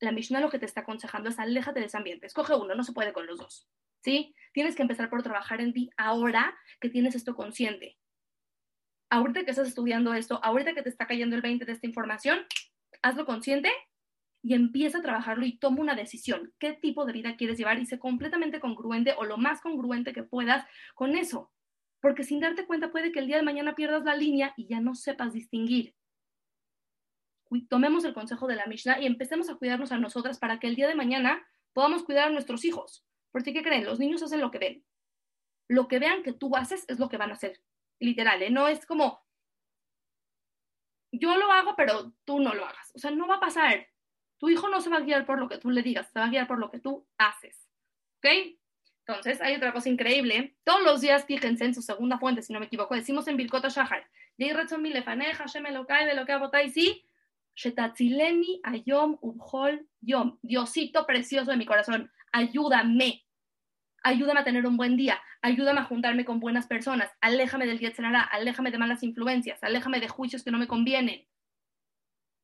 La 0.00 0.12
Mishnah 0.12 0.40
lo 0.40 0.50
que 0.50 0.58
te 0.58 0.66
está 0.66 0.82
aconsejando 0.82 1.30
es 1.30 1.38
aléjate 1.38 1.80
de 1.80 1.86
ese 1.86 1.96
ambiente. 1.96 2.26
Escoge 2.26 2.54
uno, 2.54 2.74
no 2.74 2.84
se 2.84 2.92
puede 2.92 3.14
con 3.14 3.26
los 3.26 3.38
dos. 3.38 3.68
¿Sí? 4.04 4.34
Tienes 4.52 4.76
que 4.76 4.82
empezar 4.82 5.08
por 5.08 5.22
trabajar 5.22 5.62
en 5.62 5.72
ti 5.72 5.88
ahora 5.96 6.54
que 6.78 6.90
tienes 6.90 7.14
esto 7.14 7.34
consciente. 7.34 7.96
Ahorita 9.08 9.44
que 9.44 9.50
estás 9.50 9.68
estudiando 9.68 10.12
esto, 10.12 10.38
ahorita 10.44 10.74
que 10.74 10.82
te 10.82 10.90
está 10.90 11.06
cayendo 11.06 11.34
el 11.34 11.40
20 11.40 11.64
de 11.64 11.72
esta 11.72 11.86
información, 11.86 12.46
hazlo 13.02 13.26
consciente 13.26 13.70
y 14.42 14.54
empieza 14.54 14.98
a 14.98 15.02
trabajarlo 15.02 15.44
y 15.46 15.58
toma 15.58 15.80
una 15.80 15.94
decisión. 15.94 16.52
¿Qué 16.58 16.72
tipo 16.72 17.04
de 17.04 17.12
vida 17.12 17.36
quieres 17.36 17.58
llevar? 17.58 17.78
Y 17.78 17.86
sé 17.86 17.98
completamente 17.98 18.60
congruente 18.60 19.14
o 19.18 19.24
lo 19.24 19.36
más 19.36 19.60
congruente 19.60 20.12
que 20.12 20.22
puedas 20.22 20.64
con 20.94 21.16
eso 21.16 21.52
porque 22.00 22.24
sin 22.24 22.40
darte 22.40 22.66
cuenta 22.66 22.90
puede 22.90 23.12
que 23.12 23.18
el 23.18 23.26
día 23.26 23.36
de 23.36 23.42
mañana 23.42 23.74
pierdas 23.74 24.04
la 24.04 24.14
línea 24.14 24.54
y 24.56 24.66
ya 24.66 24.80
no 24.80 24.94
sepas 24.94 25.32
distinguir. 25.32 25.94
Tomemos 27.68 28.04
el 28.04 28.14
consejo 28.14 28.46
de 28.46 28.56
la 28.56 28.66
Mishnah 28.66 29.00
y 29.00 29.06
empecemos 29.06 29.48
a 29.48 29.56
cuidarnos 29.56 29.90
a 29.90 29.98
nosotras 29.98 30.38
para 30.38 30.58
que 30.58 30.66
el 30.66 30.76
día 30.76 30.86
de 30.86 30.94
mañana 30.94 31.46
podamos 31.72 32.04
cuidar 32.04 32.28
a 32.28 32.30
nuestros 32.30 32.64
hijos. 32.64 33.04
Porque, 33.32 33.52
¿qué 33.52 33.62
creen? 33.62 33.84
Los 33.84 33.98
niños 33.98 34.22
hacen 34.22 34.40
lo 34.40 34.50
que 34.50 34.58
ven. 34.58 34.84
Lo 35.66 35.88
que 35.88 35.98
vean 35.98 36.22
que 36.22 36.32
tú 36.32 36.54
haces 36.56 36.84
es 36.88 36.98
lo 36.98 37.08
que 37.08 37.16
van 37.16 37.30
a 37.30 37.34
hacer. 37.34 37.60
Literal, 38.00 38.42
¿eh? 38.42 38.50
No 38.50 38.68
es 38.68 38.86
como, 38.86 39.20
yo 41.12 41.36
lo 41.36 41.50
hago, 41.52 41.74
pero 41.76 42.12
tú 42.24 42.40
no 42.40 42.54
lo 42.54 42.64
hagas. 42.64 42.92
O 42.94 42.98
sea, 42.98 43.10
no 43.10 43.26
va 43.26 43.36
a 43.36 43.40
pasar. 43.40 43.86
Tu 44.38 44.50
hijo 44.50 44.68
no 44.68 44.80
se 44.80 44.90
va 44.90 44.98
a 44.98 45.00
guiar 45.00 45.26
por 45.26 45.38
lo 45.38 45.48
que 45.48 45.58
tú 45.58 45.70
le 45.70 45.82
digas, 45.82 46.08
se 46.12 46.18
va 46.18 46.26
a 46.26 46.30
guiar 46.30 46.46
por 46.46 46.58
lo 46.58 46.70
que 46.70 46.78
tú 46.78 47.06
haces. 47.18 47.68
¿Ok? 48.18 48.56
Entonces, 49.06 49.40
hay 49.40 49.54
otra 49.54 49.72
cosa 49.72 49.88
increíble. 49.88 50.56
Todos 50.64 50.82
los 50.82 51.00
días, 51.00 51.24
fíjense 51.24 51.64
en 51.64 51.74
su 51.74 51.80
segunda 51.82 52.18
fuente, 52.18 52.42
si 52.42 52.52
no 52.52 52.60
me 52.60 52.66
equivoco, 52.66 52.94
decimos 52.94 53.26
en 53.26 53.36
Birkota 53.36 53.68
Shahar, 53.68 54.06
Ayom 58.62 59.18
Ubhol 59.20 59.88
Yom. 60.00 60.38
Diosito 60.42 61.06
precioso 61.06 61.50
de 61.50 61.56
mi 61.56 61.66
corazón, 61.66 62.12
ayúdame. 62.32 63.24
Ayúdame 64.02 64.40
a 64.40 64.44
tener 64.44 64.66
un 64.66 64.76
buen 64.76 64.96
día, 64.96 65.20
ayúdame 65.42 65.80
a 65.80 65.84
juntarme 65.84 66.24
con 66.24 66.40
buenas 66.40 66.66
personas, 66.66 67.10
aléjame 67.20 67.66
del 67.66 67.80
Yetzirah, 67.80 68.22
aléjame 68.22 68.70
de 68.70 68.78
malas 68.78 69.02
influencias, 69.02 69.62
aléjame 69.62 70.00
de 70.00 70.08
juicios 70.08 70.44
que 70.44 70.50
no 70.50 70.58
me 70.58 70.68
convienen. 70.68 71.26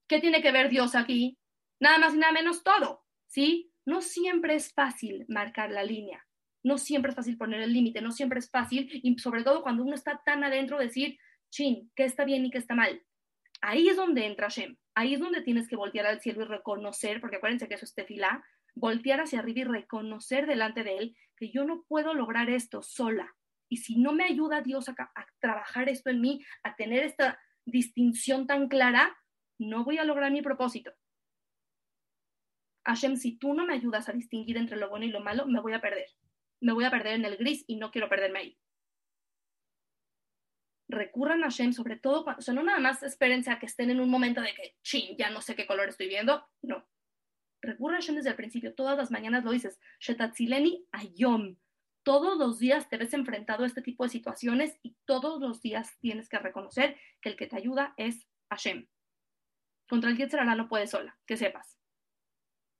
¿Qué 0.08 0.20
tiene 0.20 0.42
que 0.42 0.52
ver 0.52 0.68
Dios 0.68 0.94
aquí? 0.94 1.38
Nada 1.80 1.98
más 1.98 2.14
y 2.14 2.18
nada 2.18 2.32
menos 2.32 2.62
todo, 2.62 3.04
¿sí? 3.26 3.72
No 3.86 4.00
siempre 4.00 4.54
es 4.54 4.72
fácil 4.72 5.24
marcar 5.28 5.70
la 5.70 5.82
línea 5.82 6.24
no 6.64 6.78
siempre 6.78 7.10
es 7.10 7.16
fácil 7.16 7.36
poner 7.36 7.60
el 7.60 7.72
límite, 7.72 8.00
no 8.00 8.10
siempre 8.10 8.40
es 8.40 8.50
fácil, 8.50 8.88
y 8.90 9.16
sobre 9.18 9.44
todo 9.44 9.62
cuando 9.62 9.84
uno 9.84 9.94
está 9.94 10.20
tan 10.24 10.42
adentro, 10.42 10.78
decir, 10.78 11.18
chin, 11.50 11.92
qué 11.94 12.04
está 12.04 12.24
bien 12.24 12.44
y 12.44 12.50
qué 12.50 12.58
está 12.58 12.74
mal. 12.74 13.00
Ahí 13.60 13.88
es 13.88 13.96
donde 13.96 14.26
entra 14.26 14.48
Shem, 14.48 14.76
ahí 14.94 15.14
es 15.14 15.20
donde 15.20 15.42
tienes 15.42 15.68
que 15.68 15.76
voltear 15.76 16.06
al 16.06 16.20
cielo 16.20 16.42
y 16.42 16.46
reconocer, 16.46 17.20
porque 17.20 17.36
acuérdense 17.36 17.68
que 17.68 17.74
eso 17.74 17.84
es 17.84 17.94
tefilá, 17.94 18.42
voltear 18.74 19.20
hacia 19.20 19.38
arriba 19.38 19.60
y 19.60 19.64
reconocer 19.64 20.46
delante 20.46 20.84
de 20.84 20.98
él 20.98 21.16
que 21.36 21.50
yo 21.50 21.64
no 21.64 21.84
puedo 21.88 22.14
lograr 22.14 22.50
esto 22.50 22.82
sola. 22.82 23.34
Y 23.68 23.78
si 23.78 23.98
no 23.98 24.12
me 24.12 24.24
ayuda 24.24 24.60
Dios 24.60 24.88
a, 24.88 24.94
trabajar 25.40 25.88
esto 25.88 26.10
en 26.10 26.20
mí, 26.20 26.44
a 26.62 26.76
tener 26.76 27.02
esta 27.02 27.40
distinción 27.64 28.46
tan 28.46 28.68
clara, 28.68 29.16
no 29.58 29.84
voy 29.84 29.98
a 29.98 30.04
lograr 30.04 30.30
mi 30.30 30.42
propósito. 30.42 30.92
Hashem, 32.84 33.16
si 33.16 33.38
tú 33.38 33.54
no 33.54 33.64
me 33.64 33.74
ayudas 33.74 34.08
a 34.08 34.12
distinguir 34.12 34.58
entre 34.58 34.76
lo 34.76 34.90
bueno 34.90 35.06
y 35.06 35.10
lo 35.10 35.20
malo, 35.20 35.46
me 35.46 35.60
voy 35.60 35.72
a 35.72 35.80
perder 35.80 36.06
me 36.64 36.72
voy 36.72 36.84
a 36.84 36.90
perder 36.90 37.14
en 37.14 37.24
el 37.26 37.36
gris 37.36 37.62
y 37.66 37.76
no 37.76 37.90
quiero 37.90 38.08
perderme 38.08 38.38
ahí. 38.38 38.58
Recurran 40.88 41.44
a 41.44 41.48
Shem, 41.48 41.72
sobre 41.72 41.98
todo, 41.98 42.24
o 42.24 42.40
sea, 42.40 42.54
no 42.54 42.62
nada 42.62 42.78
más 42.78 43.02
espérense 43.02 43.50
a 43.50 43.58
que 43.58 43.66
estén 43.66 43.90
en 43.90 44.00
un 44.00 44.08
momento 44.08 44.40
de 44.40 44.54
que, 44.54 44.76
ching, 44.82 45.16
ya 45.16 45.30
no 45.30 45.42
sé 45.42 45.54
qué 45.54 45.66
color 45.66 45.88
estoy 45.88 46.08
viendo. 46.08 46.46
No. 46.62 46.86
Recurran 47.64 47.98
a 47.98 48.00
Shem 48.00 48.16
desde 48.16 48.30
el 48.30 48.36
principio. 48.36 48.74
Todas 48.74 48.96
las 48.96 49.10
mañanas 49.10 49.44
lo 49.44 49.52
dices. 49.52 49.80
Shetatzileni 50.00 50.86
ayom. 50.92 51.56
Todos 52.02 52.38
los 52.38 52.58
días 52.58 52.88
te 52.88 52.98
ves 52.98 53.14
enfrentado 53.14 53.64
a 53.64 53.66
este 53.66 53.80
tipo 53.80 54.04
de 54.04 54.10
situaciones 54.10 54.78
y 54.82 54.94
todos 55.06 55.40
los 55.40 55.62
días 55.62 55.96
tienes 56.00 56.28
que 56.28 56.38
reconocer 56.38 56.96
que 57.22 57.30
el 57.30 57.36
que 57.36 57.46
te 57.46 57.56
ayuda 57.56 57.94
es 57.96 58.26
Hashem. 58.50 58.86
Contra 59.88 60.10
el 60.10 60.16
Yetzirah 60.16 60.54
no 60.54 60.68
puedes 60.68 60.90
sola, 60.90 61.18
que 61.26 61.36
sepas. 61.36 61.78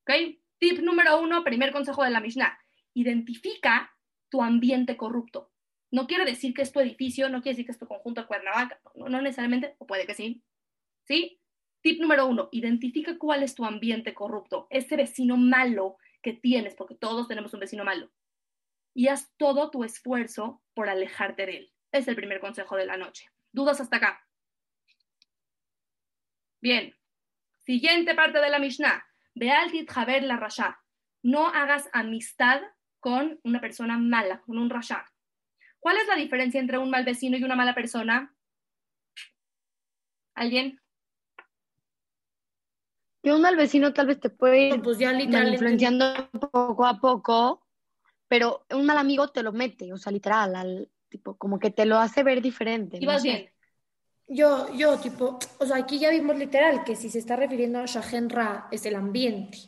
¿Ok? 0.03 0.39
Tip 0.59 0.81
número 0.81 1.21
uno, 1.21 1.43
primer 1.43 1.73
consejo 1.73 2.05
de 2.05 2.11
la 2.11 2.21
Mishnah. 2.21 2.59
Identifica 2.93 3.95
tu 4.29 4.43
ambiente 4.43 4.97
corrupto. 4.97 5.51
No 5.91 6.07
quiere 6.07 6.25
decir 6.25 6.55
que 6.55 6.63
es 6.63 6.73
tu 6.73 6.81
edificio, 6.81 7.29
no 7.29 7.41
quiere 7.41 7.55
decir 7.55 7.67
que 7.67 7.73
es 7.73 7.79
tu 7.79 7.87
conjunto 7.87 8.23
de 8.23 8.27
Cuernavaca, 8.27 8.81
no, 8.95 9.09
no 9.09 9.23
necesariamente, 9.23 9.77
o 9.79 9.87
puede 9.87 10.07
que 10.07 10.15
sí. 10.15 10.43
¿Sí? 11.05 11.41
Tip 11.85 12.01
número 12.01 12.27
uno, 12.27 12.49
identifica 12.51 13.19
cuál 13.19 13.43
es 13.43 13.55
tu 13.55 13.67
ambiente 13.67 14.15
corrupto, 14.15 14.67
ese 14.71 14.97
vecino 14.97 15.37
malo 15.37 15.99
que 16.23 16.33
tienes, 16.33 16.75
porque 16.75 16.95
todos 16.95 17.29
tenemos 17.29 17.53
un 17.53 17.61
vecino 17.61 17.85
malo. 17.85 18.11
Y 18.95 19.09
haz 19.09 19.31
todo 19.37 19.71
tu 19.71 19.85
esfuerzo 19.85 20.63
por 20.73 20.89
alejarte 20.89 21.45
de 21.45 21.57
él. 21.59 21.73
Es 21.93 22.09
el 22.09 22.17
primer 22.17 22.41
consejo 22.41 22.75
de 22.77 22.87
la 22.87 22.97
noche. 22.97 23.29
¿Dudas 23.53 23.83
hasta 23.83 23.99
acá? 23.99 24.27
Bien. 26.63 26.97
Siguiente 27.67 28.15
parte 28.15 28.41
de 28.41 28.49
la 28.49 28.59
Mishnah. 28.59 29.05
Bealtit 29.35 29.91
Javer 29.91 30.23
la 30.23 30.39
Rasha. 30.39 30.81
No 31.23 31.49
hagas 31.49 31.91
amistad 31.93 32.63
con 32.99 33.39
una 33.45 33.61
persona 33.61 33.99
mala, 33.99 34.41
con 34.41 34.57
un 34.57 34.71
Rasha. 34.71 35.05
¿Cuál 35.81 35.99
es 35.99 36.07
la 36.07 36.17
diferencia 36.17 36.61
entre 36.61 36.79
un 36.79 36.89
mal 36.89 37.05
vecino 37.05 37.37
y 37.37 37.45
una 37.45 37.57
mala 37.57 37.75
persona? 37.75 38.35
¿Alguien? 40.35 40.81
Que 43.25 43.33
un 43.33 43.41
mal 43.41 43.57
vecino 43.57 43.93
tal 43.93 44.07
vez 44.07 44.21
te 44.21 44.31
puede 44.31 44.69
ir 44.69 44.83
pues 44.83 45.01
influenciando 45.01 46.05
poco 46.53 46.87
a 46.87 47.01
poco, 47.01 47.67
pero 48.29 48.67
un 48.71 48.85
mal 48.85 48.99
amigo 48.99 49.29
te 49.29 49.43
lo 49.43 49.53
mete, 49.53 49.93
o 49.93 49.97
sea, 49.97 50.13
literal, 50.13 50.55
al, 50.55 50.89
tipo, 51.09 51.37
como 51.37 51.59
que 51.59 51.71
te 51.71 51.87
lo 51.87 51.99
hace 51.99 52.23
ver 52.23 52.43
diferente. 52.43 52.99
Y 53.01 53.07
vas 53.07 53.23
bien. 53.23 53.51
Yo, 54.27 54.73
yo, 54.75 54.99
tipo, 54.99 55.39
o 55.59 55.67
sea, 55.67 55.77
aquí 55.77 55.99
ya 55.99 56.11
vimos 56.11 56.37
literal 56.37 56.85
que 56.85 56.97
si 56.97 57.09
se 57.09 57.19
está 57.19 57.37
refiriendo 57.37 57.79
a 57.79 57.87
Shahen 57.87 58.29
Ra 58.31 58.69
es 58.71 58.87
el 58.87 58.95
ambiente 58.95 59.59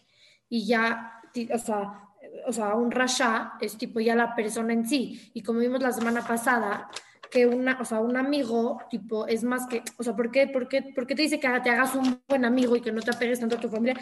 y 0.48 0.66
ya, 0.66 1.20
o 1.52 1.58
sea, 1.58 2.06
o 2.46 2.52
sea, 2.52 2.74
un 2.74 2.90
Rasha 2.90 3.54
es 3.60 3.76
tipo 3.76 4.00
ya 4.00 4.14
la 4.14 4.34
persona 4.34 4.72
en 4.72 4.86
sí. 4.86 5.30
Y 5.34 5.42
como 5.42 5.60
vimos 5.60 5.82
la 5.82 5.92
semana 5.92 6.26
pasada, 6.26 6.88
que 7.30 7.46
una, 7.46 7.78
o 7.80 7.84
sea, 7.84 8.00
un 8.00 8.16
amigo, 8.16 8.80
tipo, 8.90 9.26
es 9.26 9.44
más 9.44 9.66
que, 9.66 9.82
o 9.98 10.02
sea, 10.02 10.14
¿por 10.14 10.30
qué, 10.30 10.46
por 10.46 10.68
qué, 10.68 10.82
por 10.94 11.06
qué 11.06 11.14
te 11.14 11.22
dice 11.22 11.40
que 11.40 11.48
te 11.60 11.70
hagas 11.70 11.94
un 11.94 12.22
buen 12.28 12.44
amigo 12.44 12.76
y 12.76 12.80
que 12.80 12.92
no 12.92 13.02
te 13.02 13.10
apegues 13.10 13.40
tanto 13.40 13.56
a 13.56 13.60
tu 13.60 13.68
familia? 13.68 13.98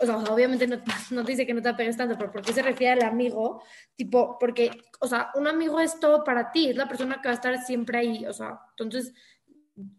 O 0.00 0.06
sea, 0.06 0.18
obviamente 0.18 0.66
no, 0.66 0.80
no, 1.10 1.24
te 1.24 1.32
dice 1.32 1.46
que 1.46 1.54
no 1.54 1.62
te 1.62 1.70
apegues 1.70 1.96
tanto, 1.96 2.16
pero 2.18 2.32
¿por 2.32 2.42
qué 2.42 2.52
se 2.52 2.62
refiere 2.62 3.00
al 3.00 3.08
amigo? 3.08 3.62
Tipo, 3.96 4.38
porque, 4.38 4.70
o 5.00 5.06
sea, 5.06 5.30
un 5.34 5.46
amigo 5.46 5.80
es 5.80 5.98
todo 6.00 6.24
para 6.24 6.50
ti, 6.52 6.70
es 6.70 6.76
la 6.76 6.88
persona 6.88 7.20
que 7.20 7.28
va 7.28 7.32
a 7.32 7.34
estar 7.34 7.58
siempre 7.58 7.98
ahí, 7.98 8.26
o 8.26 8.32
sea, 8.32 8.60
entonces 8.70 9.12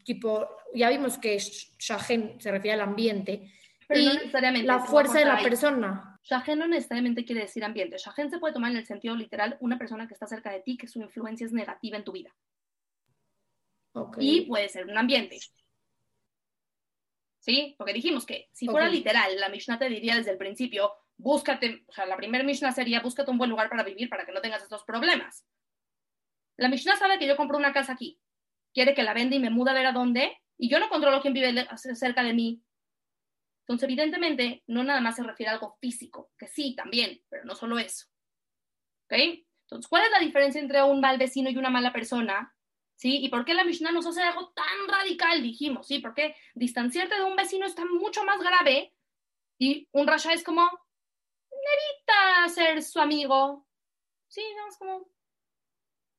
tipo, 0.04 0.48
ya 0.74 0.90
vimos 0.90 1.18
que 1.18 1.38
Shahen 1.38 2.40
se 2.40 2.52
refiere 2.52 2.82
al 2.82 2.88
ambiente. 2.88 3.52
Pero 3.88 4.02
y 4.02 4.06
no 4.06 4.14
necesariamente. 4.14 4.68
La 4.68 4.80
fuerza 4.80 5.20
de 5.20 5.26
la 5.26 5.42
persona. 5.42 6.20
Shahen 6.24 6.60
no 6.60 6.68
necesariamente 6.68 7.26
quiere 7.26 7.42
decir 7.42 7.64
ambiente. 7.64 7.98
Shahen 7.98 8.30
se 8.30 8.40
puede 8.40 8.54
tomar 8.54 8.72
en 8.72 8.78
el 8.78 8.86
sentido 8.86 9.16
literal 9.16 9.58
una 9.62 9.78
persona 9.78 10.08
que 10.08 10.14
está 10.14 10.28
cerca 10.28 10.52
de 10.52 10.62
ti, 10.62 10.78
que 10.78 10.88
su 10.88 11.02
influencia 11.02 11.46
es 11.46 11.54
negativa 11.54 11.98
en 11.98 12.04
tu 12.04 12.12
vida. 12.12 12.36
Y 14.18 14.42
puede 14.42 14.70
ser 14.70 14.86
un 14.86 14.98
ambiente. 14.98 15.40
¿Sí? 17.40 17.76
Porque 17.78 17.94
dijimos 17.94 18.26
que 18.26 18.50
si 18.52 18.68
fuera 18.68 18.90
literal, 18.90 19.40
la 19.40 19.50
Mishnah 19.50 19.80
te 19.80 19.90
diría 19.90 20.16
desde 20.16 20.32
el 20.32 20.38
principio, 20.38 20.92
búscate, 21.18 21.84
o 21.88 21.92
sea, 21.92 22.06
la 22.06 22.18
primera 22.18 22.44
Mishnah 22.44 22.72
sería, 22.72 23.02
búscate 23.02 23.32
un 23.32 23.38
buen 23.38 23.50
lugar 23.50 23.70
para 23.70 23.84
vivir 23.84 24.10
para 24.10 24.26
que 24.26 24.32
no 24.32 24.42
tengas 24.42 24.62
estos 24.62 24.84
problemas. 24.84 25.46
La 26.58 26.70
Mishnah 26.70 26.98
sabe 26.98 27.18
que 27.18 27.28
yo 27.28 27.38
compro 27.38 27.58
una 27.58 27.74
casa 27.74 27.94
aquí 27.94 28.20
quiere 28.74 28.94
que 28.94 29.04
la 29.04 29.14
venda 29.14 29.36
y 29.36 29.40
me 29.40 29.50
muda 29.50 29.72
a 29.72 29.76
ver 29.76 29.86
a 29.86 29.92
dónde, 29.92 30.38
y 30.58 30.70
yo 30.70 30.80
no 30.80 30.90
controlo 30.90 31.22
quién 31.22 31.34
vive 31.34 31.68
cerca 31.78 32.24
de 32.24 32.34
mí. 32.34 32.62
Entonces, 33.62 33.88
evidentemente, 33.88 34.64
no 34.68 34.84
nada 34.84 35.00
más 35.00 35.16
se 35.16 35.24
refiere 35.24 35.52
a 35.52 35.54
algo 35.54 35.78
físico, 35.80 36.32
que 36.38 36.48
sí, 36.48 36.76
también, 36.76 37.22
pero 37.30 37.46
no 37.46 37.56
solo 37.56 37.78
eso. 37.78 38.08
¿Ok? 39.06 39.14
Entonces, 39.64 39.88
¿cuál 39.88 40.06
es 40.06 40.12
la 40.12 40.20
diferencia 40.20 40.60
entre 40.60 40.82
un 40.84 41.02
mal 41.02 41.18
vecino 41.18 41.50
y 41.50 41.58
una 41.58 41.70
mala 41.70 41.94
persona? 41.94 42.54
¿Sí? 43.00 43.24
¿Y 43.24 43.30
por 43.30 43.46
qué 43.46 43.54
la 43.54 43.64
Mishnah 43.64 43.94
nos 43.94 44.06
hace 44.08 44.22
algo 44.22 44.50
tan 44.50 44.88
radical? 44.90 45.42
Dijimos, 45.42 45.88
¿sí? 45.88 46.00
Porque 46.00 46.36
distanciarte 46.54 47.16
de 47.16 47.24
un 47.24 47.38
vecino 47.38 47.66
está 47.66 47.86
mucho 47.86 48.26
más 48.26 48.42
grave 48.42 48.94
y 49.58 49.88
un 49.94 50.06
rasha 50.06 50.34
es 50.34 50.44
como, 50.44 50.70
evita 51.50 52.50
ser 52.50 52.84
su 52.84 53.00
amigo. 53.00 53.66
Sí, 54.28 54.42
es 54.68 54.78
como, 54.78 55.10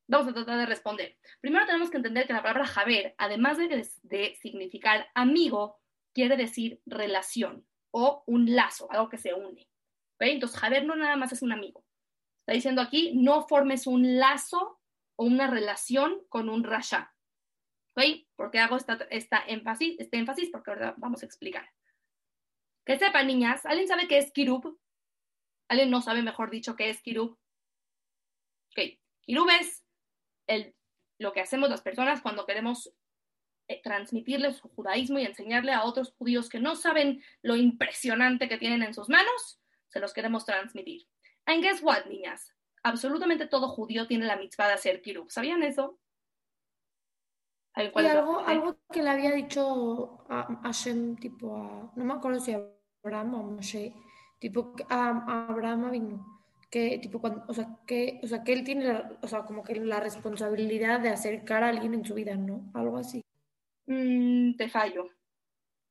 Vamos 0.09 0.27
a 0.27 0.33
tratar 0.33 0.59
de 0.59 0.67
responder. 0.67 1.19
Primero 1.43 1.67
tenemos 1.67 1.91
que 1.91 1.99
entender 1.99 2.27
que 2.27 2.33
la 2.33 2.43
palabra 2.43 2.67
Javer, 2.67 3.15
además 3.19 3.59
de, 3.59 4.35
significar 4.41 5.07
amigo, 5.15 5.79
quiere 6.15 6.37
decir 6.37 6.81
relación 6.87 7.65
o 7.93 8.25
un 8.27 8.57
lazo, 8.57 8.91
algo 8.91 9.11
que 9.11 9.19
se 9.19 9.35
une. 9.35 9.69
Entonces, 10.19 10.59
Javer 10.59 10.87
no 10.87 10.97
nada 10.97 11.15
más 11.15 11.31
es 11.33 11.43
un 11.43 11.53
amigo. 11.53 11.85
Está 12.41 12.55
diciendo 12.55 12.81
aquí, 12.81 13.13
no 13.15 13.47
formes 13.47 13.87
un 13.87 14.19
lazo 14.19 14.80
o 15.21 15.25
una 15.25 15.49
relación 15.49 16.25
con 16.31 16.49
un 16.49 16.65
rasha. 16.65 17.15
¿Por 18.37 18.51
qué 18.51 18.59
hago 18.59 18.79
esta, 18.79 19.45
énfasis, 19.47 20.01
este 20.01 20.17
énfasis? 20.17 20.49
Porque 20.51 20.71
ahora 20.71 20.95
vamos 20.97 21.23
a 21.23 21.27
explicar. 21.27 21.69
Que 22.87 22.99
sepan, 22.99 23.27
niñas, 23.27 23.67
¿alguien 23.67 23.87
sabe 23.87 24.09
qué 24.09 24.17
es 24.17 24.33
kirub? 24.33 24.81
¿Alguien 25.69 25.91
no 25.91 26.01
sabe, 26.01 26.23
mejor 26.23 26.49
dicho, 26.49 26.75
qué 26.75 26.89
es 26.89 27.03
kirub? 27.03 27.39
Ok, 28.71 28.99
kirub 29.21 29.51
es 29.51 29.85
lo 31.19 31.35
que 31.35 31.43
hacemos 31.43 31.69
las 31.69 31.83
personas 31.83 32.23
cuando 32.23 32.47
queremos 32.47 32.91
eh, 33.69 33.83
transmitirles 33.83 34.57
su 34.57 34.71
judaísmo 34.71 35.19
y 35.19 35.27
enseñarle 35.27 35.75
a 35.75 35.85
otros 35.85 36.15
judíos 36.17 36.49
que 36.49 36.61
no 36.61 36.77
saben 36.77 37.23
lo 37.43 37.57
impresionante 37.57 38.49
que 38.49 38.57
tienen 38.57 38.83
en 38.83 38.95
sus 38.95 39.11
manos, 39.11 39.61
se 39.89 40.01
los 40.01 40.15
queremos 40.15 40.47
transmitir. 40.47 41.07
And 41.45 41.63
guess 41.63 41.83
what, 41.83 42.07
niñas? 42.07 42.55
Absolutamente 42.83 43.47
todo 43.47 43.69
judío 43.69 44.07
tiene 44.07 44.27
la 44.27 44.37
mitzvah 44.37 44.69
de 44.69 44.75
hacer 44.75 45.03
kirub. 45.03 45.31
¿Sabían 45.31 45.63
eso? 45.63 45.99
algo, 47.75 48.41
algo 48.41 48.77
que 48.93 49.03
le 49.03 49.11
había 49.11 49.33
dicho 49.33 50.25
a 50.29 50.61
Hashem, 50.65 51.17
tipo 51.17 51.57
a, 51.57 51.93
no 51.95 52.05
me 52.05 52.15
acuerdo 52.15 52.41
si 52.41 52.53
a 52.53 52.61
Abraham 53.05 53.35
o 53.35 53.43
Moshe, 53.45 53.95
tipo 54.39 54.75
a, 54.89 55.09
a 55.11 55.47
Abraham 55.49 55.91
vino 55.91 56.41
que 56.71 56.99
tipo 56.99 57.21
cuando, 57.21 57.45
o 57.49 57.53
sea, 57.53 57.79
que, 57.87 58.21
o 58.23 58.27
sea, 58.27 58.45
que 58.45 58.53
él 58.53 58.65
tiene, 58.65 59.03
o 59.21 59.27
sea, 59.27 59.43
como 59.43 59.63
que 59.65 59.75
la 59.75 59.99
responsabilidad 59.99 61.01
de 61.01 61.09
acercar 61.09 61.65
a 61.65 61.69
alguien 61.69 61.95
en 61.95 62.05
su 62.05 62.15
vida, 62.15 62.37
¿no? 62.37 62.71
Algo 62.75 62.97
así. 62.97 63.25
Mm, 63.87 64.55
te 64.57 64.69
fallo, 64.69 65.09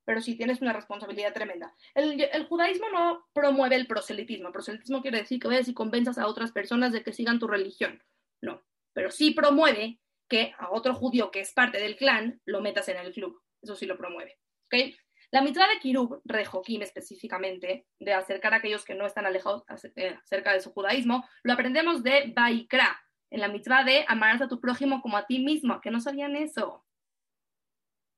pero 0.10 0.22
sí 0.22 0.34
tienes 0.34 0.60
una 0.60 0.74
responsabilidad 0.74 1.36
tremenda. 1.36 1.72
El, 1.94 2.48
judaísmo 2.48 2.90
no 2.90 3.28
promueve 3.32 3.76
el 3.76 3.86
proselitismo. 3.86 4.48
El 4.48 4.54
proselitismo 4.54 5.04
quiere 5.04 5.20
decir 5.20 5.40
que 5.40 5.48
vayas 5.48 5.68
y 5.68 5.76
convenzas 5.76 6.18
a 6.18 6.26
otras 6.26 6.52
personas 6.52 6.92
de 6.92 7.04
que 7.04 7.14
sigan 7.14 7.38
tu 7.38 7.46
religión. 7.46 8.02
No, 8.42 8.64
pero 8.92 9.12
sí 9.12 9.36
promueve 9.36 10.00
que 10.28 10.56
a 10.58 10.72
otro 10.72 10.96
judío 10.96 11.30
que 11.30 11.42
es 11.42 11.54
parte 11.54 11.80
del 11.80 11.96
clan 11.96 12.42
lo 12.46 12.60
metas 12.60 12.90
en 12.90 12.98
el 12.98 13.14
club. 13.14 13.40
Eso 13.62 13.76
sí 13.76 13.86
lo 13.86 14.00
promueve. 14.00 14.40
¿ok? 14.66 14.96
La 15.30 15.44
mitzvah 15.44 15.68
de 15.68 15.78
Kirub, 15.80 16.22
Rejokim 16.26 16.82
específicamente, 16.82 17.86
de 18.00 18.14
acercar 18.14 18.56
a 18.56 18.58
aquellos 18.58 18.86
que 18.86 18.96
no 18.96 19.06
están 19.06 19.28
alejados 19.28 19.62
eh, 19.96 20.18
acerca 20.24 20.54
de 20.54 20.62
su 20.62 20.72
judaísmo, 20.72 21.24
lo 21.44 21.54
aprendemos 21.54 22.02
de 22.02 22.34
Baikra, 22.36 23.00
en 23.30 23.42
la 23.42 23.48
mitzvah 23.48 23.84
de 23.84 24.06
amarás 24.08 24.42
a 24.42 24.48
tu 24.48 24.60
prójimo 24.60 25.04
como 25.04 25.18
a 25.18 25.28
ti 25.28 25.38
mismo, 25.38 25.80
que 25.82 25.92
no 25.92 26.02
sabían 26.02 26.36
eso. 26.36 26.84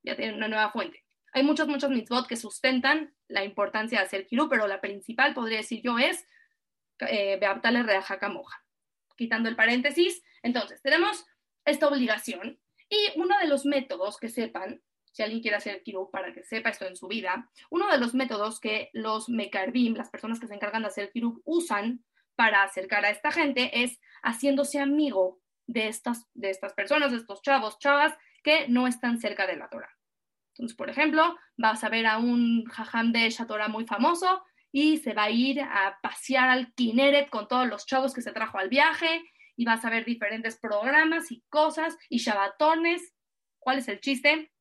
Ya 0.04 0.15
tienen 0.15 0.36
una 0.36 0.47
nueva 0.47 0.71
fuente. 0.71 1.04
Hay 1.34 1.44
muchos, 1.44 1.67
muchos 1.67 1.89
mitzvot 1.89 2.28
que 2.28 2.36
sustentan 2.36 3.15
la 3.28 3.44
importancia 3.44 4.00
de 4.00 4.06
hacer 4.06 4.28
Kirub, 4.28 4.50
pero 4.50 4.67
la 4.67 4.82
principal, 4.82 5.34
podría 5.34 5.58
decir 5.58 5.82
yo, 5.84 5.98
es 5.98 6.26
eh, 7.00 7.38
Beabtale 7.39 7.84
Moja. 8.30 8.63
Quitando 9.15 9.50
el 9.50 9.56
paréntesis, 9.56 10.24
entonces, 10.44 10.82
tenemos 10.82 11.26
esta 11.65 11.88
obligación 11.88 12.60
y 12.89 13.20
uno 13.20 13.38
de 13.39 13.48
los 13.48 13.65
métodos 13.65 14.17
que 14.17 14.30
sepan 14.30 14.82
si 15.12 15.24
alguien 15.24 15.41
quiere 15.41 15.58
hacer 15.58 15.84
kirub 15.84 16.10
para 16.10 16.34
que 16.34 16.44
sepa 16.44 16.70
esto 16.70 16.86
en 16.86 16.96
su 16.96 17.08
vida, 17.08 17.50
uno 17.70 17.91
de 17.91 17.98
los 17.98 18.13
métodos 18.13 18.60
que 18.60 18.89
los 18.94 19.28
mekarbim, 19.28 19.96
las 19.96 20.10
personas 20.10 20.39
que 20.39 20.48
se 20.48 20.56
encargan 20.56 20.84
de 20.84 20.88
hacer 20.88 21.12
kirub, 21.12 21.41
usan 21.44 22.04
para 22.36 22.63
acercar 22.63 23.06
a 23.06 23.10
esta 23.10 23.32
gente 23.32 23.84
es 23.84 24.00
haciéndose 24.24 24.80
amigo 24.80 25.41
de 25.67 25.88
estas, 25.88 26.28
de 26.34 26.50
estas 26.50 26.74
personas, 26.74 27.12
de 27.12 27.17
estos 27.17 27.41
chavos, 27.41 27.78
chavas 27.80 28.17
que 28.44 28.67
no 28.70 28.88
están 28.88 29.20
cerca 29.20 29.46
de 29.48 29.58
la 29.58 29.70
Torah. 29.70 29.91
Por 30.78 30.89
ejemplo, 30.89 31.38
vas 31.58 31.84
a 31.84 31.89
ver 31.89 32.08
a 32.08 32.17
un 32.17 32.65
jajam 32.65 33.12
de 33.12 33.30
Shatora 33.30 33.67
muy 33.67 33.86
famoso 33.86 34.43
y 34.71 34.97
se 34.97 35.13
va 35.13 35.24
a 35.24 35.32
ir 35.32 35.62
a 35.62 36.00
pasear 36.02 36.50
al 36.50 36.74
Kineret 36.74 37.30
con 37.30 37.47
todos 37.47 37.67
los 37.67 37.86
chavos 37.86 38.13
que 38.13 38.21
se 38.21 38.32
trajo 38.32 38.58
al 38.58 38.69
viaje 38.69 39.24
y 39.56 39.65
vas 39.65 39.84
a 39.84 39.89
ver 39.89 40.06
diferentes 40.06 40.60
programas 40.60 41.32
y 41.32 41.43
cosas 41.50 41.97
y 42.10 42.19
shabatones. 42.19 43.13
¿Cuál 43.60 43.80
es 43.80 43.88
el 43.88 44.00
chiste? 44.00 44.52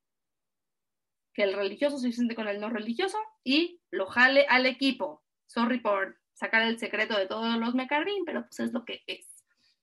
que 1.33 1.43
el 1.43 1.55
religioso 1.55 1.99
se 1.99 2.13
siente 2.13 2.35
con 2.35 2.49
el 2.49 2.61
no 2.61 2.71
religioso 2.71 3.19
y 3.45 3.81
lo 3.91 4.07
jale 4.07 4.47
al 4.49 4.67
equipo. 4.67 5.23
Sorry 5.47 5.81
por 5.81 6.19
sacar 6.33 6.63
el 6.63 6.79
secreto 6.79 7.17
de 7.17 7.27
todos 7.27 7.57
los 7.57 7.75
mecarbín, 7.75 8.25
pero 8.25 8.43
pues 8.43 8.61
es 8.61 8.73
lo 8.73 8.85
que 8.85 9.03
es. 9.07 9.27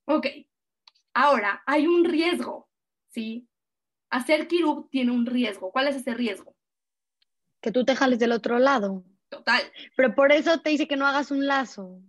Ok, 0.06 0.28
ahora 1.14 1.64
hay 1.66 1.88
un 1.88 2.06
riesgo, 2.06 2.70
¿sí? 3.10 3.48
Hacer 4.10 4.48
kirub 4.48 4.90
tiene 4.90 5.12
un 5.12 5.26
riesgo. 5.26 5.72
¿Cuál 5.72 5.88
es 5.88 5.96
ese 5.96 6.14
riesgo? 6.14 6.56
Que 7.62 7.72
tú 7.72 7.84
te 7.86 7.96
jales 7.96 8.20
del 8.20 8.32
otro 8.32 8.60
lado. 8.60 9.04
Total. 9.30 9.62
Pero 9.96 10.16
por 10.16 10.32
eso 10.32 10.60
te 10.60 10.70
dice 10.70 10.88
que 10.88 10.96
no 10.96 11.06
hagas 11.06 11.32
un 11.32 11.48
lazo. 11.48 12.02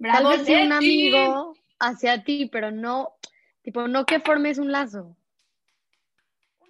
Tal 0.00 0.26
vez 0.26 0.48
un 0.48 0.72
amigo 0.72 1.54
hacia 1.78 2.24
ti, 2.24 2.48
pero 2.50 2.70
no, 2.70 3.14
tipo, 3.62 3.88
no 3.88 4.06
que 4.06 4.20
formes 4.20 4.58
un 4.58 4.72
lazo. 4.72 5.16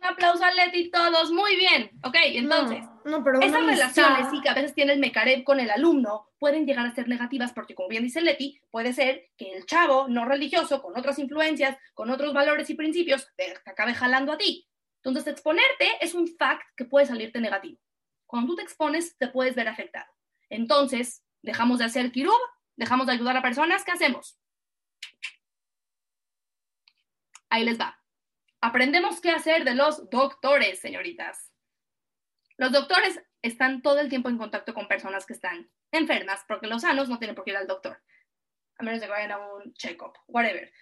Aplauso 0.07 0.45
a 0.45 0.53
Leti 0.53 0.91
todos, 0.91 1.33
muy 1.33 1.57
bien. 1.57 1.91
Ok, 2.05 2.15
entonces, 2.25 2.85
no, 3.07 3.25
pero 3.25 3.41
esas 3.41 3.65
relaciones 3.65 4.29
sí 4.31 4.39
que 4.43 4.51
a 4.51 4.55
veces 4.55 4.75
tienes 4.75 4.99
mecarev 4.99 5.45
con 5.45 5.61
el 5.61 5.71
alumno 5.71 6.31
pueden 6.39 6.67
llegar 6.67 6.85
a 6.85 6.95
ser 6.95 7.09
negativas 7.09 7.55
porque, 7.55 7.75
como 7.75 7.89
bien 7.89 8.03
dice 8.03 8.21
Leti, 8.21 8.61
puede 8.71 8.93
ser 8.93 9.31
que 9.39 9.55
el 9.55 9.65
chavo 9.65 10.07
no 10.09 10.27
religioso, 10.27 10.83
con 10.83 10.99
otras 10.99 11.19
influencias, 11.19 11.79
con 11.95 12.11
otros 12.11 12.35
valores 12.35 12.69
y 12.69 12.75
principios, 12.75 13.27
te 13.35 13.55
acabe 13.65 13.95
jalando 13.95 14.33
a 14.33 14.37
ti. 14.37 14.69
Entonces, 15.03 15.27
exponerte 15.27 15.89
es 16.03 16.13
un 16.13 16.29
fact 16.29 16.67
que 16.77 16.85
puede 16.85 17.07
salirte 17.07 17.41
negativo. 17.41 17.79
Cuando 18.27 18.49
tú 18.49 18.57
te 18.57 18.63
expones, 18.63 19.17
te 19.17 19.29
puedes 19.29 19.55
ver 19.55 19.69
afectado. 19.69 20.13
Entonces, 20.51 21.25
dejamos 21.41 21.79
de 21.79 21.87
hacer 21.87 22.13
kirub, 22.13 22.39
dejamos 22.77 23.07
de 23.07 23.15
ayudar 23.15 23.39
a 23.39 23.43
personas, 23.43 23.85
¿qué 23.85 23.93
hacemos? 23.93 24.39
Ahí 27.49 27.65
les 27.65 27.81
va. 27.81 28.04
Aprendemos 28.65 29.21
qué 29.21 29.31
hacer 29.31 29.63
de 29.63 29.75
los 29.75 30.09
doctores, 30.09 30.79
señoritas. 30.79 31.53
Los 32.57 32.73
doctores 32.73 33.23
están 33.43 33.83
todo 33.83 34.01
el 34.01 34.09
tiempo 34.09 34.31
en 34.31 34.39
contacto 34.39 34.73
con 34.73 34.89
personas 34.89 35.27
que 35.27 35.35
están 35.35 35.71
enfermas, 35.93 36.43
porque 36.49 36.67
los 36.67 36.81
sanos 36.81 37.11
no 37.11 37.19
tienen 37.19 37.37
por 37.37 37.45
qué 37.45 37.51
ir 37.51 37.59
al 37.59 37.67
doctor, 37.67 38.03
a 38.79 38.83
menos 38.83 39.03
de 39.03 39.07
que 39.07 39.13
vayan 39.13 39.33
a 39.33 39.53
un 39.53 39.75
check-up, 39.75 40.15
whatever. 40.29 40.73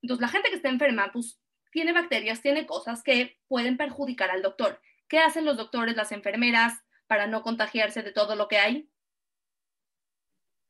Entonces, 0.00 0.22
la 0.22 0.28
gente 0.28 0.48
que 0.48 0.56
está 0.56 0.70
enferma, 0.70 1.10
pues 1.12 1.38
tiene 1.70 1.92
bacterias, 1.92 2.40
tiene 2.40 2.64
cosas 2.64 3.02
que 3.02 3.38
pueden 3.46 3.76
perjudicar 3.76 4.30
al 4.30 4.40
doctor. 4.40 4.80
¿Qué 5.06 5.18
hacen 5.18 5.44
los 5.44 5.58
doctores, 5.58 5.96
las 5.96 6.12
enfermeras 6.12 6.82
para 7.06 7.26
no 7.26 7.42
contagiarse 7.42 8.02
de 8.02 8.12
todo 8.12 8.36
lo 8.36 8.48
que 8.48 8.56
hay? 8.56 8.90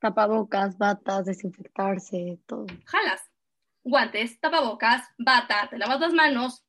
Tapabocas, 0.00 0.76
batas, 0.76 1.26
desinfectarse, 1.26 2.40
todo. 2.46 2.66
Jalas. 2.84 3.33
Guantes, 3.84 4.40
tapabocas, 4.40 5.06
bata, 5.18 5.68
te 5.68 5.76
lavas 5.76 6.00
las 6.00 6.14
manos. 6.14 6.64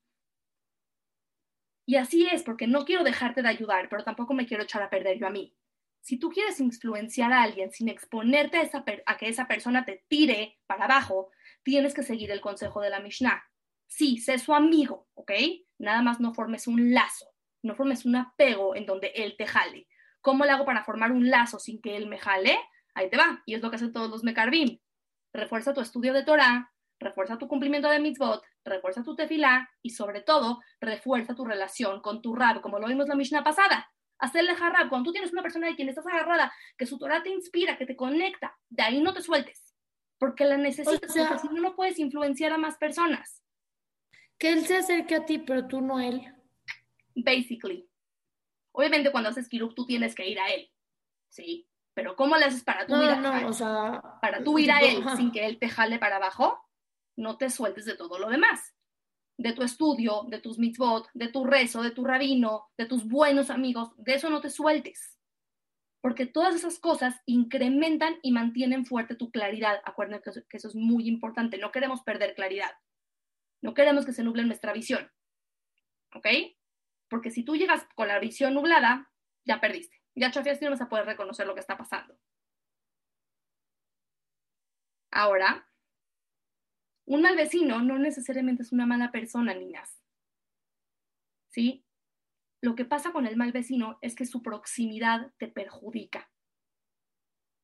Y 1.85 1.95
así 1.95 2.27
es, 2.27 2.43
porque 2.43 2.67
no 2.67 2.83
quiero 2.83 3.03
dejarte 3.03 3.41
de 3.41 3.47
ayudar, 3.47 3.87
pero 3.89 4.03
tampoco 4.03 4.33
me 4.33 4.45
quiero 4.45 4.63
echar 4.63 4.83
a 4.83 4.89
perder 4.89 5.17
yo 5.17 5.27
a 5.27 5.29
mí. 5.29 5.55
Si 6.01 6.19
tú 6.19 6.29
quieres 6.29 6.59
influenciar 6.59 7.31
a 7.31 7.41
alguien 7.41 7.71
sin 7.71 7.89
exponerte 7.89 8.57
a, 8.57 8.61
esa 8.61 8.83
a 9.05 9.17
que 9.17 9.29
esa 9.29 9.47
persona 9.47 9.85
te 9.85 10.03
tire 10.07 10.59
para 10.67 10.85
abajo, 10.85 11.31
tienes 11.63 11.93
que 11.93 12.03
seguir 12.03 12.31
el 12.31 12.41
consejo 12.41 12.81
de 12.81 12.89
la 12.89 12.99
Mishnah. 12.99 13.43
Sí, 13.87 14.17
sé 14.17 14.37
su 14.37 14.53
amigo, 14.53 15.07
¿ok? 15.13 15.31
Nada 15.77 16.01
más 16.01 16.19
no 16.19 16.33
formes 16.33 16.67
un 16.67 16.93
lazo, 16.93 17.33
no 17.63 17.75
formes 17.75 18.05
un 18.05 18.17
apego 18.17 18.75
en 18.75 18.85
donde 18.85 19.13
él 19.15 19.35
te 19.37 19.47
jale. 19.47 19.87
¿Cómo 20.21 20.43
le 20.43 20.51
hago 20.51 20.65
para 20.65 20.83
formar 20.83 21.11
un 21.11 21.29
lazo 21.29 21.59
sin 21.59 21.81
que 21.81 21.95
él 21.95 22.07
me 22.07 22.17
jale? 22.17 22.59
Ahí 22.93 23.09
te 23.09 23.17
va, 23.17 23.41
y 23.45 23.53
es 23.53 23.61
lo 23.61 23.69
que 23.69 23.77
hacen 23.77 23.93
todos 23.93 24.09
los 24.09 24.23
mekarbim. 24.23 24.79
Refuerza 25.33 25.73
tu 25.73 25.81
estudio 25.81 26.13
de 26.13 26.23
Torah, 26.23 26.73
refuerza 26.99 27.37
tu 27.37 27.47
cumplimiento 27.47 27.89
de 27.89 27.99
mitzvot, 27.99 28.43
refuerza 28.63 29.03
tu 29.03 29.15
tefilá 29.15 29.69
y 29.81 29.91
sobre 29.91 30.21
todo 30.21 30.61
refuerza 30.79 31.35
tu 31.35 31.45
relación 31.45 32.01
con 32.01 32.21
tu 32.21 32.35
rab, 32.35 32.61
como 32.61 32.79
lo 32.79 32.87
vimos 32.87 33.07
la 33.07 33.15
Mishnah 33.15 33.43
pasada. 33.43 33.91
Hacerle 34.17 34.51
harab, 34.51 34.89
cuando 34.89 35.09
tú 35.09 35.11
tienes 35.11 35.33
una 35.33 35.41
persona 35.41 35.67
de 35.67 35.75
quien 35.75 35.89
estás 35.89 36.07
agarrada, 36.07 36.53
que 36.77 36.85
su 36.85 36.97
Torah 36.97 37.21
te 37.21 37.29
inspira, 37.29 37.77
que 37.77 37.85
te 37.85 37.95
conecta, 37.95 38.57
de 38.69 38.83
ahí 38.83 39.01
no 39.01 39.13
te 39.13 39.21
sueltes, 39.21 39.75
porque 40.17 40.45
la 40.45 40.57
necesitas, 40.57 41.13
porque 41.13 41.39
si 41.39 41.47
no, 41.49 41.61
no 41.61 41.75
puedes 41.75 41.99
influenciar 41.99 42.53
a 42.53 42.57
más 42.57 42.77
personas. 42.77 43.43
Que 44.37 44.53
él 44.53 44.65
se 44.65 44.77
acerque 44.77 45.15
a 45.15 45.25
ti, 45.25 45.39
pero 45.39 45.67
tú 45.67 45.81
no 45.81 45.97
a 45.97 46.05
él. 46.05 46.21
Basically. 47.13 47.89
Obviamente 48.71 49.11
cuando 49.11 49.29
haces 49.29 49.47
kiruk 49.47 49.73
tú 49.73 49.85
tienes 49.85 50.15
que 50.15 50.27
ir 50.27 50.39
a 50.39 50.47
él, 50.49 50.69
¿sí? 51.29 51.67
Pero 51.93 52.15
¿cómo 52.17 52.35
le 52.35 52.45
haces 52.45 52.63
para 52.63 52.85
tú 52.85 53.01
ir 53.01 53.09
a, 53.09 53.15
no, 53.15 53.47
o 53.47 53.53
sea, 53.53 54.01
para 54.21 54.43
tú 54.43 54.59
ir 54.59 54.69
a 54.69 54.79
él 54.79 55.01
sin 55.15 55.31
que 55.31 55.45
él 55.45 55.59
te 55.59 55.69
jale 55.69 55.97
para 55.97 56.17
abajo? 56.17 56.64
No 57.15 57.37
te 57.37 57.49
sueltes 57.49 57.85
de 57.85 57.95
todo 57.95 58.19
lo 58.19 58.29
demás. 58.29 58.73
De 59.37 59.53
tu 59.53 59.63
estudio, 59.63 60.23
de 60.27 60.39
tus 60.39 60.59
mitzvot, 60.59 61.09
de 61.13 61.27
tu 61.27 61.43
rezo, 61.43 61.81
de 61.81 61.91
tu 61.91 62.05
rabino, 62.05 62.67
de 62.77 62.85
tus 62.85 63.07
buenos 63.07 63.49
amigos, 63.49 63.91
de 63.97 64.15
eso 64.15 64.29
no 64.29 64.41
te 64.41 64.49
sueltes. 64.49 65.17
Porque 66.01 66.25
todas 66.25 66.55
esas 66.55 66.79
cosas 66.79 67.19
incrementan 67.25 68.17
y 68.21 68.31
mantienen 68.31 68.85
fuerte 68.85 69.15
tu 69.15 69.31
claridad. 69.31 69.81
Acuérdense 69.85 70.45
que 70.47 70.57
eso 70.57 70.67
es 70.67 70.75
muy 70.75 71.07
importante. 71.07 71.57
No 71.57 71.71
queremos 71.71 72.03
perder 72.03 72.35
claridad. 72.35 72.71
No 73.61 73.73
queremos 73.73 74.05
que 74.05 74.13
se 74.13 74.23
nuble 74.23 74.43
nuestra 74.43 74.71
visión. 74.71 75.11
¿Ok? 76.13 76.27
Porque 77.09 77.31
si 77.31 77.43
tú 77.43 77.55
llegas 77.55 77.87
con 77.95 78.07
la 78.07 78.19
visión 78.19 78.53
nublada, 78.53 79.11
ya 79.45 79.59
perdiste. 79.59 79.99
Ya 80.13 80.31
chafiaste 80.31 80.63
y 80.63 80.67
no 80.67 80.71
vas 80.71 80.81
a 80.81 80.89
poder 80.89 81.05
reconocer 81.05 81.47
lo 81.47 81.55
que 81.55 81.61
está 81.61 81.77
pasando. 81.77 82.15
Ahora, 85.11 85.67
un 87.05 87.21
mal 87.21 87.35
vecino 87.35 87.81
no 87.81 87.97
necesariamente 87.99 88.63
es 88.63 88.71
una 88.71 88.85
mala 88.85 89.11
persona, 89.11 89.53
niñas. 89.53 90.01
¿Sí? 91.49 91.85
Lo 92.61 92.75
que 92.75 92.85
pasa 92.85 93.11
con 93.11 93.27
el 93.27 93.37
mal 93.37 93.51
vecino 93.51 93.97
es 94.01 94.15
que 94.15 94.25
su 94.25 94.41
proximidad 94.41 95.31
te 95.37 95.47
perjudica. 95.47 96.29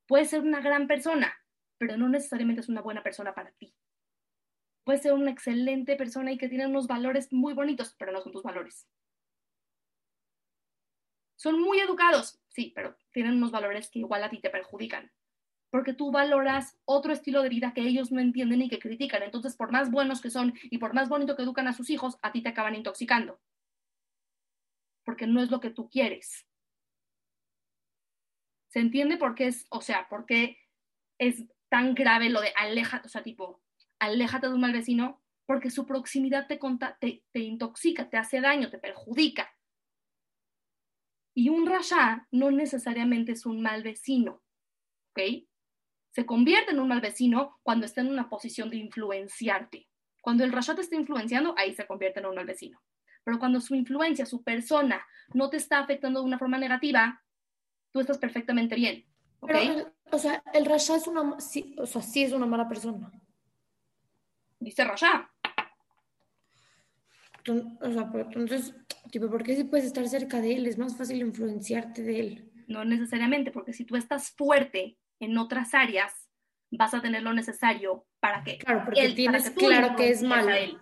Puede 0.08 0.26
ser 0.26 0.42
una 0.42 0.62
gran 0.62 0.88
persona, 0.88 1.34
pero 1.78 1.98
no 1.98 2.08
necesariamente 2.10 2.62
es 2.62 2.70
una 2.70 2.82
buena 2.82 3.04
persona 3.04 3.34
para 3.34 3.52
ti 3.54 3.74
puede 4.84 5.00
ser 5.00 5.14
una 5.14 5.32
excelente 5.32 5.96
persona 5.96 6.32
y 6.32 6.38
que 6.38 6.50
tiene 6.50 6.68
unos 6.68 6.88
valores 6.88 7.32
muy 7.32 7.54
bonitos, 7.54 7.96
pero 7.98 8.12
no 8.12 8.22
son 8.22 8.32
tus 8.32 8.44
valores. 8.44 8.88
Son 11.36 11.60
muy 11.60 11.80
educados, 11.80 12.40
sí, 12.50 12.72
pero 12.76 12.98
tienen 13.12 13.34
unos 13.34 13.52
valores 13.52 13.90
que 13.90 14.00
igual 14.00 14.24
a 14.24 14.30
ti 14.30 14.40
te 14.40 14.50
perjudican, 14.50 15.12
porque 15.72 15.94
tú 15.94 16.12
valoras 16.12 16.78
otro 16.86 17.14
estilo 17.14 17.42
de 17.42 17.50
vida 17.50 17.74
que 17.74 17.82
ellos 17.82 18.12
no 18.12 18.20
entienden 18.20 18.62
y 18.62 18.70
que 18.70 18.80
critican. 18.80 19.24
Entonces, 19.24 19.56
por 19.56 19.72
más 19.72 19.90
buenos 19.90 20.22
que 20.22 20.30
son 20.30 20.54
y 20.64 20.78
por 20.78 20.94
más 20.94 21.10
bonito 21.10 21.36
que 21.36 21.44
educan 21.44 21.68
a 21.68 21.74
sus 21.74 21.90
hijos, 21.90 22.20
a 22.22 22.32
ti 22.32 22.44
te 22.44 22.50
acaban 22.50 22.76
intoxicando, 22.76 23.40
porque 25.06 25.26
no 25.26 25.42
es 25.42 25.50
lo 25.50 25.62
que 25.62 25.72
tú 25.72 25.90
quieres. 25.90 26.46
¿Se 28.68 28.80
entiende 28.80 29.18
por 29.18 29.34
qué 29.34 29.48
es, 29.48 29.66
o 29.70 29.82
sea, 29.82 30.08
por 30.10 30.26
qué 30.26 30.58
es 31.18 31.46
tan 31.70 31.96
grave 31.96 32.30
lo 32.30 32.42
de 32.42 32.54
aleja, 32.56 33.02
o 33.06 33.08
sea, 33.08 33.24
tipo, 33.24 33.62
aléjate 34.00 34.48
de 34.48 34.54
un 34.54 34.62
mal 34.62 34.74
vecino 34.74 35.22
porque 35.46 35.70
su 35.70 35.86
proximidad 35.86 36.48
te, 36.48 36.60
te, 37.32 37.40
intoxica, 37.40 38.10
te 38.10 38.18
hace 38.18 38.42
daño, 38.42 38.70
te 38.70 38.78
perjudica. 38.78 39.56
Y 41.34 41.50
un 41.50 41.66
rasha 41.66 42.28
no 42.32 42.52
necesariamente 42.52 43.34
es 43.34 43.46
un 43.46 43.62
mal 43.62 43.84
vecino, 43.84 44.42
¿ok? 45.12 45.46
Se 46.12 46.26
convierte 46.26 46.72
en 46.72 46.80
un 46.80 46.88
mal 46.88 47.02
vecino 47.02 47.60
cuando 47.64 47.86
está 47.86 48.02
en 48.02 48.12
una 48.12 48.30
posición 48.30 48.70
de 48.70 48.78
influenciarte. 48.78 49.88
Cuando 50.22 50.44
el 50.44 50.52
rasha 50.52 50.76
te 50.76 50.82
está 50.82 50.96
influenciando, 50.96 51.56
ahí 51.58 51.74
se 51.74 51.88
convierte 51.88 52.20
en 52.20 52.28
un 52.28 52.36
mal 52.36 52.46
vecino. 52.46 52.82
Pero 53.24 53.40
cuando 53.40 53.60
su 53.62 53.76
influencia, 53.76 54.26
su 54.26 54.44
persona, 54.44 55.06
no 55.34 55.50
te 55.50 55.58
está 55.58 55.80
afectando 55.80 56.20
de 56.20 56.26
una 56.26 56.40
forma 56.40 56.58
negativa, 56.58 57.24
tú 57.92 58.00
estás 58.00 58.18
perfectamente 58.18 58.76
bien. 58.76 59.06
¿ok? 59.40 59.52
o 60.12 60.20
sea, 60.20 60.44
el 60.54 60.66
rasha 60.66 60.98
es 60.98 61.08
una, 61.08 61.40
sí, 61.40 61.76
o 61.80 61.86
sea, 61.88 62.02
sí 62.02 62.24
es 62.24 62.32
una 62.32 62.46
mala 62.46 62.68
persona 62.68 63.12
dice 64.62 64.86
Rosa. 64.86 65.30
O 67.82 67.92
sea, 67.92 68.12
entonces, 68.14 68.76
tipo, 69.10 69.30
¿por 69.30 69.44
qué 69.44 69.56
si 69.56 69.64
puedes 69.64 69.88
estar 69.88 70.08
cerca 70.08 70.40
de 70.40 70.54
él? 70.54 70.68
Es 70.68 70.78
más 70.78 70.96
fácil 70.96 71.20
influenciarte 71.20 72.04
de 72.04 72.20
él. 72.20 72.52
No 72.68 72.86
necesariamente, 72.86 73.52
porque 73.52 73.74
si 73.74 73.84
tú 73.84 73.96
estás 73.96 74.30
fuerte 74.30 74.98
en 75.22 75.38
otras 75.38 75.74
áreas, 75.74 76.30
vas 76.70 76.94
a 76.94 77.02
tener 77.02 77.24
lo 77.24 77.34
necesario 77.34 78.06
para 78.20 78.44
que. 78.44 78.58
Claro, 78.58 78.84
porque 78.86 79.10
tienes 79.10 79.50
claro 79.52 79.96
que 79.96 80.10
es 80.10 80.22
malo. 80.22 80.52
Él. 80.52 80.78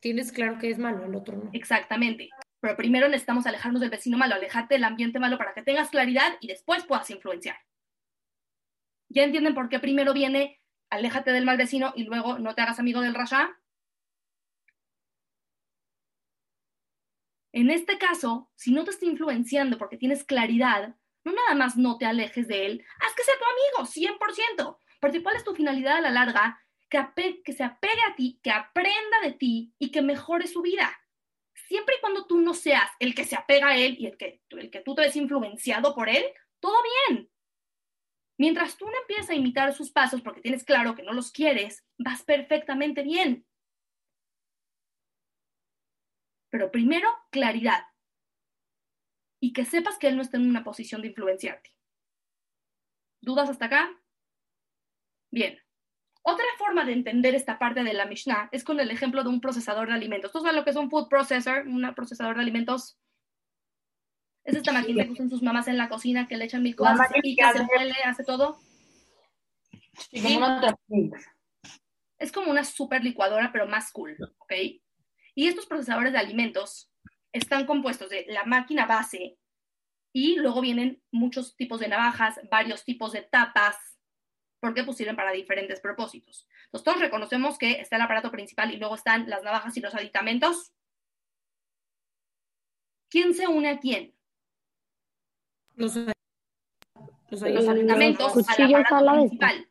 Tienes 0.00 0.32
claro 0.32 0.58
que 0.58 0.70
es 0.70 0.78
malo, 0.78 1.04
el 1.04 1.14
otro 1.14 1.36
no. 1.36 1.50
Exactamente. 1.52 2.30
Pero 2.60 2.76
primero 2.76 3.08
necesitamos 3.08 3.46
alejarnos 3.46 3.80
del 3.80 3.90
vecino 3.90 4.16
malo, 4.18 4.36
alejarte 4.36 4.74
del 4.74 4.84
ambiente 4.84 5.18
malo 5.18 5.38
para 5.38 5.52
que 5.52 5.62
tengas 5.62 5.90
claridad 5.90 6.36
y 6.40 6.46
después 6.46 6.84
puedas 6.84 7.10
influenciar. 7.10 7.56
¿Ya 9.08 9.24
entienden 9.24 9.54
por 9.54 9.68
qué 9.68 9.80
primero 9.80 10.12
viene 10.12 10.62
aléjate 10.92 11.32
del 11.32 11.46
mal 11.46 11.56
vecino 11.56 11.94
y 11.96 12.04
luego 12.04 12.38
no 12.38 12.54
te 12.54 12.60
hagas 12.60 12.78
amigo 12.78 13.00
del 13.00 13.14
rasha. 13.14 13.58
En 17.54 17.70
este 17.70 17.96
caso, 17.98 18.50
si 18.56 18.72
no 18.72 18.84
te 18.84 18.90
está 18.90 19.06
influenciando 19.06 19.78
porque 19.78 19.96
tienes 19.96 20.22
claridad, 20.22 20.94
no 21.24 21.32
nada 21.32 21.54
más 21.54 21.76
no 21.76 21.98
te 21.98 22.06
alejes 22.06 22.48
de 22.48 22.66
él, 22.66 22.84
haz 23.00 23.14
que 23.14 23.24
sea 23.24 23.34
tu 23.38 23.44
amigo, 23.44 24.18
100%. 24.18 24.78
Porque 25.00 25.22
¿cuál 25.22 25.36
es 25.36 25.44
tu 25.44 25.54
finalidad 25.54 25.96
a 25.96 26.00
la 26.00 26.10
larga? 26.10 26.58
Que, 26.88 27.52
se 27.52 27.64
apegue 27.64 28.02
a 28.08 28.14
ti, 28.14 28.38
que 28.42 28.50
aprenda 28.50 29.20
de 29.22 29.32
ti 29.32 29.74
y 29.78 29.90
que 29.90 30.02
mejore 30.02 30.46
su 30.46 30.62
vida. 30.62 30.96
Siempre 31.54 31.96
y 31.96 32.00
cuando 32.00 32.26
tú 32.26 32.40
no 32.40 32.54
seas 32.54 32.90
el 32.98 33.14
que 33.14 33.24
se 33.24 33.34
apega 33.34 33.68
a 33.68 33.76
él 33.76 33.96
y 33.98 34.06
el 34.06 34.16
que, 34.16 34.42
el 34.50 34.70
que 34.70 34.80
tú 34.80 34.94
te 34.94 35.02
ves 35.02 35.16
influenciado 35.16 35.94
por 35.94 36.08
él, 36.08 36.24
todo 36.60 36.76
bien. 37.08 37.30
Mientras 38.38 38.76
tú 38.76 38.86
no 38.86 38.96
empiezas 39.00 39.30
a 39.30 39.34
imitar 39.34 39.72
sus 39.72 39.90
pasos 39.90 40.20
porque 40.20 40.40
tienes 40.40 40.64
claro 40.64 40.94
que 40.94 41.02
no 41.02 41.12
los 41.12 41.32
quieres, 41.32 41.84
vas 41.98 42.22
perfectamente 42.22 43.02
bien. 43.02 43.46
Pero 46.50 46.70
primero, 46.70 47.08
claridad. 47.30 47.91
Y 49.42 49.52
que 49.52 49.64
sepas 49.64 49.98
que 49.98 50.06
él 50.06 50.14
no 50.14 50.22
está 50.22 50.36
en 50.36 50.48
una 50.48 50.62
posición 50.62 51.02
de 51.02 51.08
influenciarte. 51.08 51.74
¿Dudas 53.20 53.50
hasta 53.50 53.64
acá? 53.64 53.90
Bien. 55.32 55.58
Otra 56.22 56.46
forma 56.58 56.84
de 56.84 56.92
entender 56.92 57.34
esta 57.34 57.58
parte 57.58 57.82
de 57.82 57.92
la 57.92 58.06
Mishnah 58.06 58.48
es 58.52 58.62
con 58.62 58.78
el 58.78 58.92
ejemplo 58.92 59.24
de 59.24 59.30
un 59.30 59.40
procesador 59.40 59.88
de 59.88 59.94
alimentos. 59.94 60.30
¿Tú 60.30 60.38
sabes 60.38 60.54
lo 60.54 60.62
que 60.62 60.70
es 60.70 60.76
un 60.76 60.88
food 60.88 61.08
processor, 61.08 61.66
un 61.66 61.92
procesador 61.92 62.36
de 62.36 62.42
alimentos? 62.42 62.96
Es 64.44 64.54
esta 64.54 64.72
máquina 64.72 65.04
que 65.04 65.10
usan 65.10 65.28
sus 65.28 65.42
mamás 65.42 65.66
en 65.66 65.76
la 65.76 65.88
cocina, 65.88 66.28
que 66.28 66.36
le 66.36 66.44
echan 66.44 66.62
mil 66.62 66.76
cosas, 66.76 67.00
y 67.20 67.34
que 67.34 67.42
se 67.52 67.64
muele, 67.64 67.96
hace 68.04 68.22
todo. 68.22 68.60
Es 72.16 72.30
como 72.30 72.48
una 72.48 72.62
super 72.62 73.02
licuadora, 73.02 73.50
pero 73.50 73.66
más 73.66 73.90
cool, 73.90 74.16
¿ok? 74.38 74.52
Y 75.34 75.48
estos 75.48 75.66
procesadores 75.66 76.12
de 76.12 76.18
alimentos 76.18 76.91
están 77.32 77.66
compuestos 77.66 78.10
de 78.10 78.26
la 78.28 78.44
máquina 78.44 78.86
base 78.86 79.38
y 80.12 80.36
luego 80.36 80.60
vienen 80.60 81.02
muchos 81.10 81.56
tipos 81.56 81.80
de 81.80 81.88
navajas, 81.88 82.38
varios 82.50 82.84
tipos 82.84 83.12
de 83.12 83.22
tapas, 83.22 83.76
porque 84.60 84.84
pues 84.84 84.96
sirven 84.96 85.16
para 85.16 85.32
diferentes 85.32 85.80
propósitos. 85.80 86.46
Entonces 86.66 86.84
todos 86.84 87.00
reconocemos 87.00 87.58
que 87.58 87.80
está 87.80 87.96
el 87.96 88.02
aparato 88.02 88.30
principal 88.30 88.72
y 88.72 88.76
luego 88.76 88.94
están 88.94 89.28
las 89.28 89.42
navajas 89.42 89.76
y 89.76 89.80
los 89.80 89.94
aditamentos. 89.94 90.72
¿Quién 93.08 93.34
se 93.34 93.48
une 93.48 93.70
a 93.70 93.80
quién? 93.80 94.14
Los, 95.74 95.96
los, 95.96 97.42
aditamentos 97.42 98.32
al 98.58 98.74
aparato 98.74 99.12
principal. 99.12 99.68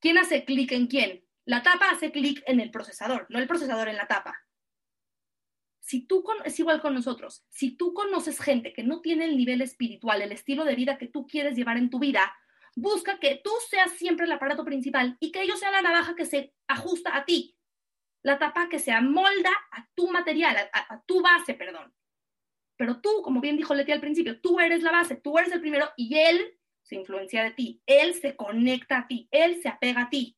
¿Quién 0.00 0.18
hace 0.18 0.44
clic 0.44 0.72
en 0.72 0.86
quién? 0.86 1.24
La 1.44 1.62
tapa 1.62 1.90
hace 1.90 2.10
clic 2.10 2.42
en 2.46 2.60
el 2.60 2.70
procesador, 2.70 3.26
no 3.28 3.38
el 3.38 3.46
procesador 3.46 3.88
en 3.88 3.96
la 3.96 4.06
tapa. 4.06 4.43
Si 5.84 6.06
tú 6.06 6.24
es 6.46 6.58
igual 6.58 6.80
con 6.80 6.94
nosotros, 6.94 7.44
si 7.50 7.76
tú 7.76 7.92
conoces 7.92 8.40
gente 8.40 8.72
que 8.72 8.82
no 8.82 9.02
tiene 9.02 9.26
el 9.26 9.36
nivel 9.36 9.60
espiritual, 9.60 10.22
el 10.22 10.32
estilo 10.32 10.64
de 10.64 10.74
vida 10.74 10.96
que 10.96 11.08
tú 11.08 11.26
quieres 11.26 11.56
llevar 11.56 11.76
en 11.76 11.90
tu 11.90 11.98
vida, 11.98 12.34
busca 12.74 13.18
que 13.20 13.42
tú 13.44 13.50
seas 13.68 13.92
siempre 13.92 14.24
el 14.24 14.32
aparato 14.32 14.64
principal 14.64 15.18
y 15.20 15.30
que 15.30 15.42
ellos 15.42 15.60
sean 15.60 15.74
la 15.74 15.82
navaja 15.82 16.14
que 16.14 16.24
se 16.24 16.54
ajusta 16.68 17.14
a 17.14 17.26
ti, 17.26 17.58
la 18.22 18.38
tapa 18.38 18.70
que 18.70 18.78
se 18.78 18.92
amolda 18.92 19.50
a 19.72 19.86
tu 19.94 20.10
material, 20.10 20.56
a, 20.72 20.94
a 20.94 21.02
tu 21.02 21.20
base, 21.20 21.52
perdón. 21.52 21.94
Pero 22.78 23.02
tú, 23.02 23.20
como 23.22 23.42
bien 23.42 23.58
dijo 23.58 23.74
Leti 23.74 23.92
al 23.92 24.00
principio, 24.00 24.40
tú 24.40 24.60
eres 24.60 24.82
la 24.82 24.90
base, 24.90 25.16
tú 25.16 25.36
eres 25.36 25.52
el 25.52 25.60
primero 25.60 25.90
y 25.98 26.16
él 26.16 26.58
se 26.82 26.94
influencia 26.94 27.44
de 27.44 27.50
ti, 27.50 27.82
él 27.84 28.14
se 28.14 28.36
conecta 28.36 29.00
a 29.00 29.06
ti, 29.06 29.28
él 29.30 29.60
se 29.60 29.68
apega 29.68 30.04
a 30.04 30.08
ti 30.08 30.34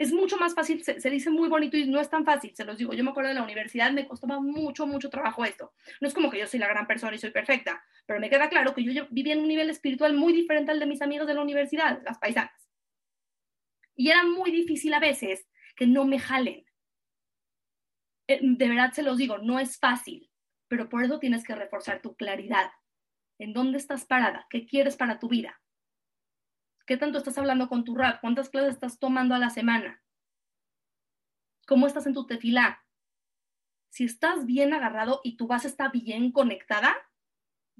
es 0.00 0.14
mucho 0.14 0.38
más 0.38 0.54
fácil, 0.54 0.82
se, 0.82 1.10
dice 1.10 1.28
muy 1.28 1.50
bonito 1.50 1.76
y 1.76 1.86
no 1.86 2.00
es 2.00 2.08
tan 2.08 2.24
fácil, 2.24 2.56
se 2.56 2.64
los 2.64 2.78
digo, 2.78 2.94
yo 2.94 3.04
me 3.04 3.10
acuerdo 3.10 3.28
de 3.28 3.34
la 3.34 3.42
universidad, 3.42 3.92
me 3.92 4.08
costaba 4.08 4.40
mucho, 4.40 4.86
mucho 4.86 5.10
trabajo 5.10 5.44
esto. 5.44 5.74
No 6.00 6.08
es 6.08 6.14
como 6.14 6.30
que 6.30 6.38
yo 6.38 6.46
soy 6.46 6.58
la 6.58 6.68
gran 6.68 6.86
persona 6.86 7.14
y 7.14 7.18
soy 7.18 7.32
perfecta, 7.32 7.84
pero 8.06 8.18
me 8.18 8.30
queda 8.30 8.48
claro 8.48 8.74
que 8.74 8.82
yo 8.82 9.06
vivía 9.10 9.34
en 9.34 9.40
un 9.40 9.48
nivel 9.48 9.68
espiritual 9.68 10.14
muy 10.14 10.32
diferente 10.32 10.72
al 10.72 10.80
de 10.80 10.86
mis 10.86 11.02
amigos 11.02 11.26
de 11.26 11.34
la 11.34 11.42
universidad, 11.42 12.00
las 12.02 12.16
paisanas. 12.16 12.66
Y 13.94 14.08
era 14.08 14.24
muy 14.24 14.50
difícil 14.50 14.94
a 14.94 15.00
veces 15.00 15.46
que 15.76 15.86
no 15.86 16.06
me 16.06 16.18
jalen. 16.18 16.64
Eh, 18.26 18.40
de 18.40 18.68
verdad 18.70 18.92
se 18.94 19.02
los 19.02 19.18
digo, 19.18 19.36
no 19.36 19.60
es 19.60 19.78
fácil, 19.78 20.30
pero 20.66 20.88
por 20.88 21.04
eso 21.04 21.18
tienes 21.18 21.44
que 21.44 21.54
reforzar 21.54 22.00
tu 22.00 22.16
claridad. 22.16 22.70
¿En 23.38 23.52
dónde 23.52 23.76
estás 23.76 24.06
parada? 24.06 24.46
¿Qué 24.48 24.64
quieres 24.64 24.96
para 24.96 25.18
tu 25.18 25.28
vida? 25.28 25.60
¿Qué 26.86 26.96
tanto 26.96 27.18
estás 27.18 27.38
hablando 27.38 27.68
con 27.68 27.84
tu 27.84 27.94
rap? 27.94 28.20
¿Cuántas 28.20 28.48
clases 28.48 28.74
estás 28.74 28.98
tomando 28.98 29.34
a 29.34 29.38
la 29.38 29.50
semana? 29.50 30.02
¿Cómo 31.66 31.86
estás 31.86 32.06
en 32.06 32.14
tu 32.14 32.26
tefilá? 32.26 32.84
Si 33.90 34.04
estás 34.04 34.46
bien 34.46 34.72
agarrado 34.72 35.20
y 35.24 35.36
tu 35.36 35.46
base 35.46 35.68
está 35.68 35.88
bien 35.88 36.32
conectada, 36.32 36.96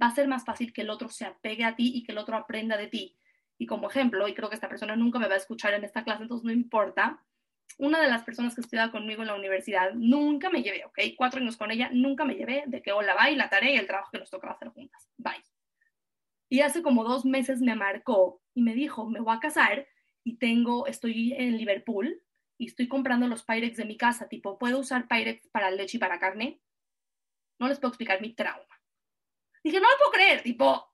va 0.00 0.08
a 0.08 0.14
ser 0.14 0.28
más 0.28 0.44
fácil 0.44 0.72
que 0.72 0.82
el 0.82 0.90
otro 0.90 1.08
se 1.08 1.24
apegue 1.24 1.64
a 1.64 1.76
ti 1.76 1.92
y 1.94 2.02
que 2.02 2.12
el 2.12 2.18
otro 2.18 2.36
aprenda 2.36 2.76
de 2.76 2.88
ti. 2.88 3.16
Y 3.58 3.66
como 3.66 3.90
ejemplo, 3.90 4.26
y 4.26 4.34
creo 4.34 4.48
que 4.48 4.54
esta 4.54 4.68
persona 4.68 4.96
nunca 4.96 5.18
me 5.18 5.28
va 5.28 5.34
a 5.34 5.38
escuchar 5.38 5.74
en 5.74 5.84
esta 5.84 6.02
clase, 6.02 6.22
entonces 6.22 6.44
no 6.44 6.52
importa, 6.52 7.22
una 7.78 8.00
de 8.00 8.08
las 8.08 8.24
personas 8.24 8.54
que 8.54 8.62
estudiaba 8.62 8.90
conmigo 8.90 9.22
en 9.22 9.28
la 9.28 9.34
universidad, 9.34 9.92
nunca 9.94 10.50
me 10.50 10.62
llevé, 10.62 10.84
¿ok? 10.84 10.98
Cuatro 11.16 11.40
años 11.40 11.56
con 11.56 11.70
ella, 11.70 11.90
nunca 11.92 12.24
me 12.24 12.34
llevé 12.34 12.64
de 12.66 12.82
que 12.82 12.92
hola, 12.92 13.14
bye, 13.14 13.36
la 13.36 13.48
tarea 13.48 13.74
y 13.74 13.76
el 13.76 13.86
trabajo 13.86 14.10
que 14.12 14.18
nos 14.18 14.30
tocaba 14.30 14.54
hacer 14.54 14.68
juntas. 14.68 15.08
Bye. 15.16 15.49
Y 16.50 16.60
hace 16.60 16.82
como 16.82 17.04
dos 17.04 17.24
meses 17.24 17.60
me 17.60 17.76
marcó 17.76 18.42
y 18.54 18.62
me 18.62 18.74
dijo, 18.74 19.08
me 19.08 19.20
voy 19.20 19.34
a 19.34 19.40
casar 19.40 19.86
y 20.24 20.36
tengo, 20.36 20.86
estoy 20.88 21.32
en 21.32 21.56
Liverpool 21.56 22.22
y 22.58 22.66
estoy 22.66 22.88
comprando 22.88 23.28
los 23.28 23.44
Pyrex 23.44 23.76
de 23.76 23.84
mi 23.84 23.96
casa, 23.96 24.28
tipo, 24.28 24.58
¿puedo 24.58 24.80
usar 24.80 25.06
Pyrex 25.06 25.48
para 25.48 25.70
leche 25.70 25.96
y 25.96 26.00
para 26.00 26.18
carne? 26.18 26.60
No 27.60 27.68
les 27.68 27.78
puedo 27.78 27.90
explicar 27.90 28.20
mi 28.20 28.34
trauma. 28.34 28.66
Dije, 29.62 29.80
no 29.80 29.88
lo 29.88 29.96
puedo 29.96 30.10
creer, 30.10 30.42
tipo, 30.42 30.92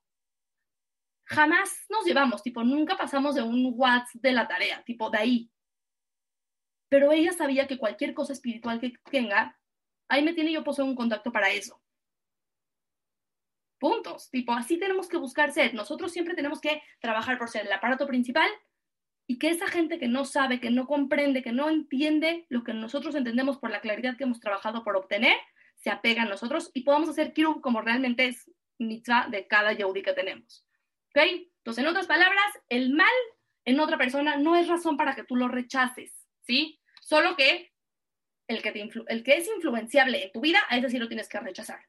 jamás 1.25 1.85
nos 1.89 2.05
llevamos, 2.05 2.43
tipo, 2.43 2.63
nunca 2.63 2.95
pasamos 2.95 3.33
de 3.33 3.41
un 3.41 3.73
WhatsApp 3.75 4.21
de 4.21 4.31
la 4.33 4.47
tarea, 4.47 4.83
tipo, 4.83 5.09
de 5.09 5.17
ahí. 5.17 5.51
Pero 6.87 7.11
ella 7.11 7.33
sabía 7.33 7.67
que 7.67 7.79
cualquier 7.79 8.13
cosa 8.13 8.31
espiritual 8.31 8.79
que 8.79 8.93
tenga, 9.09 9.59
ahí 10.07 10.23
me 10.23 10.33
tiene 10.33 10.53
yo 10.53 10.63
poseo 10.63 10.85
un 10.85 10.95
contacto 10.95 11.31
para 11.31 11.49
eso. 11.49 11.81
Puntos. 13.79 14.29
Tipo, 14.31 14.53
así 14.53 14.77
tenemos 14.77 15.07
que 15.07 15.17
buscar 15.17 15.51
ser. 15.51 15.73
Nosotros 15.73 16.11
siempre 16.11 16.35
tenemos 16.35 16.59
que 16.59 16.81
trabajar 16.99 17.37
por 17.37 17.49
ser 17.49 17.65
el 17.65 17.71
aparato 17.71 18.07
principal 18.07 18.49
y 19.27 19.37
que 19.37 19.49
esa 19.49 19.67
gente 19.67 19.99
que 19.99 20.07
no 20.07 20.25
sabe, 20.25 20.59
que 20.59 20.71
no 20.71 20.87
comprende, 20.87 21.43
que 21.43 21.51
no 21.51 21.69
entiende 21.69 22.45
lo 22.49 22.63
que 22.63 22.73
nosotros 22.73 23.13
entendemos 23.13 23.57
por 23.57 23.69
la 23.69 23.81
claridad 23.81 24.17
que 24.17 24.23
hemos 24.23 24.39
trabajado 24.39 24.83
por 24.83 24.95
obtener, 24.95 25.37
se 25.75 25.89
apega 25.89 26.23
a 26.23 26.25
nosotros 26.25 26.71
y 26.73 26.81
podamos 26.81 27.09
hacer 27.09 27.33
kirub 27.33 27.61
como 27.61 27.81
realmente 27.81 28.27
es 28.27 28.49
mitzvah 28.79 29.27
de 29.29 29.45
cada 29.47 29.73
yehudi 29.73 30.01
que 30.01 30.13
tenemos. 30.13 30.65
¿Ok? 31.09 31.21
Entonces, 31.57 31.83
en 31.83 31.89
otras 31.89 32.07
palabras, 32.07 32.45
el 32.69 32.93
mal 32.93 33.13
en 33.65 33.79
otra 33.79 33.97
persona 33.97 34.37
no 34.37 34.55
es 34.55 34.67
razón 34.67 34.95
para 34.95 35.13
que 35.13 35.23
tú 35.23 35.35
lo 35.35 35.49
rechaces, 35.49 36.25
¿sí? 36.41 36.79
Solo 37.01 37.35
que 37.35 37.73
el 38.47 38.61
que, 38.61 38.71
te 38.71 38.89
el 39.07 39.23
que 39.23 39.35
es 39.35 39.47
influenciable 39.47 40.23
en 40.23 40.31
tu 40.31 40.39
vida, 40.39 40.59
a 40.69 40.77
ese 40.77 40.89
sí 40.89 40.97
lo 40.97 41.09
tienes 41.09 41.27
que 41.27 41.39
rechazar 41.39 41.81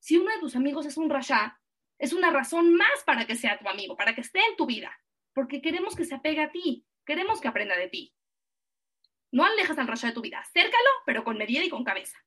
si 0.00 0.16
uno 0.16 0.32
de 0.32 0.40
tus 0.40 0.56
amigos 0.56 0.86
es 0.86 0.96
un 0.96 1.10
rasha, 1.10 1.60
es 1.98 2.12
una 2.12 2.30
razón 2.30 2.74
más 2.74 3.04
para 3.04 3.26
que 3.26 3.36
sea 3.36 3.58
tu 3.58 3.68
amigo, 3.68 3.96
para 3.96 4.14
que 4.14 4.22
esté 4.22 4.40
en 4.40 4.56
tu 4.56 4.66
vida, 4.66 4.90
porque 5.34 5.60
queremos 5.60 5.94
que 5.94 6.06
se 6.06 6.14
apegue 6.14 6.42
a 6.42 6.50
ti, 6.50 6.86
queremos 7.04 7.40
que 7.40 7.48
aprenda 7.48 7.76
de 7.76 7.88
ti. 7.88 8.14
No 9.30 9.44
alejas 9.44 9.78
al 9.78 9.86
rasha 9.86 10.08
de 10.08 10.14
tu 10.14 10.22
vida, 10.22 10.40
acércalo, 10.40 10.88
pero 11.06 11.22
con 11.22 11.36
medida 11.36 11.62
y 11.62 11.68
con 11.68 11.84
cabeza. 11.84 12.18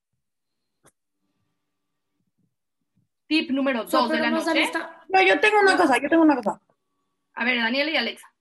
Tip 3.28 3.50
número 3.50 3.84
dos 3.86 4.10
de 4.10 4.20
la 4.20 4.30
noche. 4.30 4.72
No, 5.10 5.22
yo 5.24 5.40
tengo 5.40 5.60
una 5.60 5.76
cosa, 5.76 6.00
yo 6.00 6.08
tengo 6.08 6.24
una 6.24 6.36
cosa. 6.36 6.62
A 7.34 7.44
ver, 7.44 7.58
Daniela 7.58 7.90
y 7.90 7.98
Alexa. 7.98 8.32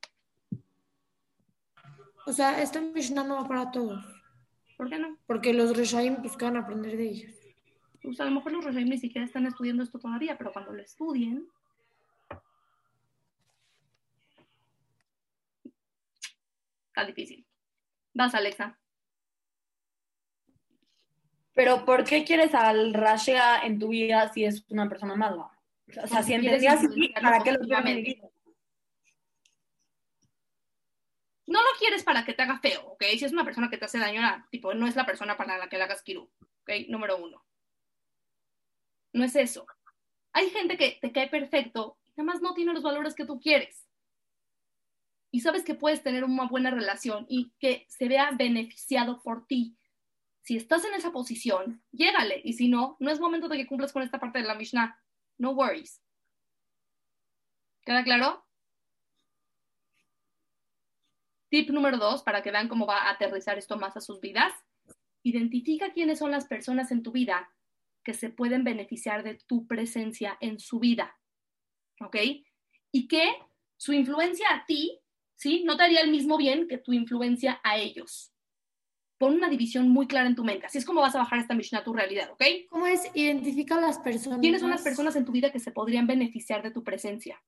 O 2.27 2.33
sea, 2.33 2.61
esta 2.61 2.81
Mishnah 2.81 3.25
no 3.25 3.37
va 3.37 3.49
para 3.49 3.71
todos. 3.71 4.05
¿Por 4.77 4.91
qué 4.91 4.99
no? 4.99 5.17
Porque 5.27 5.55
los 5.55 5.77
Reshaim 5.77 6.23
buscan 6.23 6.57
aprender 6.57 6.97
de 6.97 7.05
ellos 7.05 7.42
pues 8.03 8.21
a 8.21 8.25
lo 8.25 8.33
mejor 8.33 8.53
los 8.53 8.65
Reshaim 8.65 8.89
ni 8.89 8.99
siquiera 8.99 9.25
están 9.25 9.47
estudiando 9.47 9.83
esto 9.83 9.99
todavía, 9.99 10.37
pero 10.37 10.53
cuando 10.53 10.73
lo 10.73 10.83
estudien, 10.83 11.49
está 16.89 17.07
difícil. 17.07 17.47
Vas, 18.13 18.35
Alexa. 18.35 18.79
Pero 21.55 21.85
¿por 21.85 22.05
qué 22.05 22.25
quieres 22.25 22.55
al 22.55 22.93
Rashea 22.95 23.63
en 23.65 23.79
tu 23.79 23.89
vida 23.89 24.33
si 24.33 24.45
es 24.45 24.65
una 24.71 24.89
persona 24.89 25.15
mala? 25.15 25.51
O 26.03 26.07
sea, 26.07 26.23
si 26.23 26.33
entendías 26.33 26.81
¿para 27.21 27.43
qué 27.43 27.53
lo 27.53 27.61
No 31.47 31.61
lo 31.61 31.79
quieres 31.79 32.03
para 32.03 32.25
que 32.25 32.33
te 32.33 32.43
haga 32.43 32.59
feo, 32.61 32.83
¿ok? 32.87 33.05
Si 33.19 33.25
es 33.27 33.33
una 33.33 33.45
persona 33.45 33.69
que 33.69 33.77
te 33.77 33.85
hace 33.85 33.99
daño, 33.99 34.23
tipo, 34.51 34.73
no 34.73 34.87
es 34.87 34.97
la 34.97 35.05
persona 35.05 35.37
para 35.37 35.59
la 35.59 35.69
que 35.69 35.77
le 35.77 35.85
hagas 35.85 36.03
kiru, 36.03 36.31
¿ok? 36.63 36.71
Número 36.89 37.19
uno. 37.19 37.45
No 39.13 39.25
es 39.25 39.37
eso. 39.37 39.67
Hay 40.33 40.51
gente 40.51 40.77
que 40.77 40.99
te 41.01 41.13
cae 41.13 41.29
perfecto 41.29 41.99
y 42.07 42.13
nada 42.17 42.33
más 42.33 42.43
no 42.43 42.55
tiene 42.55 42.73
los 42.73 42.83
valores 42.83 43.15
que 43.15 43.27
tú 43.27 43.41
quieres. 43.41 43.87
Y 45.31 45.41
sabes 45.41 45.65
que 45.65 45.75
puedes 45.75 46.03
tener 46.03 46.25
una 46.25 46.47
buena 46.47 46.71
relación 46.71 47.27
y 47.29 47.53
que 47.59 47.87
se 47.89 48.09
vea 48.09 48.31
beneficiado 48.33 49.23
por 49.23 49.47
ti. 49.47 49.77
Si 50.43 50.57
estás 50.57 50.85
en 50.85 50.95
esa 50.95 51.13
posición, 51.13 51.83
llégale. 51.93 52.41
Y 52.45 52.55
si 52.55 52.69
no, 52.69 52.97
no 53.01 53.11
es 53.11 53.21
momento 53.21 53.49
de 53.49 53.57
que 53.57 53.67
cumplas 53.67 53.93
con 53.93 54.03
esta 54.03 54.19
parte 54.19 54.41
de 54.41 54.47
la 54.47 54.55
Mishnah. 54.55 54.99
No 55.39 55.53
worries. 55.53 56.03
¿Queda 57.85 58.05
claro? 58.05 58.45
Tip 61.49 61.71
número 61.71 61.99
dos, 61.99 62.23
para 62.23 62.43
que 62.43 62.51
vean 62.51 62.69
cómo 62.69 62.87
va 62.87 62.99
a 62.99 63.11
aterrizar 63.11 63.59
esto 63.59 63.77
más 63.77 63.97
a 63.97 64.01
sus 64.01 64.21
vidas. 64.21 64.53
Identifica 65.23 65.93
quiénes 65.93 66.19
son 66.19 66.31
las 66.31 66.47
personas 66.47 66.91
en 66.91 67.03
tu 67.03 67.13
vida 67.13 67.51
que 68.05 68.15
se 68.15 68.31
pueden 68.31 68.65
beneficiar 68.65 69.23
de 69.23 69.39
tu 69.47 69.67
presencia 69.67 70.37
en 70.41 70.59
su 70.59 70.79
vida. 70.79 71.19
¿Ok? 72.01 72.17
Y 72.93 73.09
que 73.09 73.37
su 73.77 73.93
influencia 73.93 74.47
a 74.53 74.65
ti, 74.67 75.01
¿sí? 75.35 75.65
No 75.65 75.77
te 75.77 75.85
haría 75.85 76.01
el 76.01 76.11
mismo 76.11 76.37
bien 76.37 76.69
que 76.69 76.79
tu 76.79 76.93
influencia 76.93 77.61
a 77.65 77.79
ellos. 77.79 78.33
pon 79.19 79.35
una 79.35 79.49
división 79.49 79.89
muy 79.89 80.07
clara 80.07 80.27
en 80.27 80.35
tu 80.35 80.45
mente. 80.45 80.67
Así 80.67 80.79
es 80.79 80.85
como 80.85 81.01
vas 81.01 81.15
a 81.15 81.19
bajar 81.19 81.39
esta 81.39 81.55
Mishnah 81.55 81.81
a 81.81 81.85
tu 81.85 81.93
realidad, 81.93 82.31
¿ok? 82.33 82.43
¿Cómo 82.69 82.87
es? 82.87 83.09
Identifica 83.15 83.77
a 83.77 83.81
las 83.81 83.99
personas. 83.99 84.41
Tienes 84.41 84.63
unas 84.63 84.83
personas 84.83 85.15
en 85.17 85.25
tu 85.25 85.33
vida 85.33 85.53
que 85.53 85.61
se 85.61 85.71
podrían 85.71 86.07
beneficiar 86.07 86.63
de 86.63 86.73
tu 86.73 86.83
presencia. 86.83 87.41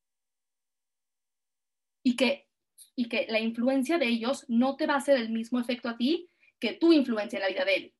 Y 2.05 2.17
que, 2.17 2.49
y 2.95 3.09
que 3.09 3.27
la 3.29 3.41
influencia 3.41 3.99
de 3.99 4.07
ellos 4.07 4.45
no 4.49 4.77
te 4.77 4.87
va 4.87 4.95
a 4.95 4.99
hacer 4.99 5.17
el 5.17 5.31
mismo 5.31 5.59
efecto 5.59 5.89
a 5.89 5.97
ti 5.97 6.29
que 6.61 6.75
tu 6.75 6.93
influencia 6.93 7.39
en 7.39 7.43
la 7.43 7.49
vida 7.49 7.65
de 7.65 7.75
él. 7.77 7.95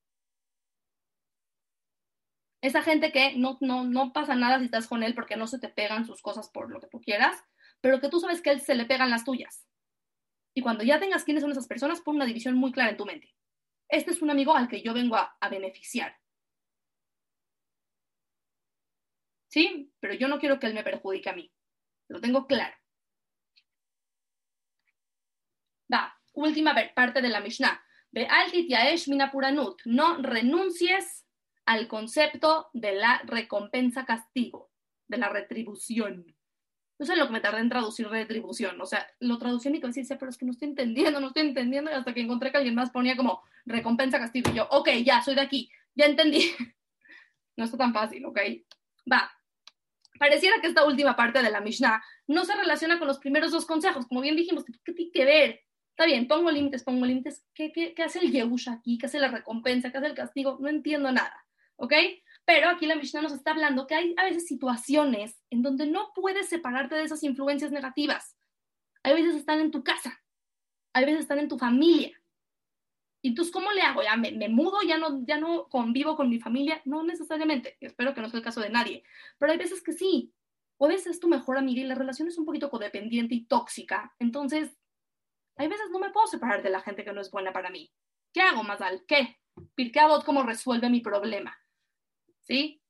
Esa 2.65 2.83
gente 2.83 3.13
que 3.13 3.37
no, 3.37 3.59
no, 3.61 3.85
no 3.85 4.15
pasa 4.15 4.35
nada 4.35 4.59
si 4.59 4.65
estás 4.65 4.87
con 4.87 5.03
él 5.03 5.15
porque 5.15 5.37
no 5.37 5.47
se 5.47 5.59
te 5.59 5.69
pegan 5.69 6.07
sus 6.07 6.23
cosas 6.23 6.49
por 6.49 6.71
lo 6.71 6.81
que 6.81 6.87
tú 6.87 6.99
quieras, 6.99 7.37
pero 7.83 8.01
que 8.01 8.09
tú 8.09 8.21
sabes 8.21 8.41
que 8.41 8.49
él 8.49 8.63
se 8.63 8.75
le 8.75 8.87
pegan 8.87 9.11
las 9.11 9.27
tuyas. 9.27 9.69
Y 10.55 10.63
cuando 10.63 10.83
ya 10.83 10.99
tengas 10.99 11.25
quiénes 11.25 11.43
son 11.43 11.51
esas 11.51 11.67
personas, 11.67 12.01
pon 12.01 12.17
una 12.17 12.25
división 12.25 12.55
muy 12.55 12.73
clara 12.73 12.93
en 12.93 12.97
tu 12.97 13.05
mente. 13.05 13.37
Este 13.87 14.13
es 14.13 14.23
un 14.23 14.31
amigo 14.31 14.57
al 14.57 14.69
que 14.69 14.81
yo 14.81 14.95
vengo 14.95 15.15
a, 15.15 15.37
beneficiar. 15.51 16.19
¿Sí? 19.49 19.93
Pero 20.01 20.15
yo 20.15 20.27
no 20.27 20.39
quiero 20.39 20.59
que 20.59 20.67
él 20.67 20.73
me 20.73 20.83
perjudique 20.83 21.29
a 21.29 21.35
mí. 21.35 21.53
Lo 22.09 22.19
tengo 22.19 22.47
claro. 22.47 22.75
Va, 25.93 26.19
última 26.33 26.75
parte 26.95 27.21
de 27.21 27.29
la 27.29 27.41
Mishnah. 27.41 27.85
No 29.85 30.17
renuncies 30.23 31.24
al 31.67 31.89
concepto 31.89 32.69
de 32.73 32.93
la 32.95 33.23
recompensa 33.25 34.05
castigo, 34.05 34.71
de 35.09 35.19
la 35.19 35.29
retribución. 35.29 36.35
No 36.99 37.07
sé 37.07 37.17
lo 37.17 37.27
que 37.27 37.33
me 37.33 37.41
tardé 37.41 37.61
en 37.61 37.69
traducir 37.69 38.07
retribución. 38.09 38.81
O 38.81 38.87
sea, 38.87 39.07
lo 39.19 39.39
traducí 39.39 39.69
en 39.69 39.73
mi 39.73 39.81
pero 39.81 40.29
es 40.29 40.39
que 40.39 40.47
no 40.47 40.53
estoy 40.53 40.69
entendiendo, 40.69 41.21
no 41.21 41.29
estoy 41.29 41.43
entendiendo. 41.43 41.91
Y 41.91 41.95
hasta 41.95 42.15
que 42.15 42.21
encontré 42.21 42.53
que 42.53 42.59
alguien 42.59 42.75
más 42.75 42.91
ponía 42.91 43.17
como 43.17 43.43
recompensa 43.65 44.19
castigo. 44.19 44.51
Y 44.51 44.57
yo, 44.57 44.69
ok, 44.71 44.91
ya, 45.05 45.21
soy 45.23 45.35
de 45.35 45.41
aquí. 45.41 45.71
Ya 45.95 46.07
entendí. 46.07 46.53
no 47.57 47.65
está 47.65 47.77
tan 47.77 47.93
fácil, 47.93 48.25
ok. 48.27 48.39
Va. 49.11 49.31
Pareciera 50.19 50.61
que 50.61 50.69
esta 50.69 50.87
última 50.87 51.17
parte 51.17 51.43
de 51.43 51.51
la 51.51 51.61
Mishnah 51.61 52.03
no 52.29 52.45
se 52.45 52.55
relaciona 52.55 52.99
con 52.99 53.09
los 53.09 53.19
primeros 53.19 53.51
dos 53.51 53.67
consejos. 53.67 54.07
Como 54.07 54.21
bien 54.21 54.37
dijimos, 54.37 54.65
¿qué 54.65 54.93
tiene 54.93 55.11
que 55.13 55.25
ver? 55.25 55.61
Está 55.91 56.07
bien, 56.07 56.29
pongo 56.29 56.51
límites, 56.51 56.85
pongo 56.85 57.05
límites. 57.07 57.45
¿Qué, 57.55 57.73
qué, 57.73 57.95
qué 57.95 58.03
hace 58.05 58.21
el 58.21 58.31
Yehush 58.31 58.69
aquí? 58.69 58.99
¿Qué 58.99 59.07
hace 59.07 59.19
la 59.19 59.29
recompensa? 59.29 59.91
¿Qué 59.91 59.99
hace 59.99 60.07
el 60.07 60.15
castigo? 60.15 60.59
No 60.61 60.69
entiendo 60.69 61.11
nada, 61.11 61.44
¿ok? 61.77 61.93
Pero 62.45 62.69
aquí 62.69 62.87
la 62.87 62.97
Mishnah 62.97 63.23
nos 63.23 63.33
está 63.33 63.53
hablando 63.53 63.87
que 63.87 63.95
hay 63.95 64.15
a 64.17 64.25
veces 64.25 64.47
situaciones 64.47 65.41
en 65.51 65.63
donde 65.63 65.87
no 65.87 66.13
puedes 66.15 66.49
separarte 66.49 66.95
de 66.95 67.05
esas 67.05 67.23
influencias 67.23 67.73
negativas. 67.73 68.37
Hay 69.03 69.15
veces 69.15 69.37
están 69.37 69.61
en 69.61 69.71
tu 69.71 69.83
casa, 69.83 70.23
hay 70.93 71.05
veces 71.05 71.21
están 71.21 71.39
en 71.39 71.49
tu 71.49 71.59
familia. 71.59 72.21
Y 73.23 73.29
entonces, 73.29 73.53
¿cómo 73.55 73.73
le 73.73 73.81
hago? 73.81 74.03
¿Ya 74.03 74.17
me, 74.17 74.49
mudo? 74.51 74.83
¿Ya 74.87 74.99
no, 74.99 75.25
¿Ya 75.25 75.39
no 75.39 75.67
convivo 75.71 76.15
con 76.15 76.29
mi 76.29 76.39
familia? 76.39 76.83
No 76.85 77.03
necesariamente. 77.05 77.79
Espero 77.81 78.13
que 78.13 78.21
no 78.21 78.29
sea 78.29 78.37
el 78.39 78.45
caso 78.45 78.61
de 78.61 78.69
nadie. 78.69 79.03
Pero 79.39 79.51
hay 79.51 79.57
veces 79.57 79.83
que 79.83 79.93
sí. 79.93 80.35
O 80.77 80.85
a 80.85 80.89
veces 80.89 81.07
es 81.07 81.21
tu 81.21 81.29
mejor 81.29 81.57
amiga 81.57 81.81
y 81.81 81.85
la 81.85 81.95
relación 81.95 82.29
es 82.29 82.37
un 82.37 82.45
poquito 82.45 82.69
codependiente 82.69 83.35
y 83.35 83.47
tóxica. 83.47 84.15
Entonces, 84.19 84.77
hay 85.57 85.69
veces 85.69 85.87
no 85.91 86.01
me 86.01 86.11
puedo 86.11 86.27
separar 86.27 86.63
de 86.63 86.69
la 86.69 86.83
gente 86.83 87.03
que 87.03 87.15
no 87.15 87.23
es 87.23 87.31
buena 87.31 87.51
para 87.51 87.71
mí. 87.71 87.91
¿Qué 88.31 88.43
hago, 88.43 88.63
Mazal? 88.63 89.05
¿Qué? 89.09 89.39
Pirkeabot, 89.75 90.23
¿cómo 90.25 90.43
resuelve 90.43 90.91
mi 90.91 91.01
problema? 91.01 91.57
¿Sí? 92.45 92.81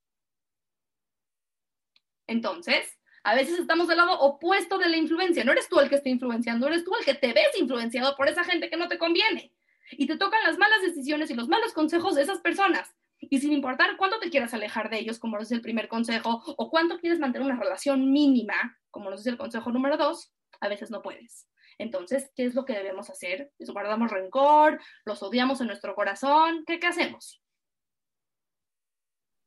Entonces, 2.26 2.98
a 3.22 3.34
veces 3.34 3.58
estamos 3.58 3.88
del 3.88 3.96
lado 3.98 4.20
opuesto 4.20 4.78
de 4.78 4.88
la 4.88 4.96
influencia. 4.96 5.44
No 5.44 5.52
eres 5.52 5.68
tú 5.68 5.80
el 5.80 5.88
que 5.88 5.96
está 5.96 6.08
influenciando, 6.08 6.66
eres 6.66 6.84
tú 6.84 6.92
el 6.98 7.04
que 7.04 7.14
te 7.14 7.32
ves 7.32 7.58
influenciado 7.58 8.16
por 8.16 8.28
esa 8.28 8.44
gente 8.44 8.68
que 8.68 8.76
no 8.76 8.88
te 8.88 8.98
conviene. 8.98 9.52
Y 9.92 10.06
te 10.06 10.16
tocan 10.16 10.42
las 10.44 10.58
malas 10.58 10.82
decisiones 10.82 11.30
y 11.30 11.34
los 11.34 11.48
malos 11.48 11.72
consejos 11.72 12.14
de 12.14 12.22
esas 12.22 12.40
personas. 12.40 12.94
Y 13.18 13.40
sin 13.40 13.52
importar 13.52 13.96
cuánto 13.96 14.18
te 14.18 14.30
quieras 14.30 14.52
alejar 14.54 14.90
de 14.90 14.98
ellos, 14.98 15.18
como 15.18 15.36
nos 15.36 15.48
dice 15.48 15.54
el 15.54 15.62
primer 15.62 15.88
consejo, 15.88 16.42
o 16.44 16.70
cuánto 16.70 16.98
quieres 16.98 17.18
mantener 17.18 17.46
una 17.46 17.58
relación 17.58 18.12
mínima, 18.12 18.78
como 18.90 19.10
nos 19.10 19.20
dice 19.20 19.30
el 19.30 19.38
consejo 19.38 19.70
número 19.70 19.96
dos, 19.96 20.32
a 20.60 20.68
veces 20.68 20.90
no 20.90 21.02
puedes. 21.02 21.48
Entonces, 21.78 22.30
¿qué 22.36 22.44
es 22.44 22.54
lo 22.54 22.64
que 22.64 22.74
debemos 22.74 23.10
hacer? 23.10 23.52
¿Les 23.58 23.70
guardamos 23.70 24.10
rencor? 24.10 24.80
¿Los 25.04 25.22
odiamos 25.22 25.60
en 25.60 25.68
nuestro 25.68 25.94
corazón? 25.94 26.64
¿Qué, 26.66 26.78
qué 26.78 26.86
hacemos? 26.86 27.43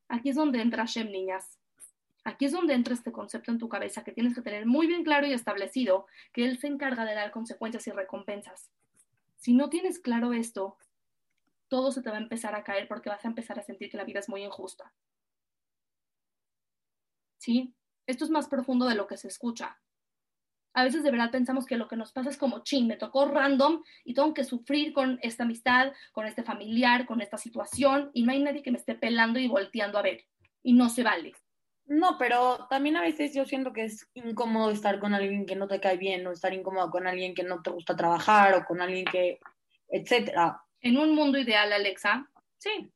Aquí 0.08 0.30
es 0.30 0.36
donde 0.36 0.62
entra 0.62 0.86
Shem, 0.86 1.12
niñas. 1.12 1.58
Aquí 2.24 2.46
es 2.46 2.52
donde 2.52 2.74
entra 2.74 2.94
este 2.94 3.12
concepto 3.12 3.52
en 3.52 3.58
tu 3.58 3.70
cabeza 3.70 4.04
que 4.04 4.12
tienes 4.12 4.36
que 4.36 4.42
tener 4.42 4.66
muy 4.66 4.88
bien 4.88 5.04
claro 5.04 5.28
y 5.28 5.34
establecido 5.34 6.08
que 6.34 6.46
Él 6.46 6.58
se 6.60 6.68
encarga 6.68 7.06
de 7.06 7.16
dar 7.16 7.32
consecuencias 7.32 7.88
y 7.88 7.92
recompensas. 7.92 8.70
Si 9.38 9.54
no 9.54 9.70
tienes 9.70 10.00
claro 10.00 10.34
esto, 10.34 10.78
todo 11.70 11.92
se 11.92 12.02
te 12.02 12.10
va 12.10 12.18
a 12.18 12.22
empezar 12.22 12.56
a 12.56 12.64
caer 12.64 12.88
porque 12.88 13.10
vas 13.10 13.24
a 13.24 13.28
empezar 13.28 13.60
a 13.60 13.64
sentir 13.64 13.90
que 13.90 13.98
la 13.98 14.04
vida 14.04 14.20
es 14.20 14.30
muy 14.30 14.44
injusta. 14.44 14.94
¿Sí? 17.38 17.74
Esto 18.08 18.26
es 18.26 18.30
más 18.30 18.48
profundo 18.48 18.88
de 18.88 18.96
lo 18.96 19.08
que 19.08 19.18
se 19.18 19.28
escucha 19.28 19.80
a 20.78 20.84
veces 20.84 21.02
de 21.02 21.10
verdad 21.10 21.32
pensamos 21.32 21.66
que 21.66 21.76
lo 21.76 21.88
que 21.88 21.96
nos 21.96 22.12
pasa 22.12 22.30
es 22.30 22.38
como, 22.38 22.60
ching, 22.60 22.86
me 22.86 22.98
tocó 22.98 23.26
random 23.26 23.82
y 24.06 24.14
tengo 24.14 24.32
que 24.36 24.44
sufrir 24.44 24.94
con 24.94 25.18
esta 25.24 25.42
amistad, 25.42 25.92
con 26.12 26.28
este 26.28 26.44
familiar, 26.44 27.08
con 27.08 27.20
esta 27.20 27.40
situación 27.40 28.12
y 28.14 28.22
no 28.22 28.32
hay 28.32 28.44
nadie 28.44 28.62
que 28.62 28.70
me 28.70 28.78
esté 28.78 28.94
pelando 28.94 29.40
y 29.40 29.48
volteando 29.48 29.98
a 29.98 30.04
ver. 30.04 30.26
Y 30.62 30.74
no 30.74 30.90
se 30.90 31.02
vale. 31.02 31.34
No, 31.86 32.20
pero 32.20 32.68
también 32.70 32.96
a 32.96 33.02
veces 33.02 33.34
yo 33.34 33.44
siento 33.46 33.74
que 33.74 33.86
es 33.86 34.08
incómodo 34.14 34.70
estar 34.70 35.00
con 35.00 35.16
alguien 35.16 35.48
que 35.48 35.56
no 35.56 35.68
te 35.68 35.80
cae 35.80 35.98
bien 35.98 36.28
o 36.28 36.32
estar 36.32 36.54
incómodo 36.54 36.92
con 36.92 37.08
alguien 37.08 37.34
que 37.34 37.44
no 37.44 37.64
te 37.64 37.72
gusta 37.72 37.96
trabajar 37.96 38.54
o 38.54 38.64
con 38.64 38.80
alguien 38.80 39.06
que, 39.06 39.40
etcétera. 39.90 40.62
En 40.82 41.00
un 41.00 41.16
mundo 41.16 41.40
ideal, 41.40 41.74
Alexa, 41.74 42.30
sí. 42.60 42.92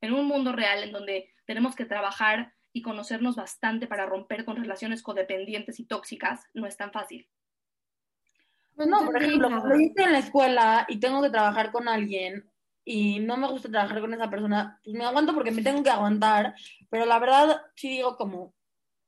En 0.00 0.14
un 0.14 0.26
mundo 0.26 0.50
real 0.50 0.82
en 0.82 0.90
donde 0.90 1.32
tenemos 1.46 1.76
que 1.76 1.84
trabajar 1.84 2.52
y 2.72 2.82
conocernos 2.82 3.36
bastante 3.36 3.86
para 3.86 4.06
romper 4.06 4.44
con 4.44 4.56
relaciones 4.56 5.02
codependientes 5.02 5.80
y 5.80 5.84
tóxicas 5.84 6.46
no 6.54 6.66
es 6.66 6.76
tan 6.76 6.92
fácil. 6.92 7.28
No, 8.76 9.04
por 9.04 9.22
ejemplo, 9.22 9.48
cuando 9.48 9.74
yo 9.74 9.86
estoy 9.86 10.04
en 10.04 10.12
la 10.12 10.18
escuela 10.18 10.86
y 10.88 10.98
tengo 10.98 11.20
que 11.22 11.30
trabajar 11.30 11.70
con 11.70 11.88
alguien 11.88 12.50
y 12.84 13.20
no 13.20 13.36
me 13.36 13.48
gusta 13.48 13.68
trabajar 13.68 14.00
con 14.00 14.14
esa 14.14 14.30
persona, 14.30 14.80
pues 14.82 14.96
me 14.96 15.04
aguanto 15.04 15.34
porque 15.34 15.50
me 15.50 15.62
tengo 15.62 15.82
que 15.82 15.90
aguantar, 15.90 16.54
pero 16.88 17.04
la 17.04 17.18
verdad 17.18 17.60
sí 17.74 17.88
digo 17.90 18.16
como, 18.16 18.54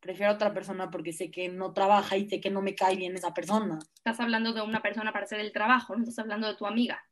prefiero 0.00 0.32
a 0.32 0.34
otra 0.34 0.52
persona 0.52 0.90
porque 0.90 1.12
sé 1.12 1.30
que 1.30 1.48
no 1.48 1.72
trabaja 1.72 2.16
y 2.16 2.28
sé 2.28 2.40
que 2.40 2.50
no 2.50 2.60
me 2.60 2.74
cae 2.74 2.96
bien 2.96 3.14
esa 3.14 3.32
persona. 3.32 3.78
Estás 3.94 4.20
hablando 4.20 4.52
de 4.52 4.60
una 4.60 4.82
persona 4.82 5.12
para 5.12 5.24
hacer 5.24 5.40
el 5.40 5.52
trabajo, 5.52 5.96
no 5.96 6.02
estás 6.02 6.18
hablando 6.18 6.48
de 6.48 6.56
tu 6.56 6.66
amiga. 6.66 7.02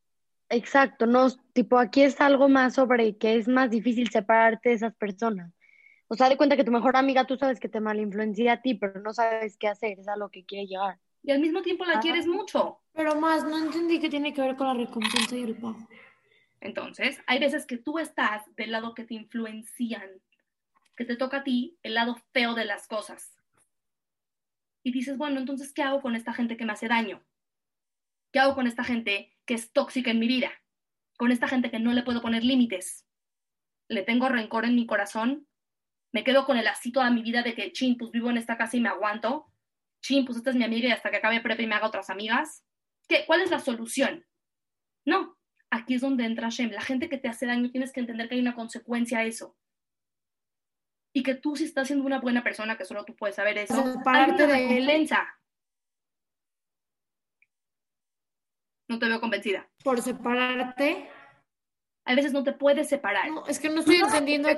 Exacto, 0.51 1.07
no, 1.07 1.31
tipo 1.53 1.79
aquí 1.79 2.03
es 2.03 2.21
algo 2.21 2.49
más 2.49 2.75
sobre 2.75 3.17
que 3.17 3.37
es 3.37 3.47
más 3.47 3.71
difícil 3.71 4.11
separarte 4.11 4.71
de 4.71 4.75
esas 4.75 4.95
personas. 4.97 5.53
O 6.13 6.17
sea, 6.17 6.29
de 6.29 6.37
cuenta 6.37 6.57
que 6.57 6.65
tu 6.65 6.73
mejor 6.73 6.97
amiga 6.97 7.25
tú 7.25 7.37
sabes 7.37 7.61
que 7.61 7.69
te 7.69 7.79
malinfluencia 7.79 8.55
a 8.55 8.63
ti, 8.63 8.75
pero 8.75 9.01
no 9.01 9.15
sabes 9.15 9.57
qué 9.57 9.69
hacer, 9.69 10.01
es 10.01 10.09
a 10.09 10.17
lo 10.17 10.29
que 10.29 10.45
quiere 10.45 10.67
llegar. 10.67 10.99
Y 11.23 11.31
al 11.31 11.39
mismo 11.39 11.63
tiempo 11.63 11.85
la 11.85 12.01
quieres 12.01 12.27
mucho. 12.27 12.81
Pero 12.93 13.15
más, 13.15 13.45
no 13.45 13.57
entendí 13.57 14.01
qué 14.01 14.11
tiene 14.11 14.35
que 14.35 14.41
ver 14.41 14.57
con 14.57 14.67
la 14.67 14.75
recompensa 14.75 15.37
y 15.37 15.45
el 15.45 15.55
pago. 15.55 15.79
Entonces, 16.61 17.21
hay 17.29 17.39
veces 17.39 17.65
que 17.65 17.79
tú 17.79 18.01
estás 18.01 18.43
del 18.57 18.73
lado 18.73 18.93
que 18.93 19.05
te 19.05 19.15
influencian, 19.15 20.21
que 20.97 21.05
te 21.05 21.15
toca 21.15 21.39
a 21.39 21.45
ti 21.45 21.79
el 21.85 21.95
lado 21.95 22.17
feo 22.33 22.55
de 22.55 22.65
las 22.65 22.89
cosas. 22.89 23.33
Y 24.83 24.91
dices, 24.91 25.17
bueno, 25.17 25.39
entonces, 25.39 25.73
¿qué 25.73 25.83
hago 25.83 26.03
con 26.03 26.17
esta 26.17 26.33
gente 26.33 26.57
que 26.57 26.65
me 26.65 26.73
hace 26.73 26.89
daño? 26.89 27.23
¿Qué 28.33 28.41
hago 28.41 28.57
con 28.57 28.67
esta 28.67 28.83
gente 28.83 29.33
que 29.45 29.55
es 29.55 29.71
tóxica 29.71 30.11
en 30.11 30.19
mi 30.19 30.27
vida? 30.27 30.51
Con 31.17 31.31
esta 31.31 31.47
gente 31.47 31.71
que 31.71 31.79
no 31.79 31.93
le 31.93 32.03
puedo 32.03 32.21
poner 32.21 32.43
límites. 32.43 33.07
¿Le 33.87 34.03
tengo 34.03 34.29
rencor 34.29 34.65
en 34.65 34.75
mi 34.75 34.87
corazón? 34.87 35.47
Me 36.13 36.25
quedo 36.25 36.45
con 36.45 36.57
el 36.57 36.67
así 36.67 36.93
toda 36.93 37.11
mi 37.11 37.23
vida 37.23 37.43
de 37.43 37.55
que, 37.55 37.73
chin, 37.73 37.97
pues 37.97 38.11
vivo 38.11 38.31
en 38.31 38.37
esta 38.37 38.57
casa 38.57 38.77
y 38.77 38.81
me 38.81 38.89
aguanto, 38.89 39.47
chin, 40.03 40.25
pues 40.25 40.39
esta 40.39 40.51
es 40.51 40.57
mi 40.57 40.65
amiga 40.65 40.89
y 40.89 40.93
hasta 40.93 41.11
que 41.11 41.19
acabe 41.19 41.41
prepa 41.41 41.63
y 41.63 41.67
me 41.67 41.75
haga 41.75 41.87
otras 41.87 42.11
amigas. 42.11 42.65
¿Qué? 43.09 43.25
¿Cuál 43.27 43.43
es 43.43 43.51
la 43.51 43.59
solución? 43.59 44.27
No, 45.05 45.37
aquí 45.71 45.95
es 45.95 46.01
donde 46.01 46.25
entra 46.25 46.49
Shem. 46.49 46.71
La 46.71 46.81
gente 46.81 47.09
que 47.09 47.19
te 47.19 47.29
hace 47.29 47.47
daño 47.47 47.71
tienes 47.71 47.93
que 47.93 48.01
entender 48.01 48.29
que 48.29 48.35
hay 48.35 48.41
una 48.41 48.55
consecuencia 48.55 49.19
a 49.19 49.25
eso. 49.25 49.57
Y 51.13 51.23
que 51.23 51.35
tú 51.35 51.57
si 51.57 51.65
estás 51.65 51.89
siendo 51.89 52.05
una 52.05 52.21
buena 52.21 52.45
persona, 52.45 52.77
que 52.77 52.85
solo 52.85 53.05
tú 53.05 53.17
puedes 53.17 53.37
saber 53.37 53.59
eso, 53.59 54.01
parte 54.05 54.47
de 54.47 54.67
violencia. 54.67 55.29
No 58.89 58.99
te 58.99 59.07
veo 59.07 59.21
convencida. 59.21 59.69
Por 59.85 60.03
separarte. 60.03 61.09
A 62.05 62.15
veces 62.15 62.33
no 62.33 62.43
te 62.43 62.53
puedes 62.53 62.89
separar. 62.89 63.29
No, 63.29 63.47
es 63.47 63.59
que 63.61 63.71
no 63.71 63.81
estoy 63.81 63.97
entendiendo. 63.97 64.49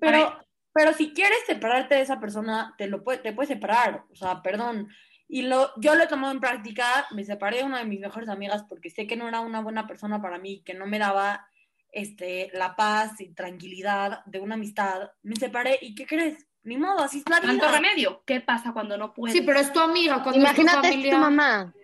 Pero, 0.00 0.38
pero 0.78 0.92
si 0.92 1.12
quieres 1.12 1.38
separarte 1.44 1.96
de 1.96 2.02
esa 2.02 2.20
persona, 2.20 2.72
te 2.78 2.86
lo 2.86 3.02
puede, 3.02 3.18
te 3.18 3.32
puedes 3.32 3.48
separar, 3.48 4.04
o 4.12 4.14
sea, 4.14 4.42
perdón. 4.42 4.88
Y 5.26 5.42
lo, 5.42 5.72
yo 5.80 5.96
lo 5.96 6.04
he 6.04 6.06
tomado 6.06 6.32
en 6.32 6.38
práctica, 6.38 7.08
me 7.10 7.24
separé 7.24 7.56
de 7.56 7.64
una 7.64 7.78
de 7.78 7.84
mis 7.84 7.98
mejores 7.98 8.28
amigas 8.28 8.64
porque 8.68 8.88
sé 8.88 9.08
que 9.08 9.16
no 9.16 9.26
era 9.26 9.40
una 9.40 9.60
buena 9.60 9.88
persona 9.88 10.22
para 10.22 10.38
mí, 10.38 10.62
que 10.64 10.74
no 10.74 10.86
me 10.86 11.00
daba 11.00 11.48
este, 11.90 12.52
la 12.54 12.76
paz 12.76 13.20
y 13.20 13.34
tranquilidad 13.34 14.24
de 14.26 14.38
una 14.38 14.54
amistad. 14.54 15.10
Me 15.24 15.34
separé 15.34 15.80
y 15.82 15.96
¿qué 15.96 16.06
crees? 16.06 16.46
Ni 16.62 16.76
modo, 16.76 17.02
así 17.02 17.18
es 17.18 17.28
la 17.28 17.40
vida. 17.40 17.58
¿Tanto 17.58 17.72
remedio? 17.72 18.22
¿Qué 18.24 18.40
pasa 18.40 18.72
cuando 18.72 18.96
no 18.96 19.12
puedes? 19.12 19.36
Sí, 19.36 19.42
pero 19.42 19.58
es 19.58 19.72
tu 19.72 19.80
amiga. 19.80 20.22
Imagínate 20.32 20.90
es 20.90 21.10
tu 21.10 21.16
mamá. 21.16 21.74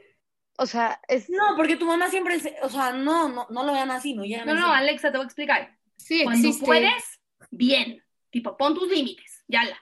o 0.57 0.67
sea, 0.67 1.01
es... 1.09 1.29
No, 1.29 1.57
porque 1.57 1.75
tu 1.75 1.87
mamá 1.87 2.11
siempre, 2.11 2.41
o 2.63 2.69
sea, 2.69 2.93
no, 2.93 3.29
no, 3.29 3.49
no 3.51 3.65
lo 3.65 3.73
vean 3.73 3.91
así, 3.91 4.15
¿no? 4.15 4.23
no, 4.45 4.55
no, 4.55 4.73
Alexa, 4.73 5.11
te 5.11 5.17
voy 5.17 5.25
a 5.25 5.27
explicar. 5.27 5.77
Sí, 5.97 6.23
Cuando 6.23 6.49
puedes, 6.61 7.21
bien. 7.51 8.05
Tipo, 8.35 8.57
pon 8.57 8.75
tus 8.75 8.89
límites, 8.89 9.45
ya 9.47 9.63
la. 9.63 9.81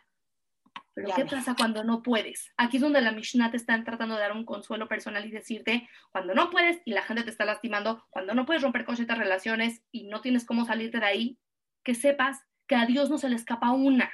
Pero 0.93 1.09
¿qué 1.17 1.25
pasa 1.25 1.55
cuando 1.57 1.85
no 1.85 2.03
puedes? 2.03 2.53
Aquí 2.59 2.77
es 2.77 2.83
donde 2.83 3.01
la 3.01 3.11
Mishnah 3.11 3.51
te 3.51 3.57
está 3.57 3.83
tratando 3.83 4.15
de 4.15 4.21
dar 4.21 4.33
un 4.33 4.45
consuelo 4.45 4.89
personal 4.89 5.25
y 5.25 5.31
decirte, 5.31 5.89
cuando 6.11 6.35
no 6.35 6.51
puedes 6.51 6.83
y 6.85 6.93
la 6.93 7.01
gente 7.01 7.23
te 7.23 7.31
está 7.31 7.47
lastimando, 7.47 8.05
cuando 8.11 8.35
no 8.35 8.45
puedes 8.45 8.61
romper 8.61 8.85
con 8.85 8.97
ciertas 8.97 9.17
relaciones 9.17 9.83
y 9.91 10.05
no 10.05 10.21
tienes 10.21 10.45
cómo 10.45 10.67
salirte 10.67 11.01
de 11.01 11.07
ahí, 11.07 11.39
que 11.83 11.95
sepas 11.95 12.43
que 12.67 12.75
a 12.75 12.85
Dios 12.85 13.09
no 13.09 13.17
se 13.17 13.31
le 13.31 13.37
escapa 13.37 13.71
una. 13.71 14.13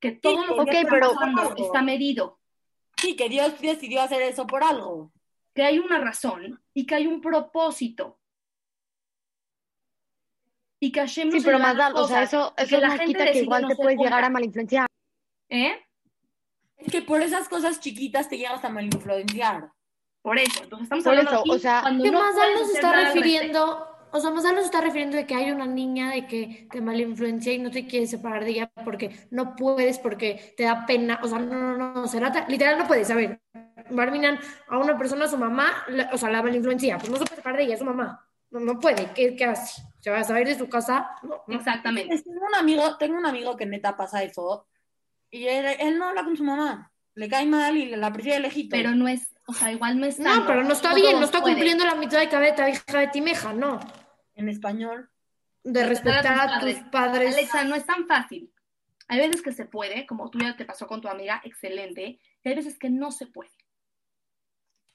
Que 0.00 0.12
todo 0.12 0.46
lo 0.46 0.64
que 0.64 0.80
está 0.80 0.98
pasando 0.98 1.54
está 1.54 1.82
medido. 1.82 2.40
Sí, 2.96 3.14
que 3.14 3.28
Dios 3.28 3.60
decidió 3.60 4.00
hacer 4.00 4.22
eso 4.22 4.46
por 4.46 4.64
algo. 4.64 5.12
Que 5.54 5.64
hay 5.64 5.78
una 5.78 5.98
razón 5.98 6.62
y 6.72 6.86
que 6.86 6.94
hay 6.94 7.06
un 7.06 7.20
propósito. 7.20 8.18
Y 10.78 10.92
que 10.92 11.00
Hashem 11.00 11.28
no 11.28 11.38
Sí, 11.38 11.42
pero 11.44 11.58
más 11.58 11.76
o 11.94 12.06
sea, 12.06 12.22
eso, 12.22 12.54
eso 12.56 12.80
no 12.80 12.98
quita 12.98 13.30
que 13.32 13.42
igual 13.42 13.66
te 13.66 13.76
puedes 13.76 13.98
llegar 13.98 14.24
a 14.24 14.30
malinfluenciar. 14.30 14.86
¿Eh? 15.48 15.80
Es 16.76 16.92
que 16.92 17.02
por 17.02 17.22
esas 17.22 17.48
cosas 17.48 17.80
chiquitas 17.80 18.28
te 18.28 18.36
llegas 18.36 18.62
a 18.64 18.68
malinfluenciar. 18.68 19.70
Por 20.22 20.38
eso, 20.38 20.64
entonces 20.64 20.84
estamos 20.84 21.06
hablando 21.06 21.42
o 21.48 21.58
sea, 21.58 21.84
¿qué 22.02 22.10
más 22.10 22.34
nos 22.34 22.70
está 22.70 22.92
refiriendo? 22.92 23.96
O 24.10 24.20
sea, 24.20 24.30
Mazal 24.30 24.54
nos 24.54 24.64
está 24.64 24.80
refiriendo 24.80 25.16
de 25.16 25.26
que 25.26 25.34
hay 25.34 25.50
una 25.50 25.66
niña 25.66 26.10
de 26.10 26.26
que 26.26 26.68
te 26.70 26.80
malinfluencia 26.80 27.52
y 27.52 27.58
no 27.58 27.70
te 27.70 27.86
quiere 27.86 28.06
separar 28.06 28.44
de 28.44 28.50
ella 28.50 28.70
porque 28.84 29.14
no 29.30 29.54
puedes, 29.54 29.98
porque 29.98 30.54
te 30.56 30.64
da 30.64 30.86
pena. 30.86 31.20
O 31.22 31.28
sea, 31.28 31.38
no, 31.38 31.76
no, 31.76 31.92
no, 31.94 32.02
o 32.02 32.08
sea, 32.08 32.46
literal 32.48 32.78
no 32.78 32.86
puedes. 32.86 33.10
A 33.10 33.14
ver, 33.14 33.40
Barminan 33.90 34.40
a 34.68 34.78
una 34.78 34.96
persona, 34.96 35.26
a 35.26 35.28
su 35.28 35.36
mamá, 35.36 35.84
o 36.12 36.18
sea, 36.18 36.30
la 36.30 36.42
malinfluencia, 36.42 36.98
pues 36.98 37.10
no 37.10 37.18
se 37.18 37.24
puede 37.24 37.36
separar 37.36 37.58
de 37.58 37.64
ella, 37.64 37.74
es 37.74 37.80
su 37.80 37.86
mamá. 37.86 38.25
No, 38.56 38.72
no 38.72 38.80
puede, 38.80 39.12
¿qué, 39.12 39.36
qué 39.36 39.44
hace? 39.44 39.82
¿Se 40.00 40.10
va 40.10 40.20
a 40.20 40.24
salir 40.24 40.46
de 40.46 40.56
su 40.56 40.68
casa? 40.68 41.10
No, 41.22 41.42
Exactamente. 41.54 42.22
Tengo 42.22 42.46
un 42.46 42.54
amigo, 42.54 42.96
tengo 42.96 43.18
un 43.18 43.26
amigo 43.26 43.56
que 43.56 43.66
neta 43.66 43.96
pasa 43.96 44.22
eso 44.22 44.66
y 45.30 45.46
él, 45.46 45.98
no 45.98 46.06
habla 46.06 46.24
con 46.24 46.36
su 46.36 46.44
mamá. 46.44 46.92
Le 47.14 47.28
cae 47.28 47.46
mal 47.46 47.76
y 47.76 47.94
la 47.94 48.12
prefiere 48.12 48.40
lejito. 48.40 48.76
Pero 48.76 48.94
no 48.94 49.08
es, 49.08 49.34
o 49.46 49.52
sea, 49.52 49.72
igual 49.72 49.98
no 49.98 50.06
está. 50.06 50.36
No, 50.36 50.46
pero 50.46 50.62
no 50.62 50.72
está 50.72 50.94
bien, 50.94 51.18
no 51.18 51.24
está 51.24 51.40
cumpliendo 51.40 51.84
la 51.84 51.94
mitad 51.94 52.18
de 52.18 52.28
cabeta, 52.28 52.68
hija 52.68 52.98
de 52.98 53.08
Timeja, 53.08 53.52
no. 53.52 53.80
En 54.34 54.48
español. 54.48 55.10
De 55.62 55.84
respetar, 55.84 56.26
a, 56.26 56.60
tus, 56.60 56.74
padres. 56.90 57.34
Alexa, 57.34 57.64
no 57.64 57.74
es 57.74 57.84
tan 57.84 58.06
fácil. 58.06 58.52
Hay 59.08 59.18
veces 59.18 59.42
que 59.42 59.52
se 59.52 59.66
puede, 59.66 60.06
como 60.06 60.30
tú 60.30 60.38
ya 60.38 60.56
te 60.56 60.64
pasó 60.64 60.86
con 60.86 61.00
tu 61.00 61.08
amiga, 61.08 61.40
excelente, 61.44 62.20
y 62.42 62.48
hay 62.48 62.54
veces 62.54 62.78
que 62.78 62.90
no 62.90 63.10
se 63.10 63.26
puede. 63.26 63.50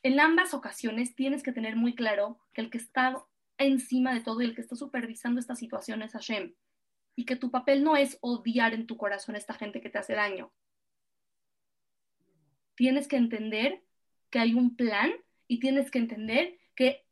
En 0.04 0.20
ambas 0.20 0.54
ocasiones 0.54 1.16
tienes 1.16 1.44
que 1.44 1.52
tener 1.52 1.76
muy 1.76 1.94
claro 1.94 2.40
que 2.54 2.62
el 2.62 2.70
que 2.70 2.78
está 2.78 3.24
encima 3.64 4.14
de 4.14 4.22
todo 4.22 4.42
y 4.42 4.46
el 4.46 4.56
que 4.56 4.62
está 4.62 4.76
supervisando 4.76 5.40
esta 5.40 5.56
situación 5.56 6.02
es 6.02 6.14
Hashem 6.14 6.54
y 7.16 7.26
que 7.26 7.36
tu 7.36 7.52
papel 7.52 7.84
no 7.84 7.96
es 7.96 8.18
odiar 8.22 8.74
en 8.74 8.88
tu 8.88 8.98
corazón 8.98 9.36
a 9.36 9.38
esta 9.38 9.54
gente 9.54 9.82
que 9.82 9.90
te 9.90 9.98
hace 9.98 10.14
daño. 10.14 10.52
Tienes 12.76 13.08
que 13.08 13.18
entender 13.18 13.84
que 14.30 14.40
hay 14.40 14.54
un 14.54 14.76
plan 14.76 15.12
y 15.48 15.60
tienes 15.60 15.92
que 15.92 16.00
entender 16.00 16.58
que 16.76 17.06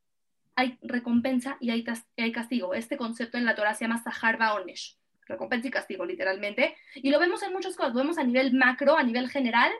hay 0.55 0.77
recompensa 0.81 1.57
y 1.59 1.69
hay, 1.69 1.85
hay 2.17 2.31
castigo. 2.31 2.73
Este 2.73 2.97
concepto 2.97 3.37
en 3.37 3.45
la 3.45 3.55
Torah 3.55 3.73
se 3.73 3.85
llama 3.85 4.01
Sahar 4.01 4.37
Baonesh, 4.37 4.97
recompensa 5.25 5.67
y 5.67 5.71
castigo 5.71 6.05
literalmente. 6.05 6.75
Y 6.95 7.09
lo 7.11 7.19
vemos 7.19 7.43
en 7.43 7.53
muchas 7.53 7.75
cosas, 7.75 7.93
lo 7.93 7.99
vemos 7.99 8.17
a 8.17 8.23
nivel 8.23 8.53
macro, 8.53 8.97
a 8.97 9.03
nivel 9.03 9.29
general. 9.29 9.71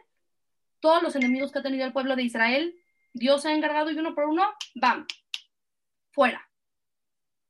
Todos 0.79 1.01
los 1.01 1.15
enemigos 1.15 1.51
que 1.51 1.59
ha 1.59 1.63
tenido 1.63 1.85
el 1.85 1.93
pueblo 1.93 2.15
de 2.15 2.23
Israel, 2.23 2.75
Dios 3.13 3.45
ha 3.45 3.53
encargado 3.53 3.91
y 3.91 3.97
uno 3.97 4.15
por 4.15 4.25
uno, 4.25 4.43
¡bam! 4.75 5.05
Fuera. 6.11 6.48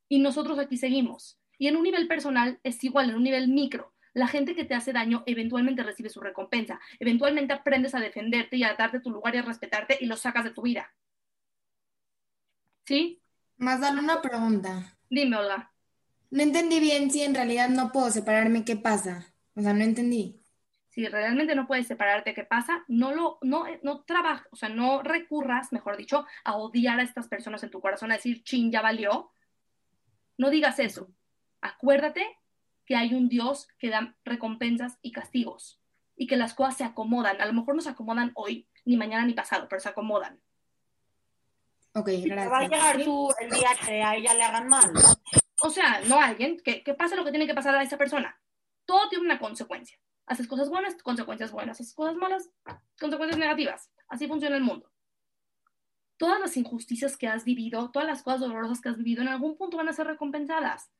Y 0.09 0.19
nosotros 0.19 0.59
aquí 0.59 0.75
seguimos. 0.75 1.39
Y 1.57 1.67
en 1.67 1.77
un 1.77 1.83
nivel 1.83 2.07
personal 2.07 2.59
es 2.63 2.83
igual, 2.83 3.09
en 3.09 3.15
un 3.15 3.23
nivel 3.23 3.47
micro. 3.47 3.93
La 4.13 4.27
gente 4.27 4.55
que 4.55 4.65
te 4.65 4.73
hace 4.73 4.91
daño 4.91 5.23
eventualmente 5.27 5.83
recibe 5.83 6.09
su 6.09 6.19
recompensa. 6.19 6.79
Eventualmente 6.99 7.53
aprendes 7.53 7.95
a 7.95 7.99
defenderte 7.99 8.57
y 8.57 8.63
a 8.63 8.73
darte 8.73 8.99
tu 8.99 9.11
lugar 9.11 9.35
y 9.35 9.37
a 9.37 9.43
respetarte 9.43 9.97
y 10.01 10.07
lo 10.07 10.17
sacas 10.17 10.43
de 10.43 10.51
tu 10.51 10.63
vida. 10.63 10.91
¿Sí? 12.85 13.21
Más 13.57 13.79
dale 13.79 13.99
una 13.99 14.21
pregunta. 14.21 14.97
Dime, 15.09 15.37
Olga. 15.37 15.71
No 16.31 16.43
entendí 16.43 16.79
bien 16.79 17.11
si 17.11 17.23
en 17.23 17.35
realidad 17.35 17.69
no 17.69 17.91
puedo 17.91 18.09
separarme, 18.09 18.65
¿qué 18.65 18.75
pasa? 18.75 19.27
O 19.55 19.61
sea, 19.61 19.73
no 19.73 19.83
entendí. 19.83 20.41
Si 20.89 21.07
realmente 21.07 21.55
no 21.55 21.67
puedes 21.67 21.87
separarte, 21.87 22.33
¿qué 22.33 22.43
pasa? 22.43 22.83
No 22.87 23.13
lo, 23.13 23.37
no, 23.41 23.65
no 23.83 24.01
trabajas, 24.01 24.47
o 24.51 24.55
sea, 24.55 24.69
no 24.69 25.03
recurras, 25.03 25.71
mejor 25.71 25.97
dicho, 25.97 26.25
a 26.43 26.57
odiar 26.57 26.99
a 26.99 27.03
estas 27.03 27.27
personas 27.27 27.63
en 27.63 27.69
tu 27.69 27.79
corazón, 27.79 28.11
a 28.11 28.15
decir, 28.15 28.43
chin, 28.43 28.71
ya 28.71 28.81
valió. 28.81 29.31
No 30.39 30.49
digas 30.49 30.79
eso 30.79 31.11
acuérdate 31.61 32.25
que 32.85 32.95
hay 32.95 33.13
un 33.13 33.29
Dios 33.29 33.67
que 33.77 33.89
da 33.89 34.15
recompensas 34.23 34.97
y 35.01 35.11
castigos 35.11 35.79
y 36.15 36.27
que 36.27 36.37
las 36.37 36.53
cosas 36.53 36.77
se 36.77 36.83
acomodan. 36.83 37.39
A 37.39 37.45
lo 37.45 37.53
mejor 37.53 37.75
no 37.75 37.81
se 37.81 37.89
acomodan 37.89 38.31
hoy, 38.35 38.67
ni 38.85 38.97
mañana, 38.97 39.25
ni 39.25 39.33
pasado, 39.33 39.67
pero 39.69 39.79
se 39.79 39.89
acomodan. 39.89 40.41
Ok, 41.93 42.09
gracias. 42.25 42.51
Va 42.51 42.57
a 42.59 42.61
llegar 42.63 43.03
tú 43.03 43.29
el 43.39 43.49
día 43.49 43.69
que 43.85 44.03
a 44.03 44.15
ella 44.15 44.33
le 44.33 44.43
hagan 44.43 44.67
mal. 44.67 44.91
O 45.61 45.69
sea, 45.69 46.01
no 46.07 46.19
a 46.19 46.25
alguien, 46.25 46.59
que, 46.63 46.83
que 46.83 46.93
pase 46.93 47.15
lo 47.15 47.23
que 47.23 47.31
tiene 47.31 47.47
que 47.47 47.53
pasar 47.53 47.75
a 47.75 47.83
esa 47.83 47.97
persona. 47.97 48.39
Todo 48.85 49.09
tiene 49.09 49.25
una 49.25 49.39
consecuencia. 49.39 49.99
Haces 50.25 50.47
cosas 50.47 50.69
buenas, 50.69 50.95
consecuencias 51.01 51.51
buenas. 51.51 51.79
Haces 51.79 51.93
cosas 51.93 52.15
malas, 52.15 52.49
consecuencias 52.99 53.39
negativas. 53.39 53.91
Así 54.07 54.27
funciona 54.27 54.55
el 54.55 54.63
mundo. 54.63 54.91
Todas 56.19 56.39
las 56.39 56.57
injusticias 56.57 57.15
que 57.15 57.27
has 57.27 57.45
vivido, 57.45 57.91
todas 57.91 58.07
las 58.07 58.23
cosas 58.23 58.41
dolorosas 58.41 58.81
que 58.81 58.89
has 58.89 58.97
vivido, 58.97 59.21
en 59.21 59.29
algún 59.29 59.55
punto 59.55 59.77
van 59.77 59.87
a 59.87 59.93
ser 59.93 60.05
recompensadas. 60.05 60.91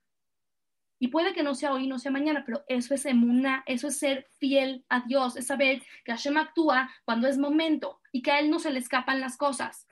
Y 0.98 1.10
puede 1.10 1.34
que 1.34 1.44
no 1.44 1.56
sea 1.56 1.74
hoy, 1.74 1.88
no 1.88 2.00
sea 2.00 2.10
mañana, 2.10 2.44
pero 2.46 2.64
eso 2.68 2.94
es 2.94 3.06
emuna, 3.06 3.64
eso 3.66 3.90
es 3.90 3.98
ser 3.98 4.28
fiel 4.40 4.86
a 4.88 5.02
Dios, 5.02 5.36
es 5.36 5.48
saber 5.48 5.84
que 6.06 6.14
Hashem 6.14 6.38
actúa 6.38 6.90
cuando 7.04 7.28
es 7.28 7.38
momento 7.38 8.00
y 8.14 8.22
que 8.22 8.32
a 8.32 8.40
Él 8.40 8.50
no 8.50 8.60
se 8.60 8.72
le 8.72 8.80
escapan 8.80 9.20
las 9.20 9.36
cosas. 9.36 9.88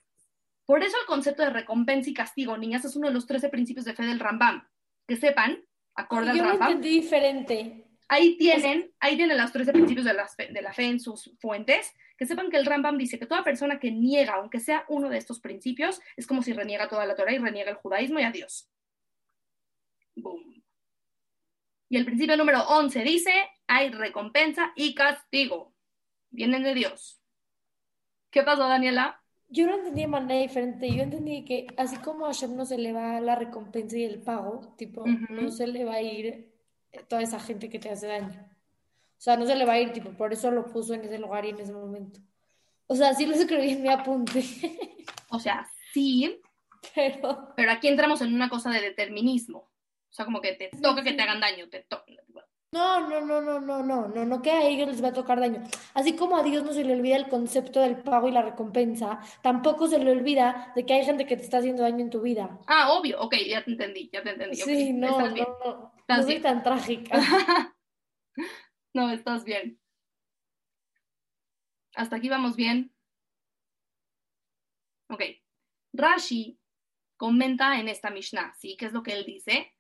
Por 0.66 0.84
eso 0.84 0.98
el 1.00 1.06
concepto 1.06 1.44
de 1.44 1.50
recompensa 1.50 2.10
y 2.10 2.14
castigo, 2.14 2.58
niñas, 2.58 2.86
es 2.86 2.96
uno 2.96 3.08
de 3.08 3.14
los 3.14 3.28
13 3.28 3.50
principios 3.50 3.86
de 3.86 3.94
fe 3.94 4.04
del 4.04 4.20
Rambam. 4.20 4.66
Que 5.06 5.18
sepan, 5.18 5.62
acorde 5.94 6.32
al 6.32 6.40
Rambam. 6.40 6.74
Yo 6.74 6.80
diferente. 6.80 7.87
Ahí 8.10 8.38
tienen, 8.38 8.94
ahí 9.00 9.18
tienen 9.18 9.38
los 9.38 9.52
13 9.52 9.74
principios 9.74 10.06
de 10.06 10.14
la, 10.14 10.30
de 10.38 10.62
la 10.62 10.74
fe 10.74 10.86
en 10.86 11.00
sus 11.00 11.34
fuentes. 11.40 11.94
Que 12.18 12.26
sepan 12.26 12.50
que 12.50 12.58
el 12.58 12.66
Rambam 12.66 12.98
dice 12.98 13.20
que 13.20 13.26
toda 13.26 13.44
persona 13.44 13.80
que 13.80 13.92
niega, 13.92 14.36
aunque 14.36 14.60
sea 14.60 14.86
uno 14.88 15.10
de 15.10 15.18
estos 15.18 15.40
principios, 15.40 16.02
es 16.16 16.26
como 16.26 16.42
si 16.42 16.54
reniega 16.54 16.88
toda 16.88 17.06
la 17.06 17.16
Torah 17.16 17.34
y 17.34 17.38
reniega 17.38 17.72
el 17.72 17.78
judaísmo 17.78 18.20
y 18.20 18.24
a 18.24 18.32
Dios. 18.32 18.72
Boom. 20.16 20.64
Y 21.90 21.98
el 21.98 22.06
principio 22.06 22.36
número 22.38 22.64
11 22.68 23.04
dice, 23.04 23.32
hay 23.68 23.90
recompensa 23.92 24.74
y 24.76 24.96
castigo. 24.96 25.74
Vienen 26.30 26.64
de 26.64 26.74
Dios. 26.74 27.22
¿Qué 28.30 28.44
pasó, 28.44 28.68
Daniela? 28.68 29.22
Yo 29.50 29.66
no 29.68 29.76
entendí 29.76 30.02
de 30.02 30.08
manera 30.08 30.42
diferente. 30.42 30.94
Yo 30.94 31.04
entendí 31.04 31.46
que 31.46 31.68
así 31.78 31.98
como 31.98 32.26
a 32.26 32.30
Hashem 32.30 32.56
no 32.56 32.66
se 32.66 32.78
le 32.78 32.92
va 32.92 33.22
la 33.22 33.36
recompensa 33.36 33.98
y 33.98 34.04
el 34.04 34.22
pago, 34.22 34.76
tipo, 34.78 35.06
no 35.06 35.50
se 35.52 35.68
le 35.68 35.86
va 35.86 35.96
a 35.96 36.02
ir 36.02 36.57
toda 37.08 37.22
esa 37.22 37.40
gente 37.40 37.70
que 37.70 37.80
te 37.80 37.90
hace 37.90 38.08
daño. 38.08 38.50
O 39.18 39.20
sea, 39.20 39.36
no 39.36 39.46
se 39.46 39.56
le 39.56 39.66
va 39.66 39.74
a 39.74 39.80
ir, 39.80 39.92
tipo, 39.92 40.12
por 40.12 40.32
eso 40.32 40.52
lo 40.52 40.68
puso 40.68 40.94
en 40.94 41.04
ese 41.04 41.18
lugar 41.18 41.46
y 41.46 41.50
en 41.50 41.60
ese 41.60 41.74
momento. 41.74 42.20
O 42.86 42.96
sea, 42.96 43.14
sí 43.14 43.26
lo 43.26 43.36
escribí 43.36 43.72
en 43.72 43.82
mi 43.82 43.90
apunte. 43.90 44.44
O 45.30 45.40
sea, 45.40 45.70
sí, 45.94 46.40
pero... 46.96 47.54
pero 47.54 47.72
aquí 47.72 47.90
entramos 47.90 48.22
en 48.22 48.34
una 48.34 48.48
cosa 48.48 48.70
de 48.70 48.80
determinismo. 48.80 49.60
O 49.60 50.14
sea, 50.14 50.24
como 50.24 50.40
que 50.40 50.54
te 50.54 50.70
toca 50.82 51.04
que 51.04 51.12
te 51.12 51.22
hagan 51.22 51.42
daño, 51.42 51.68
te 51.68 51.86
No, 52.72 53.10
no, 53.10 53.20
no, 53.20 53.42
no, 53.42 53.60
no, 53.60 53.84
no, 53.84 54.08
no, 54.08 54.26
no 54.26 54.42
que 54.42 54.52
a 54.52 54.66
ellos 54.66 54.88
les 54.88 55.04
va 55.04 55.10
a 55.10 55.14
tocar 55.14 55.42
daño. 55.42 55.62
Así 55.94 56.16
como 56.16 56.38
a 56.38 56.44
Dios 56.44 56.64
no 56.64 56.72
se 56.72 56.86
le 56.86 56.94
olvida 56.94 57.18
el 57.18 57.28
concepto 57.28 57.82
del 57.82 57.98
pago 57.98 58.30
y 58.30 58.32
la 58.32 58.42
recompensa, 58.42 59.20
tampoco 59.42 59.90
se 59.90 60.00
le 60.00 60.10
olvida 60.12 60.72
de 60.78 60.86
que 60.86 60.94
hay 60.94 61.04
gente 61.04 61.26
que 61.26 61.36
te 61.36 61.44
está 61.44 61.58
haciendo 61.58 61.84
daño 61.84 62.00
en 62.00 62.10
tu 62.10 62.22
vida. 62.22 62.58
Ah, 62.68 62.94
obvio, 62.94 63.20
ok, 63.20 63.36
ya 63.48 63.66
te 63.66 63.72
entendí, 63.72 64.10
ya 64.14 64.24
te 64.24 64.30
entendí. 64.30 64.56
Sí, 64.56 64.94
no, 64.94 65.20
no, 65.20 65.36
no, 65.36 65.92
no 66.08 66.24
soy 66.24 66.42
tan 66.42 66.64
trágica. 66.64 67.18
no, 68.94 69.10
estás 69.10 69.44
bien. 69.44 69.80
Hasta 71.96 72.18
aquí 72.18 72.30
vamos 72.30 72.56
bien. 72.56 72.94
Ok. 75.10 75.22
Rashi 75.94 76.60
comenta 77.18 77.80
en 77.80 77.88
esta 77.88 78.10
Mishnah, 78.12 78.54
¿sí? 78.54 78.78
¿Qué 78.78 78.86
es 78.86 78.94
lo 78.94 79.04
que 79.04 79.14
él 79.14 79.26
dice? 79.26 79.74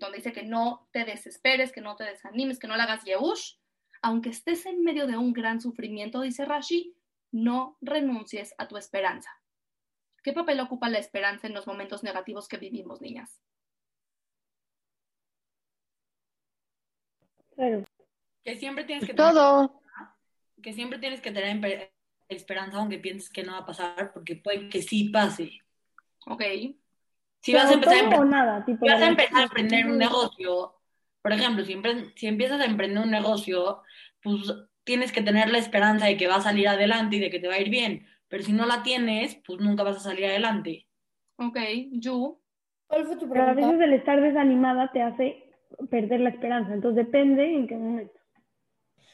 donde 0.00 0.16
dice 0.16 0.32
que 0.32 0.42
no 0.42 0.88
te 0.92 1.04
desesperes, 1.04 1.70
que 1.70 1.80
no 1.80 1.94
te 1.94 2.02
desanimes, 2.02 2.58
que 2.58 2.66
no 2.66 2.76
le 2.76 2.82
hagas 2.82 3.04
yehush, 3.04 3.54
aunque 4.02 4.30
estés 4.30 4.66
en 4.66 4.82
medio 4.82 5.06
de 5.06 5.16
un 5.16 5.32
gran 5.32 5.60
sufrimiento, 5.60 6.20
dice 6.20 6.44
Rashi, 6.44 6.96
no 7.30 7.78
renuncies 7.80 8.52
a 8.58 8.66
tu 8.68 8.76
esperanza. 8.76 9.30
¿Qué 10.22 10.32
papel 10.32 10.58
ocupa 10.60 10.88
la 10.88 10.98
esperanza 10.98 11.46
en 11.46 11.54
los 11.54 11.66
momentos 11.66 12.02
negativos 12.02 12.48
que 12.48 12.56
vivimos, 12.56 13.00
niñas? 13.00 13.40
Que 18.44 18.56
siempre 18.56 18.84
tienes 18.84 19.06
que 19.06 19.14
todo. 19.14 19.80
que 20.62 20.72
siempre 20.72 20.98
tienes 20.98 21.20
que 21.20 21.30
tener 21.30 21.92
esperanza 22.28 22.78
aunque 22.78 22.98
pienses 22.98 23.30
que 23.30 23.42
no 23.42 23.52
va 23.52 23.58
a 23.58 23.66
pasar, 23.66 24.12
porque 24.12 24.36
puede 24.36 24.68
que 24.68 24.82
sí 24.82 25.10
pase. 25.10 25.60
Ok. 26.26 26.42
Si 27.40 27.52
vas 27.52 27.70
a 27.70 27.74
empezar, 27.74 28.18
o 28.18 28.24
nada, 28.24 28.64
tipo, 28.64 28.86
si 28.86 28.90
vas 28.90 29.02
a 29.02 29.08
empezar 29.08 29.40
a 29.40 29.42
emprender 29.42 29.86
un 29.86 29.98
negocio, 29.98 30.74
por 31.20 31.32
ejemplo, 31.32 31.62
si, 31.64 31.78
si 32.16 32.26
empiezas 32.26 32.60
a 32.60 32.64
emprender 32.64 33.02
un 33.02 33.10
negocio, 33.10 33.82
pues 34.22 34.50
tienes 34.84 35.12
que 35.12 35.22
tener 35.22 35.50
la 35.50 35.58
esperanza 35.58 36.06
de 36.06 36.16
que 36.16 36.26
va 36.26 36.36
a 36.36 36.40
salir 36.40 36.68
adelante 36.68 37.16
y 37.16 37.20
de 37.20 37.30
que 37.30 37.40
te 37.40 37.48
va 37.48 37.54
a 37.54 37.60
ir 37.60 37.68
bien. 37.68 38.06
Pero 38.28 38.42
si 38.42 38.52
no 38.52 38.64
la 38.64 38.82
tienes, 38.82 39.36
pues 39.46 39.60
nunca 39.60 39.82
vas 39.82 39.96
a 39.96 40.00
salir 40.00 40.24
adelante. 40.24 40.88
Ok, 41.36 41.58
Yu. 41.92 42.40
¿Cuál 42.86 43.06
fue 43.06 43.16
tu 43.16 43.28
Pero 43.28 43.44
a 43.44 43.54
veces 43.54 43.80
el 43.80 43.92
estar 43.92 44.20
desanimada 44.20 44.90
te 44.92 45.02
hace 45.02 45.43
perder 45.90 46.20
la 46.20 46.30
esperanza. 46.30 46.72
Entonces 46.74 47.06
depende 47.06 47.44
en 47.44 47.66
qué 47.66 47.76
momento. 47.76 48.20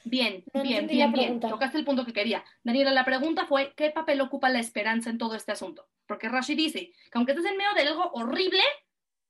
Bien, 0.05 0.43
No 0.55 0.63
bien, 0.63 0.87
bien, 0.87 1.13
bien. 1.13 1.41
Tocaste 1.41 1.79
el 1.79 1.85
punto 1.85 2.07
que 2.07 2.13
quería. 2.13 2.43
Daniela, 2.65 2.91
la 2.91 3.05
pregunta 3.05 3.47
fue, 3.47 3.75
¿qué 3.77 3.91
papel 3.91 4.21
ocupa 4.21 4.49
la 4.49 4.59
esperanza 4.59 5.11
en 5.11 5.19
todo 5.19 5.35
este 5.35 5.53
asunto? 5.53 5.87
Porque 6.07 6.29
Rashi 6.29 6.55
dice 6.55 6.93
que 7.11 7.19
aunque 7.19 7.33
estés 7.33 7.47
en 7.47 7.57
medio 7.57 7.75
de 7.75 7.83
algo 7.83 8.11
horrible, 8.13 8.63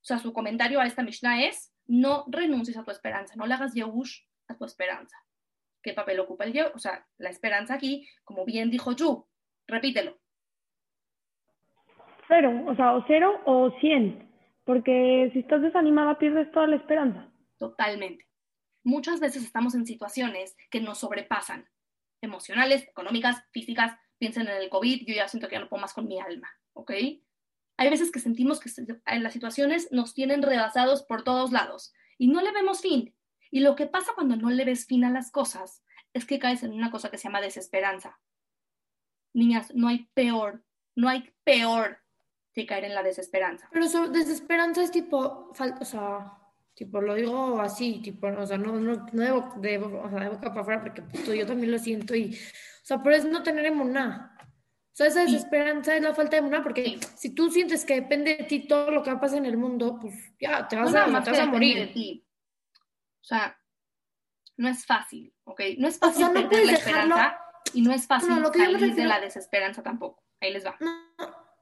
o 0.01 0.05
sea, 0.05 0.19
su 0.19 0.33
comentario 0.33 0.81
a 0.81 0.87
esta 0.87 1.03
Mishnah 1.03 1.45
es, 1.45 1.75
no 1.87 2.25
renuncies 2.29 2.77
a 2.77 2.85
tu 2.85 2.91
esperanza, 2.91 3.35
no 3.37 3.47
le 3.47 3.55
hagas 3.55 3.75
yehush 3.75 4.21
a 4.49 4.57
tu 4.57 4.65
esperanza. 4.65 5.17
¿Qué 5.83 5.93
papel 5.93 6.21
ocupa 6.21 6.45
el 6.45 6.53
yehush? 6.53 6.73
O 6.75 6.79
sea, 6.79 7.05
la 7.19 7.31
esperanza 7.31 7.75
aquí, 7.75 8.09
como 8.25 8.45
bien 8.45 8.71
dijo 8.71 8.93
Yu, 8.93 9.27
repítelo. 9.67 10.19
Cero, 12.29 12.65
o 12.69 12.77
sea, 12.77 12.95
o 12.95 13.05
cero 13.09 13.41
o 13.45 13.73
cien. 13.81 14.30
Porque 14.71 15.31
si 15.33 15.41
estás 15.41 15.63
desanimada 15.63 16.17
pierdes 16.17 16.53
toda 16.53 16.69
la 16.69 16.77
esperanza. 16.77 17.29
Totalmente. 17.59 18.29
Muchas 18.85 19.19
veces 19.19 19.43
estamos 19.43 19.75
en 19.75 19.85
situaciones 19.85 20.57
que 20.71 20.81
nos 20.81 20.99
sobrepasan, 20.99 21.69
emocionales, 22.23 22.87
económicas, 22.87 23.43
físicas. 23.51 23.99
Piensen 24.19 24.47
en 24.47 24.63
el 24.63 24.69
COVID, 24.69 25.09
yo 25.09 25.13
ya 25.13 25.27
siento 25.27 25.49
que 25.49 25.57
ya 25.57 25.61
no 25.61 25.69
puedo 25.69 25.81
más 25.81 25.93
con 25.93 26.07
mi 26.07 26.21
alma, 26.21 26.49
¿ok? 26.75 26.93
Hay 27.79 27.91
veces 27.91 28.13
que 28.13 28.21
sentimos 28.21 28.61
que 28.61 28.71
en 29.07 29.23
las 29.25 29.33
situaciones 29.33 29.91
nos 29.91 30.15
tienen 30.15 30.41
rebasados 30.41 31.03
por 31.03 31.25
todos 31.25 31.51
lados 31.51 31.93
y 32.17 32.29
no 32.29 32.41
le 32.41 32.53
vemos 32.53 32.81
fin. 32.81 33.13
Y 33.51 33.61
lo 33.61 33.75
que 33.75 33.89
pasa 33.89 34.13
cuando 34.15 34.37
no 34.37 34.51
le 34.51 34.65
ves 34.65 34.87
fin 34.87 35.03
a 35.03 35.11
las 35.11 35.33
cosas 35.33 35.83
es 36.13 36.27
que 36.27 36.39
caes 36.39 36.63
en 36.63 36.75
una 36.75 36.93
cosa 36.93 37.11
que 37.11 37.19
se 37.19 37.25
llama 37.25 37.41
desesperanza. 37.41 38.21
Niñas, 39.35 39.75
no 39.75 39.89
hay 39.89 40.09
peor, 40.15 40.65
no 40.95 41.09
hay 41.09 41.35
peor 41.43 42.00
que 42.53 42.67
caer 42.67 42.85
en 42.85 42.95
la 42.95 43.03
desesperanza. 43.03 43.69
Pero 43.73 43.87
so- 43.89 44.09
desesperanza 44.09 44.83
es 44.83 44.91
tipo, 44.91 45.53
fal- 45.55 45.77
o 45.81 45.85
sea, 45.85 46.33
tipo, 46.75 47.01
lo 47.01 47.15
digo 47.15 47.61
así, 47.61 48.01
tipo, 48.03 48.27
o 48.27 48.47
sea, 48.47 48.59
no, 48.59 48.73
no, 48.73 49.07
no 49.13 49.23
de, 49.23 49.31
bo- 49.33 49.55
de 49.57 49.79
bo- 49.79 50.03
o 50.03 50.09
sea, 50.11 50.21
de 50.21 50.29
boca 50.31 50.49
para 50.51 50.61
afuera, 50.63 50.81
porque 50.81 51.03
pues, 51.03 51.27
yo 51.27 51.47
también 51.47 51.71
lo 51.73 51.79
siento 51.79 52.15
y, 52.15 52.35
o 52.35 52.85
sea, 52.85 53.03
pero 53.03 53.17
es 53.17 53.25
no 53.25 53.43
tener 53.43 53.67
emuná. 53.67 54.37
O 54.93 54.93
sea, 55.01 55.07
esa 55.07 55.25
Sí. 55.25 55.33
desesperanza 55.33 55.95
es 55.95 56.03
la 56.03 56.15
falta 56.15 56.33
de 56.33 56.39
emuná, 56.39 56.63
porque 56.63 56.85
Sí. 56.85 57.01
si 57.17 57.35
tú 57.35 57.51
sientes 57.51 57.85
que 57.85 57.95
depende 57.95 58.35
de 58.37 58.45
ti 58.45 58.67
todo 58.67 58.91
lo 58.91 59.03
que 59.03 59.11
va 59.11 59.17
a 59.17 59.21
pasar 59.21 59.39
en 59.39 59.47
el 59.47 59.57
mundo, 59.57 59.99
pues 60.01 60.15
ya, 60.41 60.67
te 60.67 60.77
No 60.77 60.83
vas 60.83 60.93
nada 60.93 61.05
a, 61.07 61.09
más 61.09 61.25
te 61.25 61.31
vas 61.31 61.41
a 61.41 61.47
depende 61.47 61.67
de 61.67 61.75
morir. 61.77 61.93
ti. 61.95 62.27
O 63.21 63.25
sea, 63.25 63.57
no 64.57 64.69
es 64.69 64.85
fácil, 64.85 65.33
¿ok? 65.45 65.61
No 65.79 65.87
es 65.89 65.97
O 65.97 66.01
fácil 66.01 66.25
sea, 66.25 66.29
no 66.29 66.35
perder 66.49 66.67
la 66.67 66.73
dejarlo- 66.73 67.15
esperanza 67.17 67.41
y 67.73 67.83
no 67.83 67.93
es 67.93 68.07
fácil 68.07 68.29
No, 68.31 68.41
lo 68.41 68.51
que 68.51 68.59
yo 68.59 68.65
salir 68.65 68.81
de 68.81 68.87
refiero- 68.89 69.09
la 69.09 69.21
desesperanza 69.21 69.83
tampoco. 69.83 70.25
Ahí 70.41 70.53
les 70.53 70.67
va. 70.67 70.77
No, 70.81 70.91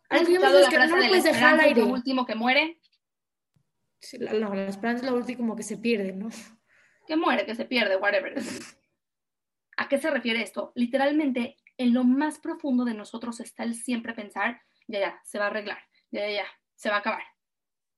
¿Han 0.08 0.22
escuchado 0.22 0.60
la 0.60 0.68
que 0.68 0.76
frase 0.76 0.90
no 0.90 0.96
de 0.96 1.02
la 1.02 1.08
puedes 1.08 1.24
dejar 1.24 1.36
esperanza 1.36 1.66
es 1.66 1.76
lo 1.76 1.82
aire. 1.82 1.92
último 1.92 2.26
que 2.26 2.34
muere? 2.34 2.80
Sí, 4.00 4.18
la, 4.18 4.32
no, 4.32 4.54
la 4.54 4.66
esperanza 4.66 5.04
es 5.04 5.10
lo 5.10 5.16
último 5.16 5.56
que 5.56 5.62
se 5.62 5.76
pierde, 5.76 6.12
¿no? 6.12 6.28
Que 7.06 7.16
muere, 7.16 7.44
que 7.44 7.54
se 7.54 7.64
pierde, 7.64 7.96
whatever. 7.96 8.34
¿A 9.76 9.88
qué 9.88 9.98
se 9.98 10.10
refiere 10.10 10.42
esto? 10.42 10.72
Literalmente, 10.74 11.56
en 11.76 11.94
lo 11.94 12.04
más 12.04 12.38
profundo 12.38 12.84
de 12.84 12.94
nosotros 12.94 13.40
está 13.40 13.64
el 13.64 13.74
siempre 13.74 14.14
pensar, 14.14 14.60
ya, 14.86 15.00
ya, 15.00 15.20
se 15.24 15.38
va 15.38 15.46
a 15.46 15.48
arreglar, 15.48 15.78
ya, 16.10 16.22
ya, 16.22 16.42
ya, 16.42 16.46
se 16.74 16.88
va 16.88 16.96
a 16.96 16.98
acabar. 16.98 17.22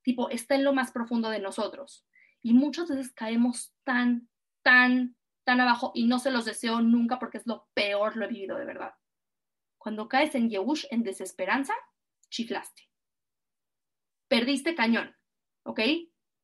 Tipo, 0.02 0.30
está 0.30 0.54
en 0.54 0.64
lo 0.64 0.72
más 0.72 0.92
profundo 0.92 1.30
de 1.30 1.38
nosotros. 1.38 2.06
Y 2.42 2.54
muchas 2.54 2.88
veces 2.88 3.12
caemos 3.12 3.74
tan, 3.84 4.28
tan, 4.62 5.16
tan 5.44 5.60
abajo 5.60 5.92
y 5.94 6.06
no 6.06 6.18
se 6.18 6.30
los 6.30 6.44
deseo 6.44 6.80
nunca 6.80 7.18
porque 7.18 7.38
es 7.38 7.46
lo 7.46 7.68
peor, 7.74 8.16
lo 8.16 8.24
he 8.24 8.28
vivido 8.28 8.56
de 8.56 8.64
verdad. 8.64 8.94
Cuando 9.78 10.08
caes 10.08 10.34
en 10.34 10.50
Yehush, 10.50 10.86
en 10.90 11.02
desesperanza, 11.02 11.74
chiflaste. 12.30 12.88
Perdiste 14.28 14.74
cañón, 14.74 15.14
¿ok? 15.64 15.80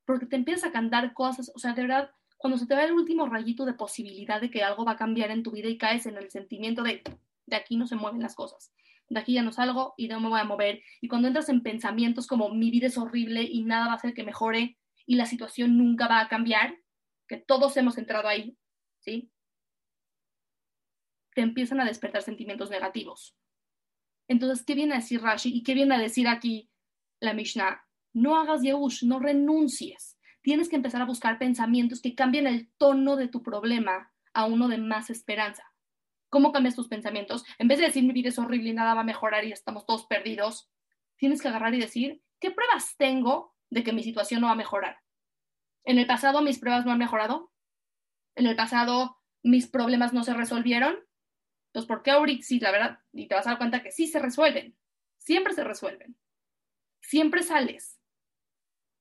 Porque 0.04 0.26
te 0.26 0.36
empiezas 0.36 0.64
a 0.64 0.72
cantar 0.72 1.14
cosas, 1.14 1.50
o 1.54 1.58
sea, 1.58 1.72
de 1.72 1.82
verdad, 1.82 2.10
cuando 2.36 2.58
se 2.58 2.66
te 2.66 2.74
va 2.74 2.84
el 2.84 2.92
último 2.92 3.26
rayito 3.26 3.64
de 3.64 3.74
posibilidad 3.74 4.40
de 4.40 4.50
que 4.50 4.62
algo 4.62 4.84
va 4.84 4.92
a 4.92 4.96
cambiar 4.96 5.30
en 5.30 5.42
tu 5.42 5.52
vida 5.52 5.68
y 5.68 5.78
caes 5.78 6.06
en 6.06 6.16
el 6.16 6.30
sentimiento 6.30 6.82
de 6.82 7.02
de 7.46 7.56
aquí 7.56 7.76
no 7.76 7.86
se 7.86 7.96
mueven 7.96 8.22
las 8.22 8.34
cosas, 8.34 8.72
de 9.08 9.20
aquí 9.20 9.34
ya 9.34 9.42
no 9.42 9.52
salgo 9.52 9.94
y 9.96 10.08
no 10.08 10.20
me 10.20 10.28
voy 10.28 10.40
a 10.40 10.44
mover. 10.44 10.82
Y 11.00 11.08
cuando 11.08 11.28
entras 11.28 11.48
en 11.48 11.62
pensamientos 11.62 12.26
como 12.26 12.50
mi 12.50 12.70
vida 12.70 12.88
es 12.88 12.98
horrible 12.98 13.42
y 13.42 13.64
nada 13.64 13.86
va 13.86 13.92
a 13.92 13.96
hacer 13.96 14.14
que 14.14 14.24
mejore 14.24 14.76
y 15.06 15.14
la 15.14 15.26
situación 15.26 15.78
nunca 15.78 16.08
va 16.08 16.20
a 16.20 16.28
cambiar, 16.28 16.76
que 17.28 17.36
todos 17.36 17.76
hemos 17.76 17.98
entrado 17.98 18.28
ahí, 18.28 18.56
¿sí? 18.98 19.30
Te 21.34 21.42
empiezan 21.42 21.80
a 21.80 21.84
despertar 21.84 22.22
sentimientos 22.22 22.70
negativos. 22.70 23.36
Entonces, 24.28 24.64
¿qué 24.64 24.74
viene 24.74 24.94
a 24.94 24.98
decir 24.98 25.22
Rashi 25.22 25.50
y 25.54 25.62
qué 25.62 25.74
viene 25.74 25.94
a 25.94 25.98
decir 25.98 26.28
aquí 26.28 26.70
la 27.20 27.34
Mishnah? 27.34 27.84
No 28.12 28.36
hagas 28.36 28.62
Yehush, 28.62 29.04
no 29.04 29.18
renuncies. 29.20 30.18
Tienes 30.42 30.68
que 30.68 30.76
empezar 30.76 31.02
a 31.02 31.06
buscar 31.06 31.38
pensamientos 31.38 32.00
que 32.00 32.14
cambien 32.14 32.46
el 32.46 32.70
tono 32.78 33.16
de 33.16 33.28
tu 33.28 33.42
problema 33.42 34.12
a 34.32 34.44
uno 34.44 34.68
de 34.68 34.78
más 34.78 35.10
esperanza. 35.10 35.64
¿Cómo 36.28 36.52
cambias 36.52 36.74
tus 36.74 36.88
pensamientos? 36.88 37.44
En 37.58 37.68
vez 37.68 37.78
de 37.78 37.86
decir 37.86 38.04
mi 38.04 38.12
vida 38.12 38.28
es 38.28 38.38
horrible 38.38 38.70
y 38.70 38.74
nada 38.74 38.94
va 38.94 39.00
a 39.00 39.04
mejorar 39.04 39.44
y 39.44 39.52
estamos 39.52 39.86
todos 39.86 40.06
perdidos, 40.06 40.70
tienes 41.16 41.40
que 41.40 41.48
agarrar 41.48 41.74
y 41.74 41.80
decir, 41.80 42.22
¿qué 42.40 42.50
pruebas 42.50 42.96
tengo 42.96 43.54
de 43.70 43.82
que 43.82 43.92
mi 43.92 44.02
situación 44.02 44.40
no 44.40 44.48
va 44.48 44.52
a 44.52 44.56
mejorar? 44.56 44.98
¿En 45.84 45.98
el 45.98 46.06
pasado 46.06 46.42
mis 46.42 46.58
pruebas 46.58 46.84
no 46.84 46.92
han 46.92 46.98
mejorado? 46.98 47.52
¿En 48.34 48.46
el 48.46 48.56
pasado 48.56 49.18
mis 49.42 49.68
problemas 49.68 50.12
no 50.12 50.24
se 50.24 50.34
resolvieron? 50.34 50.96
Entonces, 51.76 51.88
¿por 51.88 52.02
qué 52.02 52.10
ahorita 52.12 52.42
sí, 52.42 52.58
la 52.58 52.70
verdad? 52.70 53.00
Y 53.12 53.28
te 53.28 53.34
vas 53.34 53.46
a 53.46 53.50
dar 53.50 53.58
cuenta 53.58 53.82
que 53.82 53.92
sí 53.92 54.06
se 54.06 54.18
resuelven. 54.18 54.74
Siempre 55.18 55.52
se 55.52 55.62
resuelven. 55.62 56.16
Siempre 57.02 57.42
sales. 57.42 58.00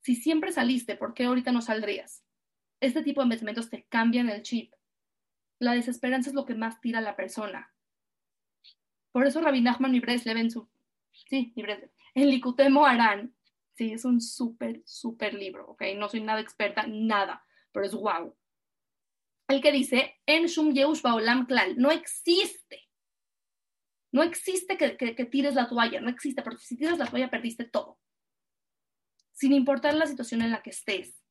Si 0.02 0.14
siempre 0.18 0.52
saliste, 0.52 0.98
¿por 0.98 1.14
qué 1.14 1.24
ahorita 1.24 1.54
no 1.54 1.62
saldrías? 1.62 2.26
Este 2.82 3.02
tipo 3.02 3.24
de 3.24 3.30
pensamientos 3.30 3.70
te 3.70 3.86
cambian 3.86 4.28
el 4.28 4.42
chip. 4.42 4.74
La 5.58 5.72
desesperanza 5.72 6.32
es 6.32 6.36
lo 6.36 6.44
que 6.44 6.54
más 6.54 6.82
tira 6.82 7.00
a 7.00 7.02
la 7.02 7.16
persona. 7.16 7.74
Por 9.14 9.26
eso 9.26 9.40
Rabbi 9.40 9.62
Nachman 9.62 9.96
y 9.96 10.02
Breslev 10.02 10.36
en 10.36 10.52
su... 10.52 10.68
Sí, 11.14 11.54
y 11.56 11.62
Breslev. 11.62 11.92
En 12.14 12.30
Likutemo 12.30 12.86
Arán. 12.86 13.34
Sí, 13.76 13.94
es 13.94 14.04
un 14.04 14.20
súper, 14.20 14.82
súper 14.84 15.34
libro, 15.34 15.66
¿ok? 15.70 15.84
No 15.96 16.10
soy 16.10 16.24
nada 16.24 16.42
experta, 16.42 16.86
nada, 16.86 17.42
pero 17.72 17.86
es 17.86 17.94
wow. 17.94 18.36
El 19.48 19.62
que 19.62 19.72
dice, 19.72 20.16
En 20.26 20.48
Shum 20.48 20.74
Yeush 20.74 21.02
Baolam 21.02 21.46
Klal, 21.46 21.78
no 21.78 21.92
existe. 21.92 22.90
No 24.12 24.24
existe 24.24 24.78
que, 24.78 25.26
tires 25.26 25.56
la 25.56 25.68
toalla, 25.68 26.00
no 26.00 26.10
existe, 26.10 26.42
porque 26.42 26.64
si 26.64 26.78
tiras 26.78 26.98
la 26.98 27.06
toalla 27.06 27.30
perdiste 27.30 27.66
todo. 27.66 28.00
Sin 29.34 29.52
importar 29.54 29.94
la 29.94 30.06
situación 30.06 30.42
en 30.42 30.52
la 30.52 30.62
que 30.62 30.70
estés 30.70 31.26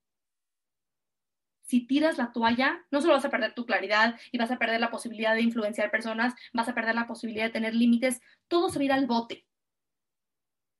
si 1.65 1.87
tiras 1.87 2.19
la 2.19 2.31
toalla, 2.31 2.85
no 2.91 3.01
solo 3.01 3.15
vas 3.15 3.25
a 3.25 3.31
perder 3.31 3.55
tu 3.55 3.65
claridad 3.65 4.19
y 4.31 4.39
vas 4.39 4.51
a 4.51 4.59
perder 4.59 4.81
la 4.81 4.91
posibilidad 4.91 5.35
de 5.35 5.41
influenciar 5.41 5.91
personas, 5.91 6.35
vas 6.53 6.69
a 6.69 6.75
perder 6.75 6.95
la 6.95 7.07
posibilidad 7.07 7.47
de 7.47 7.51
tener 7.51 7.75
límites, 7.75 8.21
todo 8.49 8.69
se 8.69 8.79
va 8.79 8.83
a 8.83 8.85
ir 8.85 8.93
al 8.93 9.07
bote. 9.07 9.47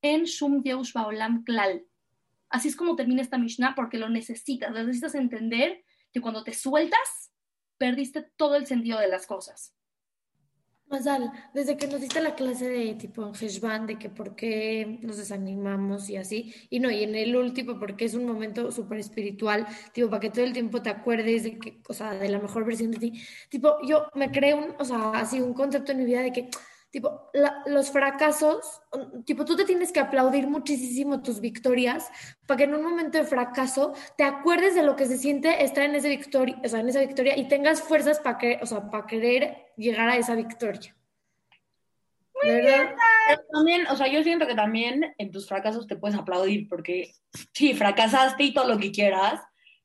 En 0.01 0.23
Shum 0.23 0.61
Yeush 0.61 0.93
Baolam 0.93 1.43
Klal. 1.43 1.85
Así 2.49 2.67
es 2.67 2.75
como 2.75 2.95
termina 2.95 3.23
esta 3.23 3.39
Mishnah 3.39 3.73
porque 3.75 3.97
lo 3.97 4.07
necesitas. 4.09 4.71
Necesitas 4.71 5.15
entender 5.15 5.83
que 6.15 6.21
cuando 6.21 6.45
te 6.45 6.53
sueltas, 6.53 7.29
perdiste 7.77 8.25
todo 8.37 8.55
el 8.55 8.65
sentido 8.65 8.99
de 8.99 9.09
las 9.09 9.27
cosas. 9.27 9.73
Mazal, 10.87 11.29
desde 11.53 11.75
que 11.75 11.87
nos 11.87 11.99
diste 11.99 12.21
la 12.21 12.35
clase 12.35 12.69
de 12.69 12.93
tipo 12.93 13.27
en 13.27 13.33
Heshvan, 13.35 13.85
de 13.85 13.99
que 13.99 14.09
por 14.09 14.33
qué 14.33 14.99
nos 15.01 15.17
desanimamos 15.17 16.09
y 16.09 16.15
así, 16.15 16.53
y 16.69 16.79
no, 16.79 16.89
y 16.89 17.03
en 17.03 17.15
el 17.15 17.35
último, 17.35 17.77
porque 17.77 18.05
es 18.05 18.13
un 18.13 18.25
momento 18.25 18.71
súper 18.71 18.99
espiritual, 18.99 19.67
tipo, 19.91 20.09
para 20.09 20.21
que 20.21 20.29
todo 20.29 20.45
el 20.45 20.53
tiempo 20.53 20.81
te 20.81 20.89
acuerdes 20.89 21.43
de 21.43 21.59
que, 21.59 21.81
o 21.85 21.93
sea, 21.93 22.13
de 22.13 22.29
la 22.29 22.39
mejor 22.39 22.63
versión 22.63 22.91
de 22.91 22.99
ti, 22.99 23.21
tipo, 23.49 23.75
yo 23.85 24.07
me 24.13 24.31
creé 24.31 24.53
un, 24.53 24.73
o 24.79 24.85
sea, 24.85 25.09
así 25.15 25.41
un 25.41 25.53
concepto 25.53 25.91
en 25.91 25.97
mi 25.97 26.05
vida 26.05 26.21
de 26.21 26.31
que, 26.31 26.49
tipo, 26.95 27.29
la, 27.33 27.61
los 27.65 27.91
fracasos, 27.91 28.81
tipo, 29.25 29.43
tú 29.43 29.57
te 29.57 29.65
tienes 29.65 29.91
que 29.91 29.99
aplaudir 29.99 30.47
muchísimo 30.47 31.21
tus 31.21 31.41
victorias 31.41 32.09
para 32.47 32.59
que 32.59 32.63
en 32.63 32.73
un 32.73 32.83
momento 32.83 33.17
de 33.17 33.25
fracaso 33.25 33.91
te 34.15 34.23
acuerdes 34.23 34.75
de 34.75 34.83
lo 34.83 34.95
que 34.95 35.05
se 35.05 35.17
siente 35.17 35.61
estar 35.61 35.83
en 35.83 35.93
esa 35.95 36.07
victoria, 36.07 36.57
o 36.63 36.69
sea, 36.69 36.79
en 36.79 36.87
esa 36.87 37.01
victoria 37.01 37.37
y 37.37 37.49
tengas 37.49 37.81
fuerzas 37.81 38.21
para 38.21 38.37
que, 38.37 38.59
o 38.61 38.65
sea, 38.65 38.89
para 38.89 39.05
querer 39.07 39.73
llegar 39.75 40.07
a 40.07 40.15
esa 40.15 40.35
victoria. 40.35 40.95
Muy 42.41 42.53
verdad. 42.53 42.95
Pero 43.27 43.41
también, 43.51 43.87
o 43.87 43.97
sea, 43.97 44.07
yo 44.07 44.23
siento 44.23 44.47
que 44.47 44.55
también 44.55 45.13
en 45.17 45.31
tus 45.31 45.49
fracasos 45.49 45.87
te 45.87 45.97
puedes 45.97 46.17
aplaudir 46.17 46.69
porque 46.69 47.11
sí, 47.51 47.73
fracasaste 47.73 48.41
y 48.41 48.53
todo 48.53 48.69
lo 48.69 48.77
que 48.77 48.93
quieras, 48.93 49.41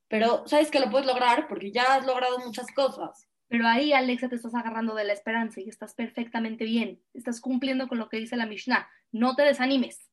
pero 0.07 0.47
sabes 0.47 0.71
que 0.71 0.79
lo 0.79 0.89
puedes 0.89 1.09
lograr 1.09 1.49
porque 1.49 1.73
ya 1.73 1.97
has 1.97 2.07
logrado 2.07 2.39
muchas 2.39 2.69
cosas. 2.73 3.27
Pero 3.51 3.67
ahí, 3.67 3.93
Alexa, 3.93 4.29
te 4.29 4.37
estás 4.37 4.55
agarrando 4.55 4.95
de 4.95 5.03
la 5.03 5.13
esperanza 5.13 5.61
y 5.61 5.69
estás 5.69 5.93
perfectamente 5.93 6.65
bien. 6.65 7.03
Estás 7.15 7.41
cumpliendo 7.41 7.89
con 7.89 7.99
lo 7.99 8.09
que 8.09 8.19
dice 8.19 8.37
la 8.37 8.47
Mishnah. 8.47 8.89
No 9.11 9.35
te 9.35 9.43
desanimes. 9.43 10.09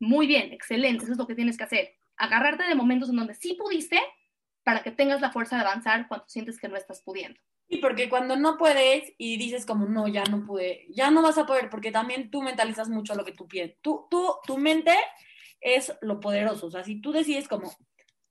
Muy 0.00 0.26
bien, 0.26 0.54
excelente. 0.54 1.04
Eso 1.04 1.12
es 1.12 1.18
lo 1.18 1.26
que 1.26 1.34
tienes 1.34 1.58
que 1.58 1.64
hacer. 1.64 1.94
Agarrarte 2.16 2.64
de 2.64 2.74
momentos 2.74 3.10
en 3.10 3.16
donde 3.16 3.34
sí 3.34 3.58
pudiste 3.60 4.00
para 4.64 4.82
que 4.82 4.90
tengas 4.90 5.20
la 5.20 5.30
fuerza 5.30 5.56
de 5.56 5.62
avanzar 5.62 6.08
cuando 6.08 6.26
sientes 6.30 6.58
que 6.58 6.68
no 6.68 6.78
estás 6.78 7.02
pudiendo. 7.02 7.38
Y 7.68 7.76
porque 7.76 8.08
cuando 8.08 8.36
no 8.36 8.56
puedes 8.56 9.12
y 9.18 9.36
dices 9.36 9.66
como, 9.66 9.84
no, 9.84 10.08
ya 10.08 10.24
no 10.24 10.46
pude, 10.46 10.86
ya 10.88 11.10
no 11.10 11.20
vas 11.20 11.36
a 11.36 11.44
poder, 11.44 11.68
porque 11.68 11.92
también 11.92 12.30
tú 12.30 12.40
mentalizas 12.40 12.88
mucho 12.88 13.14
lo 13.14 13.24
que 13.26 13.32
tú 13.32 13.46
piensas. 13.46 13.76
Tú, 13.82 14.06
tú, 14.10 14.36
tu 14.46 14.56
mente 14.56 14.94
es 15.60 15.92
lo 16.00 16.20
poderoso. 16.20 16.68
O 16.68 16.70
sea, 16.70 16.84
si 16.84 17.02
tú 17.02 17.12
decides 17.12 17.48
como, 17.48 17.70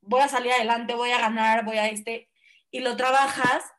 voy 0.02 0.22
a 0.22 0.30
salir 0.30 0.52
adelante, 0.52 0.96
voy 0.96 1.12
a 1.12 1.20
ganar, 1.20 1.64
voy 1.64 1.78
a 1.78 1.90
este, 1.90 2.28
y 2.76 2.82
lo 2.82 2.98
trabajas, 2.98 3.74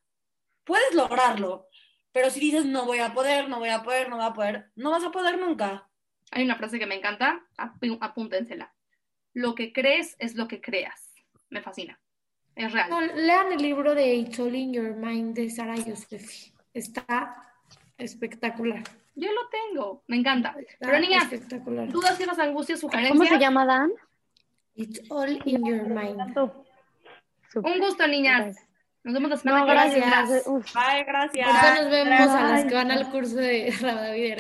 puedes 0.64 0.94
lograrlo. 0.94 1.68
Pero 2.12 2.30
si 2.30 2.40
dices, 2.40 2.64
no 2.64 2.86
voy 2.86 3.00
a 3.00 3.12
poder, 3.12 3.46
no 3.46 3.58
voy 3.58 3.68
a 3.68 3.82
poder, 3.82 4.08
no 4.08 4.16
voy 4.16 4.24
a 4.24 4.32
poder, 4.32 4.70
no 4.74 4.90
vas 4.90 5.04
a 5.04 5.10
poder 5.10 5.38
nunca. 5.38 5.86
Hay 6.30 6.44
una 6.44 6.56
frase 6.56 6.78
que 6.78 6.86
me 6.86 6.94
encanta, 6.94 7.46
apúntensela. 8.00 8.72
Lo 9.34 9.54
que 9.54 9.74
crees 9.74 10.16
es 10.18 10.34
lo 10.34 10.48
que 10.48 10.62
creas. 10.62 11.12
Me 11.50 11.60
fascina. 11.60 12.00
Es 12.54 12.72
real. 12.72 12.90
lean 13.16 13.52
el 13.52 13.60
libro 13.60 13.94
de 13.94 14.14
It's 14.14 14.40
All 14.40 14.54
in 14.54 14.72
Your 14.72 14.94
Mind 14.94 15.36
de 15.36 15.50
Sara 15.50 15.76
Yosefi. 15.76 16.54
Está 16.72 17.36
espectacular. 17.98 18.82
Yo 19.14 19.30
lo 19.30 19.42
tengo, 19.50 20.04
me 20.06 20.16
encanta. 20.16 20.56
Pero 20.80 20.98
niñas, 20.98 21.30
espectacular. 21.30 21.88
dudas, 21.90 22.16
tienes 22.16 22.38
angustias, 22.38 22.80
sugerencias. 22.80 23.12
¿Cómo 23.12 23.28
se 23.28 23.38
llama 23.38 23.66
Dan? 23.66 23.92
It's 24.74 25.02
All 25.10 25.38
in 25.44 25.66
Your 25.66 25.86
Mind. 25.86 26.34
Un 27.56 27.78
gusto, 27.78 28.06
niñas. 28.06 28.65
Nos 29.06 29.14
vemos 29.14 29.30
la 29.30 29.36
semana 29.36 29.66
que 29.66 29.88
viene. 29.94 30.06
Gracias. 30.10 30.44
Bye, 30.74 31.04
gracias. 31.06 31.80
nos 31.80 31.90
vemos 31.92 32.28
a 32.28 32.42
las 32.42 32.64
que 32.64 32.74
van 32.74 32.90
al 32.90 33.08
curso 33.08 33.36
de 33.36 33.72
David. 33.80 34.34